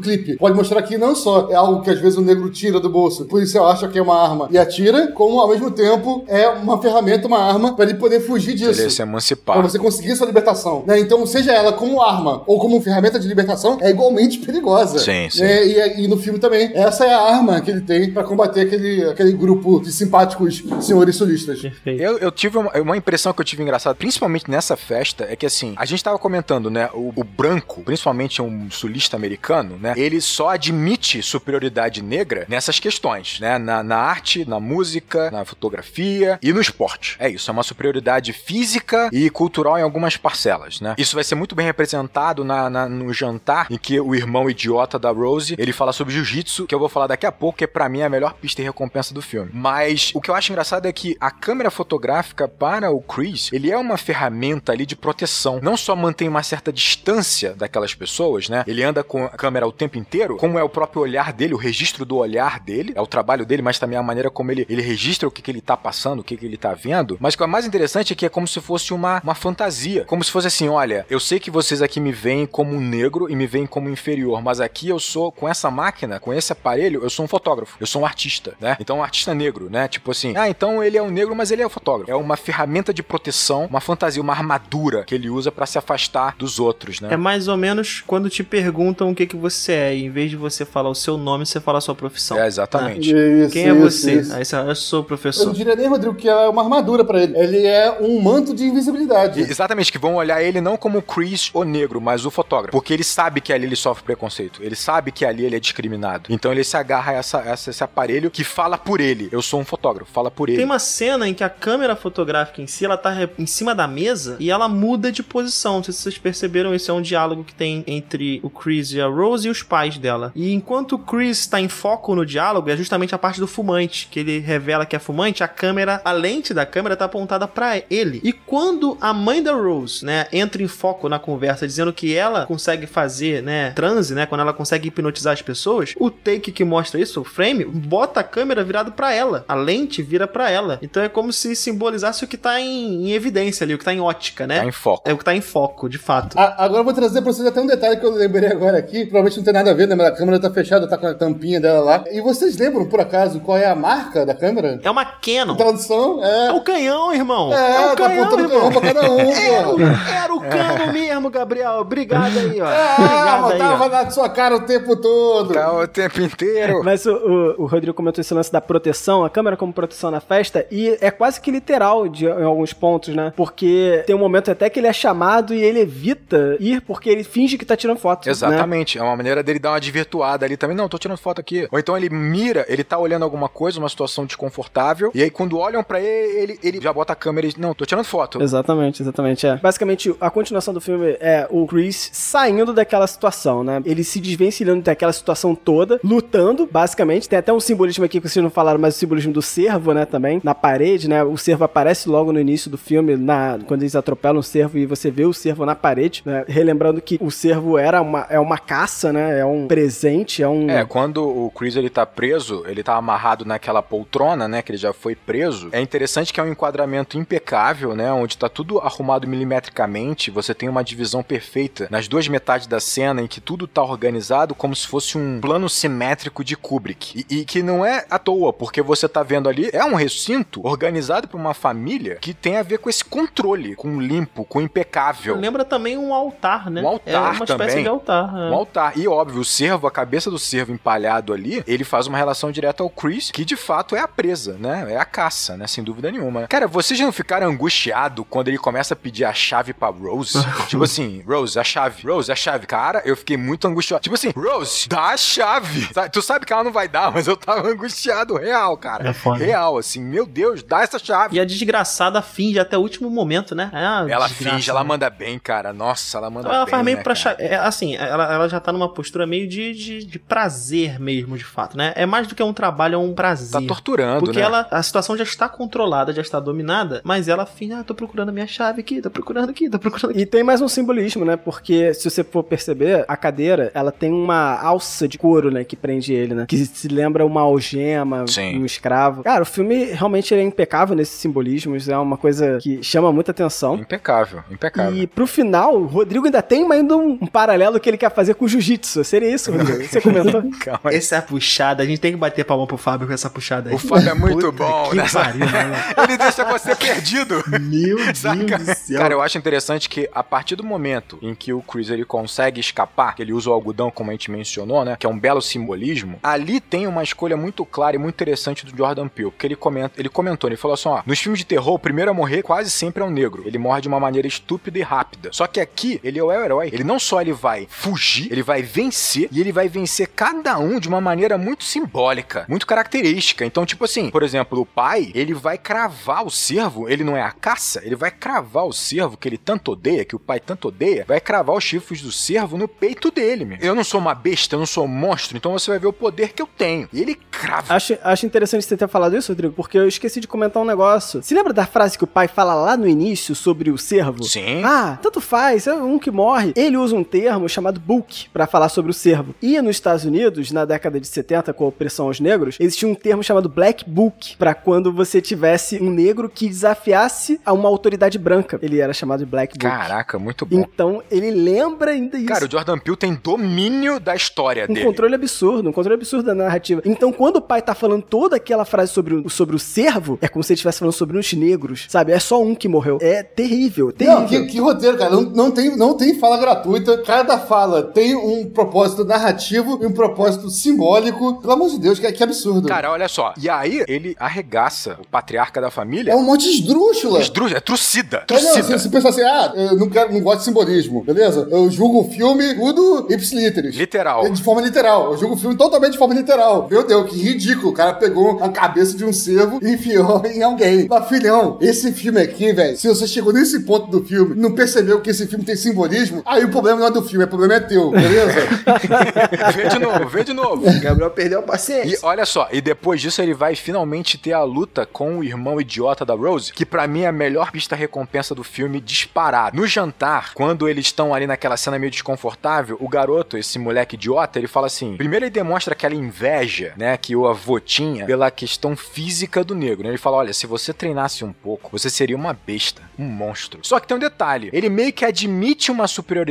[0.00, 0.36] clipe.
[0.36, 3.22] Pode mostrar que não só é algo que às vezes o negro tira do bolso,
[3.24, 6.80] o policial acha que é uma arma e atira, como ao mesmo tempo é uma
[6.80, 8.80] ferramenta, uma arma, pra ele poder fugir disso.
[8.80, 9.62] Ele se Pra emancipar.
[9.62, 10.84] você conseguir sua libertação.
[10.86, 10.98] Né?
[10.98, 14.98] Então, seja ela como arma ou como ferramenta de libertação, é igualmente perigosa.
[14.98, 15.40] Sim, sim.
[15.42, 15.66] Né?
[15.66, 19.04] E, e no filme também, essa é a arma que ele tem pra combater aquele,
[19.04, 21.60] aquele grupo de simpáticos senhores sulistas.
[21.60, 22.02] Perfeito.
[22.02, 25.46] Eu, eu tive uma, uma impressão que eu tive engraçada, principalmente nessa festa, é que
[25.46, 26.88] assim, a gente tava comentando, né?
[26.94, 29.94] O, o branco, principalmente um sulista americano, né?
[29.96, 33.58] Ele só admite superioridade negra nessas questões, né?
[33.58, 37.16] Na, na arte, na música, na fotografia e no esporte.
[37.18, 40.94] É isso, é uma superioridade física e cultural em algumas parcelas, né?
[40.98, 44.98] Isso vai ser muito bem representado na, na- no jantar em que o irmão idiota
[44.98, 47.88] da Rose, ele fala sobre jiu-jitsu, que eu vou falar daqui a pouco, que pra
[47.88, 49.50] mim é a melhor pista e recompensa do filme.
[49.52, 53.70] Mas o que eu acho engraçado é que a câmera fotográfica para o Chris, ele
[53.70, 55.60] é uma ferramenta ali de proteção.
[55.62, 58.64] Não só mantém uma certa distância daquelas pessoas, né?
[58.66, 61.56] Ele anda com a câmera o tempo inteiro, como é o próprio olhar dele, o
[61.56, 64.82] registro do olhar dele, é o trabalho dele, mas também a maneira como ele, ele
[64.82, 67.16] registra o que, que ele tá passando, o que, que ele tá vendo.
[67.20, 70.04] Mas o que é mais interessante é que é como se fosse uma, uma fantasia.
[70.04, 73.30] Como se fosse assim: olha, eu sei que vocês aqui me veem como um negro
[73.30, 77.02] e me veem como inferior, mas aqui eu sou, com essa máquina, com esse aparelho,
[77.02, 78.76] eu sou um fotógrafo, eu sou um artista, né?
[78.78, 79.88] Então, um artista negro, né?
[79.88, 82.10] Tipo assim, ah, então ele é um negro, mas ele é um fotógrafo.
[82.10, 86.36] É uma ferramenta de proteção, uma fantasia, uma armadura que ele usa pra se afastar
[86.36, 87.08] dos outros, né?
[87.10, 90.30] É mais ou menos quando te perguntam o que, que você é, e em vez
[90.30, 92.38] de você falar o seu nome, você fala a sua profissão.
[92.38, 93.10] É, exatamente.
[93.14, 94.12] Isso, Quem é isso, você?
[94.20, 94.34] isso.
[94.34, 95.46] Aí você fala, eu sou Eu professor.
[95.46, 97.36] não diria nem, Rodrigo, que é uma armadura pra ele.
[97.38, 99.40] Ele é um manto de invisibilidade.
[99.40, 102.72] E- Exatamente, que vão olhar ele não como o Chris, o negro, mas o fotógrafo.
[102.72, 104.60] Porque ele sabe que ali ele sofre preconceito.
[104.62, 106.32] Ele sabe que ali ele é discriminado.
[106.32, 109.28] Então ele se agarra a essa, essa- esse aparelho que fala por ele.
[109.32, 110.56] Eu sou um fotógrafo, fala por ele.
[110.58, 113.86] Tem uma cena em que a câmera fotográfica em si, ela tá em cima da
[113.86, 115.76] mesa e ela muda de posição.
[115.76, 119.00] Não sei se vocês perceberam, isso é um diálogo que tem entre o Chris e
[119.00, 120.32] a Rose e os pais dela.
[120.34, 124.08] E enquanto o Chris tá em foco no diálogo, é justamente a parte do fumante,
[124.10, 127.80] que ele revela que é fumante, a câmera, a lente da câmera tá apontada pra
[127.90, 128.20] ele.
[128.24, 132.46] E quando a mãe da Rose, né, entra em foco na conversa, dizendo que ela
[132.46, 137.00] consegue fazer, né, transe, né, quando ela consegue hipnotizar as pessoas, o take que mostra
[137.00, 139.44] isso, o frame, bota a câmera virado pra ela.
[139.48, 140.78] A lente vira pra ela.
[140.82, 143.92] Então é como se simbolizasse o que tá em, em evidência ali, o que tá
[143.92, 144.60] em ótica, né?
[144.60, 145.02] Tá em foco.
[145.08, 146.38] É o que tá em foco, de fato.
[146.38, 149.04] A- Agora eu vou trazer pra vocês até um detalhe que eu lembrei agora aqui.
[149.04, 149.94] Provavelmente não tem nada a ver, né?
[149.94, 152.04] Mas a câmera tá fechada, tá com a tampinha dela lá.
[152.10, 154.80] E vocês lembram, por acaso, qual é a marca da câmera?
[154.82, 155.56] É uma Canon.
[155.56, 156.52] Tradução É é.
[156.52, 157.52] o canhão, irmão.
[157.52, 158.58] É, o tá canhão, apontando irmão.
[158.68, 161.72] canhão pra cada um, Era era o cano mesmo, Gabriel.
[161.80, 162.66] Obrigado aí, ó.
[162.66, 163.88] Ah, Obrigado aí, tava ó.
[163.88, 165.52] na sua cara o tempo todo.
[165.54, 166.82] Tá o tempo inteiro.
[166.84, 170.20] Mas o, o- o Rodrigo comentou esse lance da proteção, a câmera como proteção na
[170.20, 173.32] festa, e é quase que literal de, em alguns pontos, né?
[173.36, 177.23] Porque tem um momento até que ele é chamado e ele evita ir porque ele
[177.24, 178.26] finge que tá tirando foto.
[178.26, 178.32] Né?
[178.32, 180.76] Exatamente, é uma maneira dele dar uma desvirtuada ali também.
[180.76, 181.66] Não, tô tirando foto aqui.
[181.70, 185.58] Ou então ele mira, ele tá olhando alguma coisa, uma situação desconfortável, e aí quando
[185.58, 188.42] olham pra ele, ele, ele já bota a câmera e não, tô tirando foto.
[188.42, 189.46] Exatamente, exatamente.
[189.46, 189.56] É.
[189.56, 193.82] Basicamente, a continuação do filme é o Chris saindo daquela situação, né?
[193.84, 197.28] Ele se desvencilhando daquela situação toda, lutando, basicamente.
[197.28, 200.04] Tem até um simbolismo aqui que vocês não falaram, mas o simbolismo do cervo, né?
[200.04, 201.22] Também, na parede, né?
[201.22, 204.86] O cervo aparece logo no início do filme, na, quando eles atropelam o cervo e
[204.86, 206.44] você vê o cervo na parede, né?
[206.46, 209.40] Relembrando que o cervo era uma, é uma caça, né?
[209.40, 210.70] É um presente, é um.
[210.70, 214.78] É, quando o Chris ele tá preso, ele tá amarrado naquela poltrona, né, que ele
[214.78, 215.68] já foi preso.
[215.72, 220.68] É interessante que é um enquadramento impecável, né, onde tá tudo arrumado milimetricamente, você tem
[220.68, 224.86] uma divisão perfeita nas duas metades da cena em que tudo tá organizado como se
[224.86, 227.24] fosse um plano simétrico de Kubrick.
[227.28, 230.66] E, e que não é à toa, porque você tá vendo ali, é um recinto
[230.66, 235.36] organizado por uma família que tem a ver com esse controle, com limpo, com impecável.
[235.36, 236.82] Lembra também um altar, né?
[236.82, 237.82] Um altar é uma espécie também.
[237.82, 238.28] de altar.
[238.36, 238.50] é.
[238.50, 238.92] Um altar.
[238.98, 242.82] E óbvio, o cervo, a cabeça do cervo empalhado ali, ele faz uma relação direta
[242.82, 244.86] ao Chris, que de fato é a presa, né?
[244.92, 245.66] É a caça, né?
[245.66, 246.46] Sem dúvida nenhuma.
[246.46, 250.38] Cara, vocês já não ficaram angustiados quando ele começa a pedir a chave pra Rose?
[250.68, 252.06] Tipo assim, Rose, a chave.
[252.06, 252.66] Rose, a chave.
[252.66, 254.02] Cara, eu fiquei muito angustiado.
[254.02, 255.88] Tipo assim, Rose, dá a chave.
[256.12, 259.08] Tu sabe que ela não vai dar, mas eu tava angustiado real, cara.
[259.08, 259.44] É foda.
[259.44, 261.36] Real, assim, meu Deus, dá essa chave.
[261.36, 263.70] E a desgraçada finge até o último momento, né?
[263.72, 264.88] É Ela desgraça, finge, ela né?
[264.88, 265.72] manda bem, cara.
[265.72, 266.70] Nossa, ela manda Ela bem.
[266.70, 267.14] faz meio né, pra.
[267.38, 271.44] É, assim, ela, ela já tá numa postura meio de, de, de prazer mesmo, de
[271.44, 271.92] fato, né?
[271.96, 273.60] É mais do que um trabalho, é um prazer.
[273.60, 274.44] Tá torturando, Porque né?
[274.44, 278.28] ela, a situação já está controlada, já está dominada, mas ela finge, ah, tô procurando
[278.28, 280.20] a minha chave aqui, tô procurando aqui, tô procurando aqui.
[280.20, 281.36] E tem mais um simbolismo, né?
[281.36, 285.64] Porque se você for perceber, a cadeira, ela tem uma alça de couro, né?
[285.64, 286.46] Que prende ele, né?
[286.46, 288.58] Que se lembra uma algema, Sim.
[288.58, 289.22] um escravo.
[289.22, 291.88] Cara, o filme realmente é impecável nesses simbolismos.
[291.88, 293.76] É uma coisa que chama muita atenção.
[293.76, 294.94] Impecável, impecável.
[294.94, 298.34] E pro final, o Rodrigo ainda tem ainda um, um paralelo que ele quer fazer
[298.34, 299.04] com o jiu-jitsu.
[299.04, 299.84] Seria isso, Rodrigo?
[299.84, 300.42] Você comentou?
[300.60, 300.96] Calma aí.
[300.96, 303.76] Essa puxada, a gente tem que bater palma pro Fábio com essa puxada aí.
[303.76, 305.06] O Fábio é muito Puta bom, que né?
[305.12, 305.46] pariu?
[306.04, 307.42] Ele deixa você perdido.
[307.60, 308.44] Meu Saca?
[308.44, 308.98] Deus do céu.
[309.00, 312.60] Cara, eu acho interessante que a partir do momento em que o Chris ele consegue
[312.60, 315.40] escapar, que ele usa o algodão como a gente mencionou, né, que é um belo
[315.40, 319.56] simbolismo, ali tem uma escolha muito clara e muito interessante do Jordan Peele, porque ele
[319.56, 322.42] comenta, ele comentou, ele falou assim, ó, nos filmes de terror, o primeiro a morrer
[322.42, 323.42] quase sempre é um negro.
[323.46, 325.30] Ele morre de uma maneira estúpida e rápida.
[325.32, 326.63] Só que aqui, ele é o herói.
[326.72, 330.78] Ele não só ele vai fugir, ele vai vencer e ele vai vencer cada um
[330.78, 333.44] de uma maneira muito simbólica, muito característica.
[333.44, 337.22] Então, tipo assim, por exemplo, o pai, ele vai cravar o cervo, ele não é
[337.22, 340.68] a caça, ele vai cravar o cervo que ele tanto odeia, que o pai tanto
[340.68, 343.58] odeia, vai cravar os chifres do cervo no peito dele, meu.
[343.60, 345.92] Eu não sou uma besta, eu não sou um monstro, então você vai ver o
[345.92, 346.88] poder que eu tenho.
[346.92, 347.74] E ele crava.
[347.74, 351.22] Acho, acho interessante você ter falado isso, Rodrigo, porque eu esqueci de comentar um negócio.
[351.22, 354.24] Se lembra da frase que o pai fala lá no início sobre o cervo?
[354.24, 354.62] Sim.
[354.64, 356.52] Ah, tanto faz, é um que morre.
[356.54, 359.34] Ele usa um termo chamado book pra falar sobre o cervo.
[359.42, 362.94] E nos Estados Unidos, na década de 70, com a opressão aos negros, existia um
[362.94, 368.18] termo chamado black book pra quando você tivesse um negro que desafiasse a uma autoridade
[368.18, 368.58] branca.
[368.62, 369.70] Ele era chamado de black book.
[369.70, 370.58] Caraca, muito bom.
[370.58, 372.26] Então, ele lembra ainda isso.
[372.26, 374.86] Cara, o Jordan Peele tem domínio da história um dele.
[374.86, 376.82] controle absurdo, um controle absurdo da narrativa.
[376.84, 380.28] Então, quando o pai tá falando toda aquela frase sobre o, sobre o servo, é
[380.28, 382.12] como se ele estivesse falando sobre os negros, sabe?
[382.12, 382.98] É só um que morreu.
[383.00, 384.20] É terrível, terrível.
[384.20, 385.10] Não, que, que roteiro, cara.
[385.10, 386.98] Não, não, tem, não tem fala gratuita.
[386.98, 391.40] Cada fala tem um propósito narrativo e um propósito simbólico.
[391.40, 392.68] Pelo amor de Deus, que, que absurdo.
[392.68, 393.32] Cara, olha só.
[393.40, 396.12] E aí, ele arregaça o patriarca da família.
[396.12, 397.20] é um monte de esdrúxula.
[397.20, 398.18] Esdru- É trucida.
[398.18, 398.62] É, não, Trucida.
[398.62, 401.48] você, você pensa assim, ah, eu não, quero, não gosto de simbolismo, beleza?
[401.50, 403.74] Eu julgo o filme tudo ipsiliteris.
[403.74, 404.28] Literal.
[404.30, 405.12] De forma literal.
[405.12, 406.66] Eu julgo o filme totalmente de forma literal.
[406.70, 407.68] Meu Deus, que ridículo.
[407.70, 410.86] O cara pegou a cabeça de um cervo e enfiou em alguém.
[410.88, 414.52] Mas, filhão, esse filme aqui, velho, se você chegou nesse ponto do filme e não
[414.54, 417.54] percebeu que esse filme tem simbolismo, aí o problema não é do filme, o problema
[417.54, 418.40] é teu, beleza?
[419.54, 420.80] Vê de novo, vê de novo.
[420.80, 421.96] Gabriel perdeu a paciência.
[421.96, 425.60] E olha só, e depois disso ele vai finalmente ter a luta com o irmão
[425.60, 429.56] idiota da Rose, que pra mim é a melhor pista recompensa do filme disparado.
[429.56, 434.38] No jantar, quando eles estão ali naquela cena meio desconfortável, o garoto, esse moleque idiota,
[434.38, 438.76] ele fala assim: primeiro ele demonstra aquela inveja, né, que o avô tinha pela questão
[438.76, 439.84] física do negro.
[439.84, 439.90] né?
[439.90, 443.60] Ele fala: olha, se você treinasse um pouco, você seria uma besta, um monstro.
[443.62, 446.23] Só que tem um detalhe: ele meio que admite uma superioridade,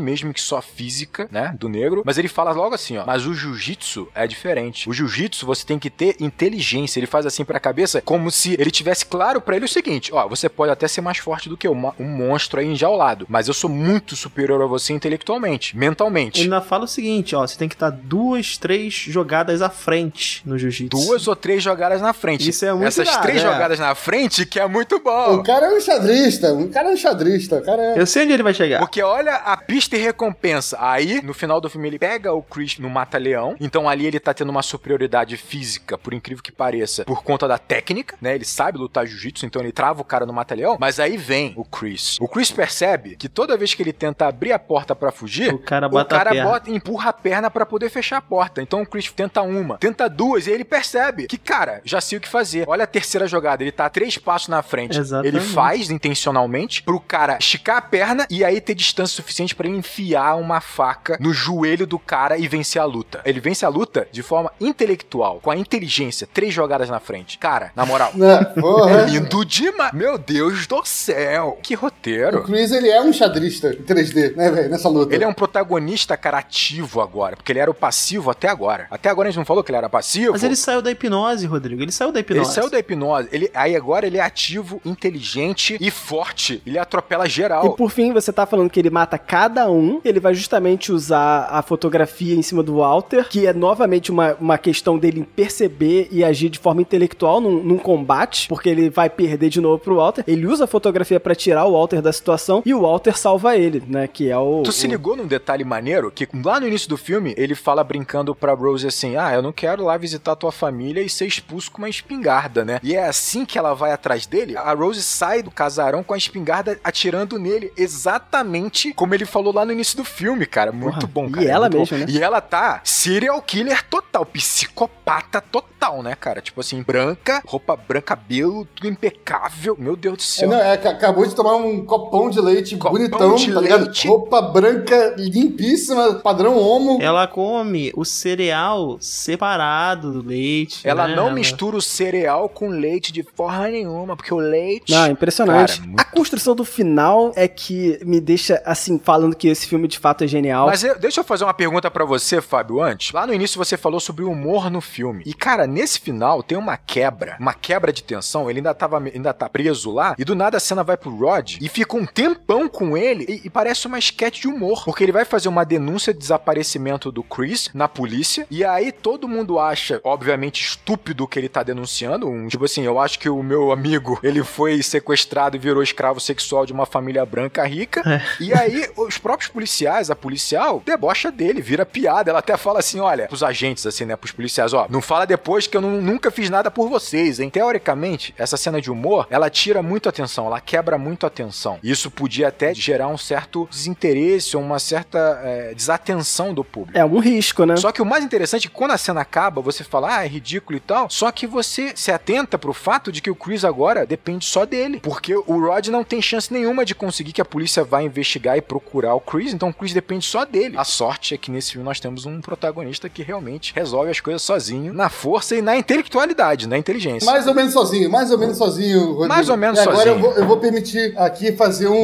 [0.00, 3.34] mesmo que só física, né, do negro, mas ele fala logo assim: ó, mas o
[3.34, 4.88] jiu-jitsu é diferente.
[4.88, 6.98] O jiu-jitsu você tem que ter inteligência.
[6.98, 10.28] Ele faz assim pra cabeça, como se ele tivesse claro pra ele o seguinte: ó,
[10.28, 13.54] você pode até ser mais forte do que eu, um monstro aí enjaulado, mas eu
[13.54, 16.40] sou muito superior a você intelectualmente, mentalmente.
[16.40, 20.42] Ele ainda fala o seguinte, ó, você tem que estar duas, três jogadas à frente
[20.44, 20.90] no jiu-jitsu.
[20.90, 22.48] Duas ou três jogadas na frente.
[22.48, 23.42] Isso é muito Essas irado, três é.
[23.42, 25.36] jogadas na frente que é muito bom.
[25.36, 28.00] o cara é um xadrista, um cara é um xadrista, o cara é...
[28.00, 28.78] Eu sei onde ele vai chegar.
[28.80, 30.76] Porque olha a pista e recompensa.
[30.80, 33.56] Aí, no final do filme, ele pega o Chris no Mata-Leão.
[33.60, 37.58] Então ali ele tá tendo uma superioridade física, por incrível que pareça, por conta da
[37.58, 38.34] técnica, né?
[38.34, 40.76] Ele sabe lutar jiu-jitsu, então ele trava o cara no Mata-Leão.
[40.80, 42.18] Mas aí vem o Chris.
[42.20, 45.58] O Chris percebe que toda vez que ele tenta abrir a porta pra fugir, O
[45.58, 48.62] cara o bota a cara bota, empurra a perna pra poder fechar a porta.
[48.62, 52.18] Então o Chris tenta uma, tenta duas, e aí ele percebe que, cara, já sei
[52.18, 52.64] o que fazer.
[52.68, 54.98] Olha a terceira jogada, ele tá três passos na frente.
[54.98, 55.36] Exatamente.
[55.36, 59.76] Ele faz intencionalmente pro cara esticar a perna e aí ter distância suficiente pra ele
[59.78, 63.20] enfiar uma faca no joelho do cara e vencer a luta.
[63.24, 67.38] Ele vence a luta de forma intelectual, com a inteligência, três jogadas na frente.
[67.38, 68.12] Cara, na moral.
[68.60, 69.02] Porra.
[69.02, 69.92] É lindo demais.
[69.92, 71.58] Meu Deus do céu.
[71.62, 72.42] Que O roteiro.
[72.44, 75.14] Chris, ele é um xadrista em 3D, né, velho, nessa luta.
[75.14, 77.36] Ele é um protagonista, cara, ativo agora.
[77.36, 78.86] Porque ele era o passivo até agora.
[78.90, 80.32] Até agora a gente não falou que ele era passivo.
[80.32, 81.82] Mas ele saiu da hipnose, Rodrigo.
[81.82, 82.52] Ele saiu da Ele hipnose.
[82.54, 83.28] saiu da hipnose.
[83.32, 86.62] Ele, aí agora ele é ativo, inteligente e forte.
[86.66, 87.74] Ele atropela E geral.
[87.74, 90.00] por fim, você tá falando que ele mata cada um.
[90.04, 94.58] Ele vai justamente usar a fotografia em cima do Walter, que é novamente uma, uma
[94.58, 99.48] questão dele perceber e agir de forma intelectual num, num combate, porque ele vai perder
[99.48, 100.24] de novo pro Walter.
[100.26, 103.82] Ele usa a fotografia pra tirar o Walter da situação e o Walter salva ele,
[103.86, 104.06] né?
[104.06, 104.62] Que é o.
[104.62, 108.34] Tu se ligou num detalhe maneiro que lá no início do filme ele fala brincando
[108.34, 111.78] pra Rose assim: Ah, eu não quero lá visitar tua família e ser expulso com
[111.78, 112.80] uma espingarda, né?
[112.82, 114.56] E é assim que ela vai atrás dele.
[114.56, 119.64] A Rose sai do casarão com a espingarda atirando nele, exatamente como ele falou lá
[119.64, 120.72] no início do filme, cara.
[120.72, 121.46] Muito Porra, bom, e cara.
[121.50, 122.12] ela muito mesmo, bom.
[122.12, 122.18] né?
[122.18, 125.03] E ela tá serial killer total, psicopata
[125.50, 126.40] total, né, cara?
[126.40, 129.76] Tipo assim, branca, roupa branca, cabelo, tudo impecável.
[129.78, 130.48] Meu Deus do É, céu.
[130.48, 133.84] não, é, ca- acabou de tomar um copão de leite Copão bonitão, de tá ligado?
[133.84, 134.06] leite.
[134.08, 136.98] Roupa branca, limpíssima, padrão homo.
[137.02, 140.86] Ela come o cereal separado do leite.
[140.86, 141.16] Ela né?
[141.16, 144.92] não mistura o cereal com leite de forma nenhuma, porque o leite.
[144.92, 145.76] Não, é impressionante.
[145.78, 149.88] Cara, muito- A construção do final é que me deixa, assim, falando que esse filme
[149.88, 150.66] de fato é genial.
[150.66, 153.12] Mas eu- deixa eu fazer uma pergunta pra você, Fábio, antes.
[153.12, 154.93] Lá no início você falou sobre o humor no filme.
[155.24, 158.48] E, cara, nesse final tem uma quebra, uma quebra de tensão.
[158.48, 161.56] Ele ainda, tava, ainda tá preso lá, e do nada a cena vai pro Rod
[161.60, 164.84] e fica um tempão com ele, e, e parece uma esquete de humor.
[164.84, 169.28] Porque ele vai fazer uma denúncia de desaparecimento do Chris na polícia, e aí todo
[169.28, 172.28] mundo acha, obviamente, estúpido o que ele tá denunciando.
[172.28, 176.20] Um, tipo assim, eu acho que o meu amigo, ele foi sequestrado e virou escravo
[176.20, 178.02] sexual de uma família branca rica.
[178.40, 182.30] E aí, os próprios policiais, a policial, debocha dele, vira piada.
[182.30, 184.16] Ela até fala assim: olha, pros agentes, assim, né?
[184.16, 187.50] Pros policiais, ó, não fala depois que eu não- nunca fiz nada por vocês, hein?
[187.50, 191.78] Teoricamente, essa cena de humor, ela tira muito atenção, ela quebra muito atenção.
[191.82, 196.98] Isso podia até gerar um certo desinteresse ou uma certa é, desatenção do público.
[196.98, 197.76] É um risco, né?
[197.76, 200.28] Só que o mais interessante é que quando a cena acaba, você fala, ah, é
[200.28, 201.08] ridículo e tal.
[201.10, 205.00] Só que você se atenta pro fato de que o Chris agora depende só dele.
[205.00, 208.62] Porque o Rod não tem chance nenhuma de conseguir que a polícia vá investigar e
[208.62, 209.52] procurar o Chris.
[209.52, 210.76] Então o Chris depende só dele.
[210.76, 214.42] A sorte é que nesse filme nós temos um protagonista que realmente resolve as coisas
[214.42, 217.30] sozinho, na força e na intelectualidade, na inteligência.
[217.30, 219.28] Mais ou menos sozinho, mais ou menos sozinho, Rodrigo.
[219.28, 220.14] Mais ou menos e agora sozinho.
[220.14, 221.94] Eu, vou, eu vou permitir aqui fazer um,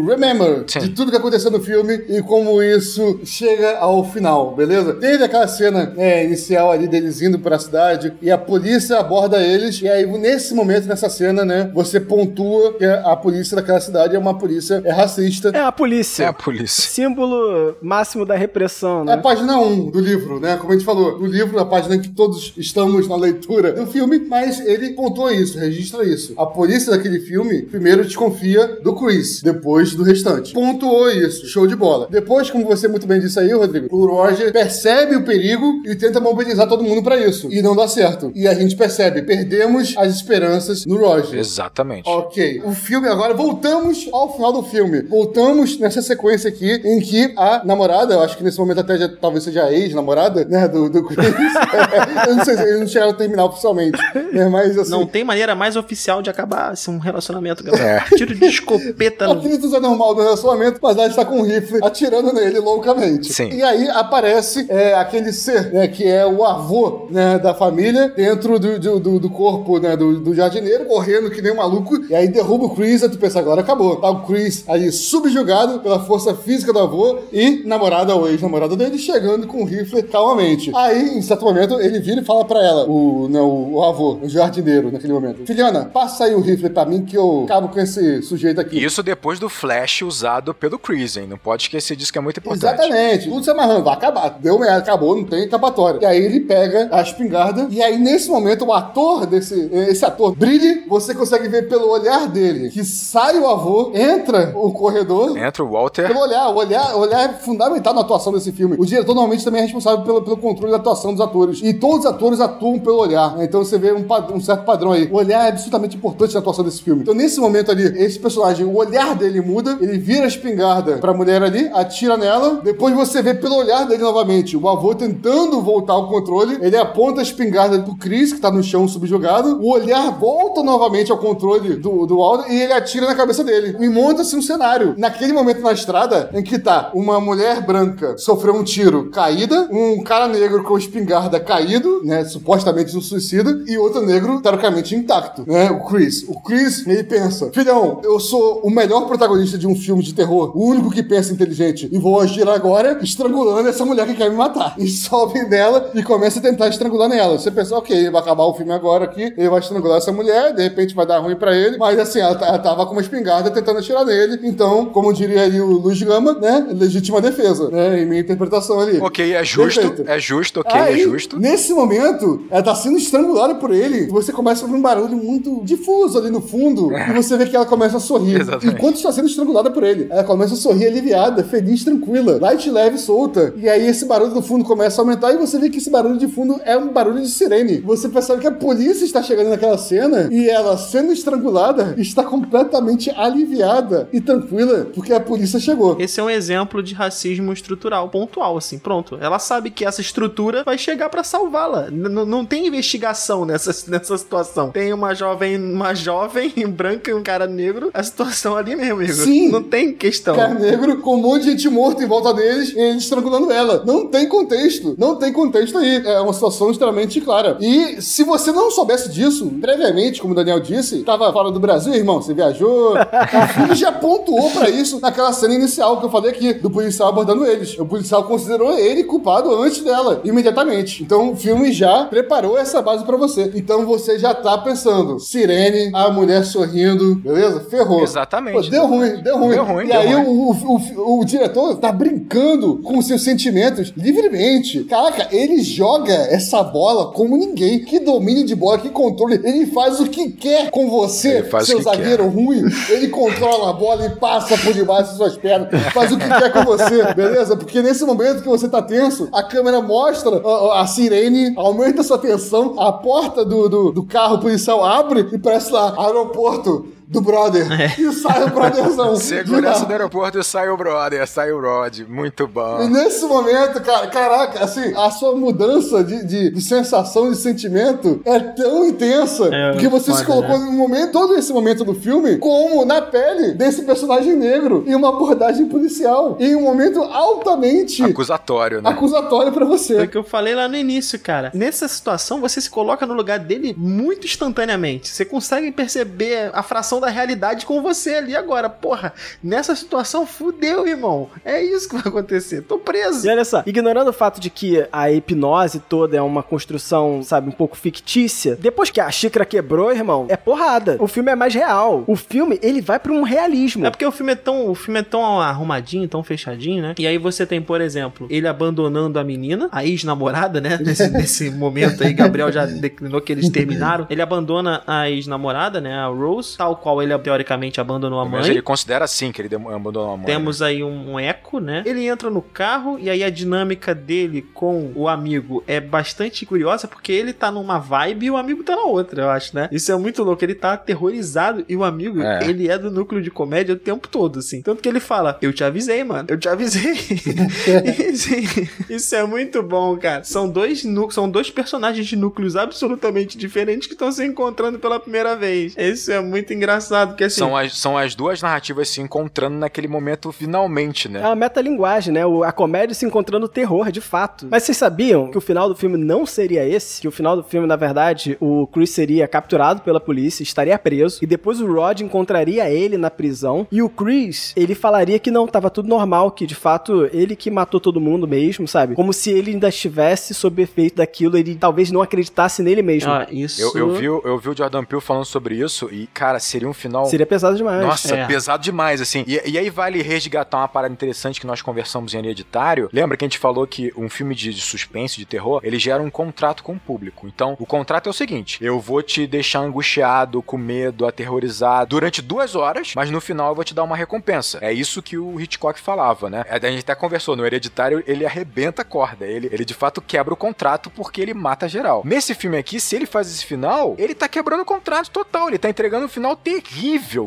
[0.00, 0.80] um remember Sim.
[0.80, 4.94] de tudo que aconteceu no filme e como isso chega ao final, beleza?
[4.94, 9.80] Teve aquela cena é, inicial ali deles indo pra cidade e a polícia aborda eles
[9.80, 14.18] e aí nesse momento, nessa cena, né, você pontua que a polícia daquela cidade é
[14.18, 15.50] uma polícia é racista.
[15.54, 16.24] É a polícia.
[16.24, 16.82] É a polícia.
[16.88, 19.12] Símbolo máximo da repressão, É né?
[19.14, 20.56] a página 1 do livro, né?
[20.56, 24.18] Como a gente falou, do livro, a página que todos estamos na leitura do filme,
[24.18, 26.32] mas ele pontua isso, registra isso.
[26.36, 30.52] A polícia daquele filme primeiro desconfia do Chris, depois do restante.
[30.54, 32.08] Pontuou isso, show de bola.
[32.10, 36.18] Depois, como você muito bem disse aí, Rodrigo, o Roger percebe o perigo e tenta
[36.18, 37.52] mobilizar todo mundo pra isso.
[37.52, 38.32] E não dá certo.
[38.34, 41.38] E a gente percebe, perdemos as esperanças no Roger.
[41.38, 42.08] Exatamente.
[42.08, 42.62] Ok.
[42.64, 45.02] O filme agora, voltamos ao final do filme.
[45.02, 49.08] Voltamos nessa sequência aqui em que a namorada, eu acho que nesse momento até já,
[49.08, 51.26] talvez seja a ex-namorada, né, do, do Chris.
[52.26, 53.98] eu não sei se eles não chegaram a terminar oficialmente.
[54.32, 54.90] Né, mas assim.
[54.90, 58.04] Não tem maneira mais oficial de acabar assim, um relacionamento, galera.
[58.12, 58.16] É.
[58.16, 59.32] Tiro de escopeta no.
[59.34, 63.32] Aquilo tudo é normal do relacionamento, mas ela está com um rifle atirando nele loucamente.
[63.32, 63.50] Sim.
[63.52, 68.58] E aí aparece é, aquele ser, né, que é o avô né, da família, dentro
[68.58, 72.14] do, do, do- do corpo né, do, do jardineiro, correndo que nem um maluco, e
[72.14, 73.96] aí derruba o Chris, e tu pensa, agora acabou.
[73.96, 78.98] Tá o Chris ali subjugado pela força física do avô e namorada ou ex-namorada dele
[78.98, 80.70] chegando com o rifle calmamente.
[80.74, 84.28] Aí, em certo momento, ele vira e fala pra ela, o, não, o avô, o
[84.28, 88.22] jardineiro naquele momento, filhona, passa aí o rifle pra mim que eu acabo com esse
[88.22, 88.82] sujeito aqui.
[88.82, 91.26] Isso depois do flash usado pelo Chris, hein?
[91.28, 92.74] Não pode esquecer disso que é muito importante.
[92.74, 93.28] Exatamente.
[93.28, 93.84] Tudo se amarrando.
[93.84, 94.30] Vai acabar.
[94.40, 95.98] Deu merda, acabou, não tem escapatória.
[96.02, 97.66] E aí ele pega a espingarda.
[97.70, 99.68] E aí, nesse momento, o ator desse.
[99.72, 104.72] Esse ator brilhe, você consegue ver pelo olhar dele que sai o avô, entra o
[104.72, 105.36] corredor.
[105.36, 106.06] Entra o Walter.
[106.06, 108.76] Pelo olhar, o olhar, o olhar é fundamental na atuação desse filme.
[108.78, 111.60] O diretor normalmente também é responsável pelo, pelo controle da atuação dos atores.
[111.62, 113.36] E todos os atores atuam pelo olhar.
[113.36, 113.44] né?
[113.44, 114.04] Então você vê um,
[114.34, 115.08] um certo padrão aí.
[115.10, 117.02] O olhar é absolutamente importante na atuação desse filme.
[117.02, 121.14] Então nesse momento ali, esse personagem, o olhar dele muda, ele vira a espingarda pra
[121.14, 122.60] mulher ali, atira nela.
[122.62, 126.58] Depois você vê pelo olhar dele novamente o avô tentando voltar ao controle.
[126.60, 129.60] Ele aponta a espingarda pro Chris, que tá no chão subjugado.
[129.62, 133.76] O olhar volta novamente ao controle do, do Aldo e ele atira na cabeça dele.
[133.78, 134.94] E monta-se um cenário.
[134.98, 140.02] Naquele momento na estrada, em que tá uma mulher branca sofreu um tiro caída, um
[140.02, 142.24] cara negro com espingarda caído, né?
[142.24, 145.70] Supostamente um suicida, e outro negro, teoricamente, intacto, né?
[145.70, 146.24] O Chris.
[146.28, 150.52] O Chris, ele pensa: Filhão, eu sou o melhor protagonista de um filme de terror,
[150.56, 154.36] o único que pensa inteligente, e vou agir agora estrangulando essa mulher que quer me
[154.36, 154.74] matar.
[154.78, 157.38] E sobe nela e começa a tentar estrangular nela.
[157.38, 160.62] Você pensa, ok, vai acabar o filme agora aqui, ele vai estrangular essa mulher, de
[160.62, 163.50] repente vai dar ruim pra ele, mas assim, ela, tá- ela tava com uma espingarda
[163.50, 166.66] tentando atirar nele, então, como diria ali o Luiz Gama, né?
[166.70, 168.02] Legítima defesa, né?
[168.02, 168.98] Em minha interpretação ali.
[169.00, 170.10] Ok, é justo, Perfeito.
[170.10, 171.38] é justo, ok, Aí, é justo.
[171.38, 174.04] Nesse nesse momento, ela tá sendo estrangulada por ele.
[174.04, 176.92] E você começa a ouvir um barulho muito difuso ali no fundo.
[176.92, 178.40] E você vê que ela começa a sorrir.
[178.40, 178.76] Exatamente.
[178.76, 180.06] Enquanto está sendo estrangulada por ele.
[180.10, 182.38] Ela começa a sorrir aliviada, feliz, tranquila.
[182.40, 183.54] Light, leve, solta.
[183.56, 185.32] E aí esse barulho do fundo começa a aumentar.
[185.32, 187.80] E você vê que esse barulho de fundo é um barulho de sirene.
[187.80, 190.28] Você percebe que a polícia está chegando naquela cena.
[190.30, 194.88] E ela, sendo estrangulada, está completamente aliviada e tranquila.
[194.94, 195.96] Porque a polícia chegou.
[195.98, 199.16] Esse é um exemplo de racismo estrutural, pontual, assim, pronto.
[199.20, 201.88] Ela sabe que essa estrutura vai chegar pra salvá-la.
[201.90, 204.70] Não tem investigação nessa, nessa situação.
[204.70, 209.12] Tem uma jovem, uma jovem branca e um cara negro, a situação ali mesmo, amigo.
[209.12, 209.50] Sim.
[209.50, 210.34] Não tem questão.
[210.36, 213.82] Cara negro com um monte de gente morta em volta deles e eles estrangulando ela.
[213.86, 214.94] Não tem contexto.
[214.98, 216.02] Não tem contexto aí.
[216.04, 217.56] É uma situação extremamente clara.
[217.60, 221.94] E se você não soubesse disso, previamente, como o Daniel disse, tava fora do Brasil,
[221.94, 222.94] irmão, você viajou.
[222.96, 227.08] o filme já pontuou pra isso naquela cena inicial que eu falei aqui, do policial
[227.08, 227.78] abordando eles.
[227.78, 231.02] O policial considerou ele culpado antes dela, imediatamente.
[231.02, 233.52] Então o filme já preparou essa base pra você.
[233.54, 237.60] Então você já tá pensando, sirene, a mulher sorrindo, beleza?
[237.60, 238.02] Ferrou.
[238.02, 238.54] Exatamente.
[238.54, 239.50] Pô, deu ruim, deu ruim.
[239.50, 240.26] Deu ruim, e deu aí ruim.
[240.26, 244.84] o, o, o, o diretor tá brincando com seus sentimentos livremente.
[244.84, 247.84] Caraca, ele joga essa bola como ninguém.
[247.84, 249.38] Que domínio de bola, que controle.
[249.44, 252.62] Ele faz o que quer com você, Ele faz o seu zagueiro ruim.
[252.88, 255.68] Ele controla a bola e passa por debaixo das suas pernas.
[255.92, 257.56] Faz o que quer com você, beleza?
[257.56, 261.25] Porque nesse momento que você tá tenso, a câmera mostra a, a sirene,
[261.56, 266.88] aumenta sua tensão, a porta do, do, do carro policial abre e parece lá, aeroporto
[267.06, 267.66] do brother.
[267.98, 269.16] E sai o brotherzão.
[269.16, 272.00] Segurança do aeroporto e sai o brother, sai o Rod.
[272.08, 272.88] Muito e bom.
[272.88, 278.38] nesse momento, cara, caraca, assim, a sua mudança de, de, de sensação, de sentimento é
[278.40, 280.64] tão intensa É, porque você se colocou né?
[280.66, 285.08] no momento, todo esse momento do filme, como na pele desse personagem negro, em uma
[285.10, 288.90] abordagem policial, em um momento altamente Acusatório, né?
[288.90, 290.00] acusatório pra Foi você.
[290.02, 291.50] o que eu falei lá no início, cara.
[291.54, 295.08] Nessa situação, você se coloca no lugar dele muito instantaneamente.
[295.08, 298.68] Você consegue perceber a fração da realidade com você ali agora.
[298.68, 299.12] Porra,
[299.42, 301.28] nessa situação, fudeu, irmão.
[301.44, 302.62] É isso que vai acontecer.
[302.62, 303.26] Tô preso.
[303.26, 307.48] E olha só, ignorando o fato de que a hipnose toda é uma construção, sabe,
[307.48, 310.96] um pouco fictícia, depois que a xícara quebrou, irmão, é porrada.
[310.98, 312.04] O filme é mais real.
[312.06, 313.86] O filme, ele vai pra um realismo.
[313.86, 316.94] É porque o filme é tão, o filme é tão arrumadinho, tão fechadinho, né?
[316.98, 320.78] E aí você tem, por exemplo, ele abandonando a menina, a ex-namorada, né?
[320.86, 324.06] Nesse, nesse momento aí, Gabriel já declinou que eles terminaram.
[324.08, 325.94] Ele abandona a ex-namorada, né?
[325.94, 328.50] A Rose, tal qual ele teoricamente abandonou a Mas mãe.
[328.52, 330.26] ele considera assim que ele abandonou a mãe.
[330.26, 331.82] Temos aí um, um eco, né?
[331.84, 336.86] Ele entra no carro e aí a dinâmica dele com o amigo é bastante curiosa
[336.86, 339.68] porque ele tá numa vibe e o amigo tá na outra, eu acho, né?
[339.72, 340.44] Isso é muito louco.
[340.44, 342.48] Ele tá aterrorizado e o amigo, É.
[342.48, 344.62] ele é do núcleo de comédia o tempo todo, assim.
[344.62, 346.28] Tanto que ele fala: Eu te avisei, mano.
[346.30, 346.94] Eu te avisei.
[348.88, 350.22] isso, é muito bom, cara.
[350.22, 355.34] São dois, são dois personagens de núcleos absolutamente diferentes que estão se encontrando pela primeira
[355.34, 355.74] vez.
[355.76, 356.75] Isso é muito engraçado,
[357.08, 357.36] porque assim.
[357.38, 361.20] São as, são as duas narrativas se encontrando naquele momento finalmente, É né?
[361.20, 362.24] uma metalinguagem, né?
[362.26, 364.46] O- A comédia se encontrando o terror, de fato.
[364.50, 367.00] Mas vocês sabiam que o final do filme não seria esse?
[367.00, 371.18] Que o final do filme, na verdade, o Chris seria capturado pela polícia, estaria preso,
[371.22, 375.46] e depois o Rod encontraria ele na prisão, e o Chris, ele falaria que não,
[375.46, 378.94] tava tudo normal, que de fato ele que matou todo mundo mesmo, sabe?
[378.94, 383.10] Como se ele ainda estivesse sob efeito daquilo, ele talvez não acreditasse nele mesmo.
[383.10, 383.60] Ah, isso.
[383.60, 386.65] Eu, eu, vi, o- eu vi o Jordan Peele falando sobre isso e, cara, seria
[386.68, 387.06] um final.
[387.06, 387.80] Seria pesado demais.
[387.82, 388.26] Nossa, É.
[388.26, 389.24] pesado demais, assim.
[389.26, 392.88] E, e aí vale resgatar uma parada interessante que nós conversamos em Hereditário.
[392.92, 396.02] Lembra que a gente falou que um filme de, de suspense, de terror, ele gera
[396.02, 397.26] um contrato com o público.
[397.26, 402.22] Então, o contrato é o seguinte: eu vou te deixar angustiado, com medo, aterrorizado durante
[402.22, 404.58] duas horas, mas no final eu vou te dar uma recompensa.
[404.62, 406.44] É isso que o Hitchcock falava, né?
[406.48, 409.26] A gente até conversou, no Hereditário ele arrebenta a corda.
[409.26, 412.02] Ele, ele de fato quebra o contrato porque ele mata geral.
[412.04, 415.48] Nesse filme aqui, se ele faz esse final, ele tá quebrando o contrato total.
[415.48, 416.55] Ele tá entregando um final terrível,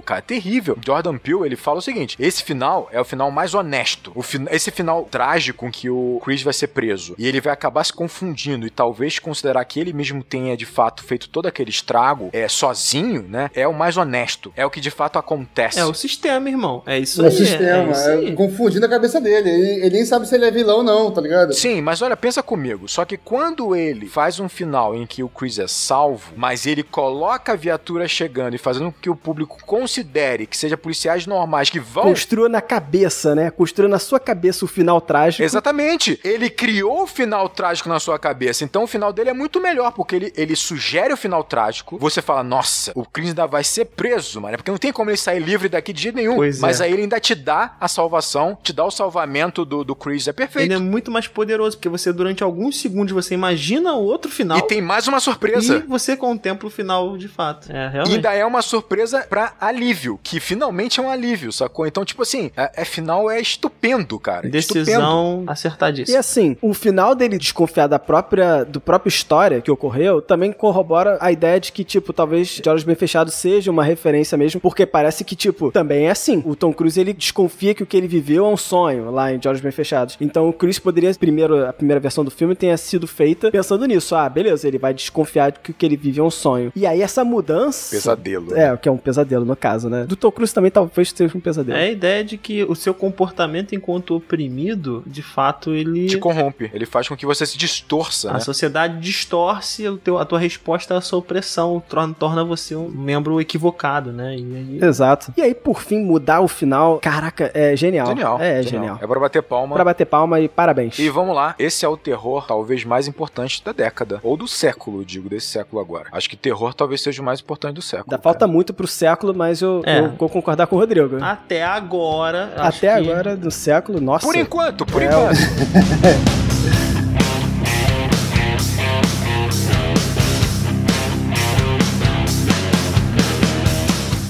[0.06, 0.77] cara, terrível.
[0.85, 4.11] Jordan Peele, ele fala o seguinte: esse final é o final mais honesto.
[4.15, 7.53] O fin- esse final trágico em que o Chris vai ser preso e ele vai
[7.53, 11.69] acabar se confundindo e talvez considerar que ele mesmo tenha de fato feito todo aquele
[11.69, 13.49] estrago é sozinho, né?
[13.53, 14.51] É o mais honesto.
[14.56, 15.80] É o que de fato acontece.
[15.80, 16.84] É o sistema, irmão.
[16.85, 17.34] É isso No aí.
[17.35, 18.30] sistema, é isso aí.
[18.30, 19.49] é, confundindo a cabeça dele.
[19.49, 21.53] Ele, ele nem sabe se ele é vilão ou não, tá ligado?
[21.53, 22.88] Sim, mas olha, pensa comigo.
[22.88, 26.84] Só que quando ele faz um final em que o Chris é salvo, mas ele
[26.84, 31.70] coloca a viatura chegando e fazendo com que o público considere que seja policiais normais
[31.70, 32.04] que vão.
[32.06, 33.52] Construa na cabeça, né?
[33.52, 35.44] Construa na sua cabeça o final trágico.
[35.44, 36.20] Exatamente.
[36.24, 38.64] Ele criou o final trágico na sua cabeça.
[38.64, 41.98] Então o final dele é muito melhor, porque ele, ele sugere o final trágico.
[42.00, 44.58] Você fala, nossa, o Chris ainda vai ser preso, mano.
[44.58, 46.36] Porque não tem como ele sair livre daqui de jeito nenhum.
[46.36, 46.86] Pois Mas é.
[46.86, 50.28] aí ele ainda te dá a salvação, te dá o salvamento do, do Chris.
[50.28, 50.66] É perfeito.
[50.66, 54.58] Ele é muito mais poderoso, porque você, durante alguns segundos, você imagina o outro final.
[54.58, 55.84] E tem mais uma e surpresa.
[55.88, 57.72] você contempla o final de fato.
[57.72, 58.16] É, E realmente.
[58.16, 58.98] ainda é uma surpresa
[59.30, 61.85] pra alívio, que finalmente é um alívio, sacou?
[61.85, 64.47] Então, tipo assim, é, é final é estupendo, cara.
[64.47, 64.85] Estupendo.
[64.85, 66.19] Decisão E acertadíssima.
[66.19, 71.31] assim, o final dele desconfiar da própria, do próprio história que ocorreu também corrobora a
[71.31, 75.23] ideia de que, tipo, talvez De Olhos Bem Fechados seja uma referência mesmo, porque parece
[75.23, 76.41] que, tipo, também é assim.
[76.45, 79.39] O Tom Cruise, ele desconfia que o que ele viveu é um sonho lá em
[79.39, 80.17] De Olhos Bem Fechados.
[80.19, 84.15] Então o Chris poderia, primeiro, a primeira versão do filme tenha sido feita pensando nisso.
[84.15, 86.71] Ah, beleza, ele vai desconfiar de que o que ele vive é um sonho.
[86.76, 87.95] E aí essa mudança...
[87.95, 88.55] Pesadelo.
[88.55, 90.03] É, o que é um pesadelo no caso, né?
[90.06, 91.78] Do Tom Cruise também talvez seja um pesadelo.
[91.78, 96.07] É a ideia de que o seu comportamento enquanto oprimido, de fato, ele.
[96.07, 96.70] Te corrompe.
[96.74, 98.40] Ele faz com que você se distorça, A né?
[98.40, 103.40] sociedade distorce o teu, a tua resposta à sua opressão, torna, torna você um membro
[103.40, 104.36] equivocado, né?
[104.36, 104.80] E aí.
[104.82, 105.34] Exato.
[105.38, 108.07] E aí, por fim, mudar o final, caraca, é genial.
[108.07, 108.40] Genial.
[108.40, 108.99] É, genial.
[109.02, 109.76] É pra bater palma.
[109.76, 110.98] Pra bater palma e parabéns.
[110.99, 114.20] E vamos lá, esse é o terror talvez mais importante da década.
[114.24, 116.07] Ou do século, digo, desse século agora.
[116.11, 118.07] Acho que terror talvez seja o mais importante do século.
[118.11, 119.99] Ainda falta muito pro século, mas eu, É.
[119.99, 121.22] eu vou concordar com o Rodrigo.
[121.22, 122.53] Até agora.
[122.56, 124.26] acho Até que- agora, do século, nossa.
[124.26, 125.35] Por enquanto, por É, enquanto.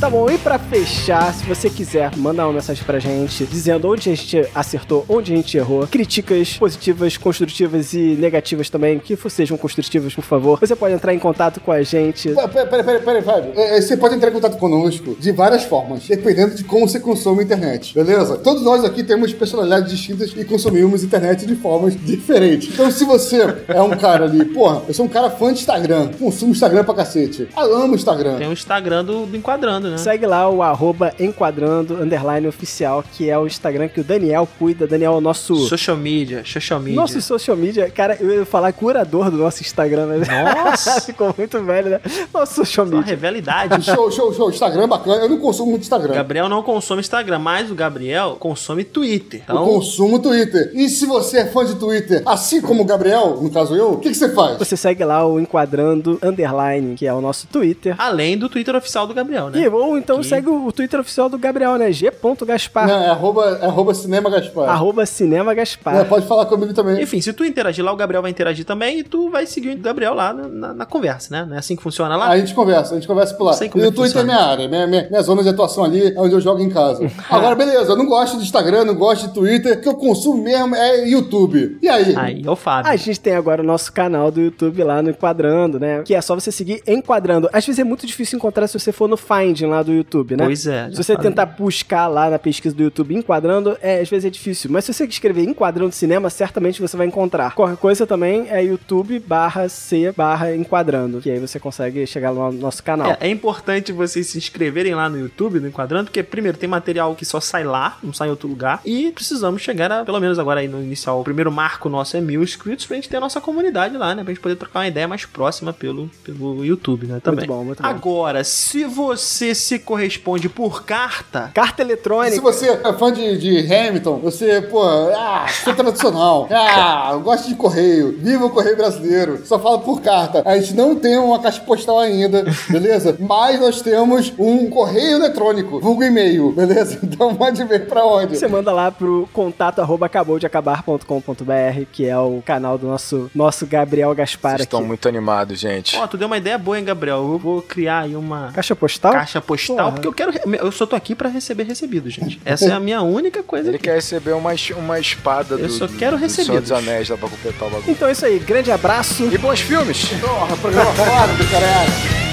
[0.10, 4.10] Tá bom, e pra fechar, se você quiser mandar uma mensagem pra gente, dizendo onde
[4.10, 9.56] a gente acertou, onde a gente errou, críticas positivas, construtivas e negativas também, que sejam
[9.56, 12.34] construtivas, por favor, você pode entrar em contato com a gente.
[12.34, 13.52] Peraí, peraí, peraí, Fábio.
[13.56, 17.00] É, é, Você pode entrar em contato conosco de várias formas, dependendo de como você
[17.00, 18.36] consome a internet, beleza?
[18.38, 22.74] Todos nós aqui temos personalidades distintas e consumimos internet de formas diferentes.
[22.74, 26.10] Então, se você é um cara ali, porra, eu sou um cara fã de Instagram,
[26.18, 28.38] consumo Instagram pra cacete, eu amo Instagram.
[28.40, 29.99] Tem o Instagram do, do Enquadrando, né?
[30.00, 34.88] Segue lá o arroba enquadrando underline oficial, que é o Instagram que o Daniel cuida.
[34.88, 35.56] Daniel é o nosso.
[35.56, 36.96] Social media, social media.
[36.96, 41.02] Nosso social media, cara, eu ia falar curador do nosso Instagram, mas Nossa!
[41.06, 42.00] ficou muito velho, né?
[42.34, 43.06] Nosso social media.
[43.06, 43.84] revela idade.
[43.90, 44.50] Show, show, show.
[44.50, 45.24] Instagram é bacana.
[45.24, 46.14] Eu não consumo muito Instagram.
[46.14, 49.42] Gabriel não consome Instagram, mas o Gabriel consome Twitter.
[49.48, 50.72] Eu Então, consumo Twitter.
[50.74, 53.98] E se você é fã de Twitter, assim como o Gabriel, no caso eu, o
[53.98, 54.58] que, que você faz?
[54.58, 57.96] Você segue lá o enquadrando underline, que é o nosso Twitter.
[57.98, 59.60] além do Twitter oficial do Gabriel, né?
[59.62, 61.92] E, ou então Que- segue o, Twitter oficial do Gabriel, né?
[61.92, 62.88] g.gaspar.
[62.88, 64.70] Não, é arroba, é arroba Cinema Gaspar.
[64.70, 65.96] Arroba Cinema Gaspar.
[65.96, 67.02] Não, pode falar comigo também.
[67.02, 69.78] Enfim, se tu interagir lá, o Gabriel vai interagir também e tu vai seguir o
[69.80, 71.46] Gabriel lá na, na- na conversa, né?
[71.48, 72.28] Não é assim que funciona lá?
[72.30, 73.54] A gente conversa, a gente conversa por lá.
[73.54, 75.84] Sei como E é o Twitter é minha área, minha, minha, minha zona de atuação
[75.84, 77.10] ali é onde eu jogo em casa.
[77.30, 80.44] Agora, beleza, eu não gosto de Instagram, não gosto de Twitter, o que eu consumo
[80.44, 81.78] mesmo é YouTube.
[81.82, 82.16] E aí?
[82.16, 82.92] Aí, é o Fábio.
[82.92, 86.02] A gente tem agora o nosso canal do YouTube lá no Enquadrando, né?
[86.04, 87.50] Que é só você seguir Enquadrando.
[87.54, 90.46] Às vezes é muito difícil encontrar se você for no Finding lá do YouTube, né?
[90.46, 90.90] Pois é.
[90.90, 91.30] Se você falei.
[91.30, 94.70] tentar buscar lá na pesquisa do YouTube Enquadrando, é, às vezes é difícil.
[94.72, 97.54] Mas se você escrever Enquadrando Cinema, certamente você vai encontrar.
[97.56, 101.22] Qualquer coisa também é YouTube barra C barra Enquadrando.
[101.22, 103.12] Que aí você consegue chegar lá no nosso canal.
[103.12, 107.16] É, é importante vocês se inscreverem lá no YouTube, no Enquadrando, porque primeiro tem material
[107.16, 110.40] que só sai lá, não sai em outro lugar, e precisamos chegar a, pelo menos
[110.40, 113.20] agora aí no inicial, o primeiro marco nosso é mil inscritos pra gente ter a
[113.20, 114.24] nossa comunidade lá, né?
[114.24, 117.20] Pra gente poder trocar uma ideia mais próxima pelo, pelo YouTube, né?
[117.20, 117.46] Também.
[117.46, 117.88] bom, muito bom.
[117.88, 122.34] Agora, se você se corresponde por carta, Carta eletrônica.
[122.36, 126.48] Se você é fã de, de Hamilton, você, pô, ah, sou tradicional.
[126.82, 128.16] Ah, eu gosto de correio.
[128.18, 129.46] Viva o correio brasileiro.
[129.46, 130.42] Só fala por carta.
[130.46, 133.16] A gente não tem uma caixa postal ainda, beleza?
[133.20, 137.00] Mas nós temos um correio eletrônico, vulgo e-mail, beleza?
[137.20, 138.38] Então mande e-mail pra onde?
[138.38, 143.30] Você manda lá pro contato arroba acabou de acabar.com.br, que é o canal do nosso,
[143.36, 144.64] nosso Gabriel Gaspar Vocês aqui.
[144.76, 145.98] estão muito animados, gente.
[145.98, 147.18] ó, tu deu uma ideia boa, hein, Gabriel?
[147.18, 149.12] Eu vou criar aí uma Caixa postal?
[149.12, 149.92] caixa postal, Porra.
[149.94, 150.34] porque eu quero.
[150.58, 152.40] Eu só tô aqui pra receber recebido, gente.
[152.46, 153.70] Essa é a minha única coisa.
[153.70, 153.86] Ele aqui.
[153.86, 156.70] quer receber uma, uma espada Eu do, só do- quero do Senhor recebidos.
[156.70, 157.92] dos Anéis lá pra completar o bagulho.
[157.92, 159.24] Então é isso aí, grande abraço.
[159.26, 160.10] E bons filmes!
[160.22, 162.29] Porra, programa fora do caralho.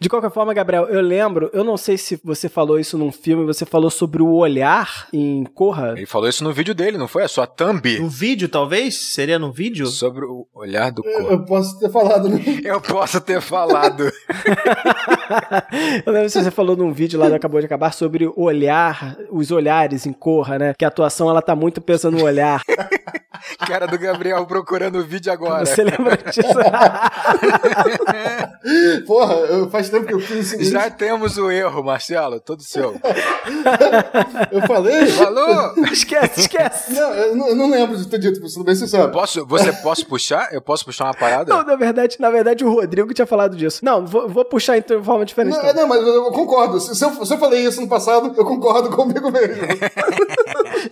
[0.00, 3.44] De qualquer forma, Gabriel, eu lembro, eu não sei se você falou isso num filme,
[3.44, 5.94] você falou sobre o olhar em Corra.
[5.96, 7.24] Ele falou isso no vídeo dele, não foi?
[7.24, 7.98] A sua thumb.
[7.98, 8.94] No vídeo, talvez?
[8.96, 9.88] Seria no vídeo?
[9.88, 11.32] Sobre o olhar do Eu, corpo.
[11.34, 12.40] eu posso ter falado, né?
[12.62, 14.04] Eu posso ter falado.
[16.06, 19.16] eu lembro se você falou num vídeo lá do Acabou de Acabar sobre o olhar,
[19.30, 20.74] os olhares em Corra, né?
[20.78, 22.62] Que a atuação ela tá muito pensando no olhar.
[23.66, 25.64] Cara do Gabriel procurando o vídeo agora.
[25.64, 26.40] Você lembra disso?
[29.06, 30.70] Porra, eu- faz tempo que eu fiz isso.
[30.70, 32.94] Já temos o erro, Marcelo, todo seu.
[34.52, 35.06] Eu falei?
[35.06, 35.74] Falou?
[35.92, 36.92] esquece, esquece.
[36.92, 39.10] Não, eu não, eu não lembro de ter dito, sendo bem sincero.
[39.10, 40.52] Posso, você posso puxar?
[40.52, 41.54] Eu posso puxar uma parada?
[41.54, 43.84] Não, na verdade, na verdade, o Rodrigo tinha falado disso.
[43.84, 45.54] Não, vou, vou puxar então de forma diferente.
[45.54, 45.74] Não, então.
[45.74, 46.80] não, mas eu concordo.
[46.80, 49.62] Se eu, se eu falei isso no passado, eu concordo comigo mesmo.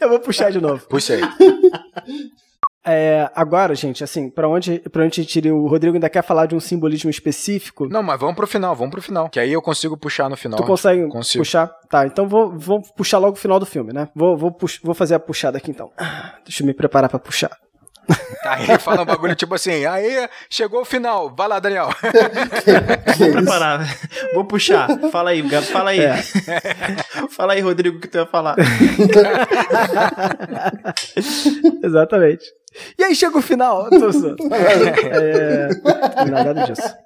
[0.01, 0.87] Eu vou puxar de novo.
[0.89, 1.21] Puxa aí.
[2.87, 5.53] É, agora, gente, assim, pra onde, pra onde a gente iria?
[5.53, 7.89] O Rodrigo ainda quer falar de um simbolismo específico.
[7.89, 9.29] Não, mas vamos pro final, vamos pro final.
[9.29, 10.57] Que aí eu consigo puxar no final.
[10.57, 11.43] Tu consegue Consigo.
[11.43, 11.67] puxar?
[11.91, 14.09] Tá, então vou, vou puxar logo o final do filme, né?
[14.15, 15.91] Vou, vou, vou fazer a puxada aqui então.
[15.99, 17.51] Ah, Deixa eu me preparar pra puxar.
[18.45, 21.89] Aí ele fala um bagulho tipo assim, aí chegou o final, vai lá, Daniel.
[23.19, 23.81] Vou preparar.
[24.35, 24.89] Vou puxar.
[25.11, 25.67] Fala aí, Gab.
[25.67, 26.01] Fala aí.
[26.01, 26.17] É.
[27.31, 28.55] Fala aí, Rodrigo, o que tu ia falar.
[31.83, 32.45] Exatamente.
[32.97, 33.89] E aí chega o final.
[33.91, 34.11] Tô
[34.53, 35.69] é,
[36.27, 37.06] nada disso.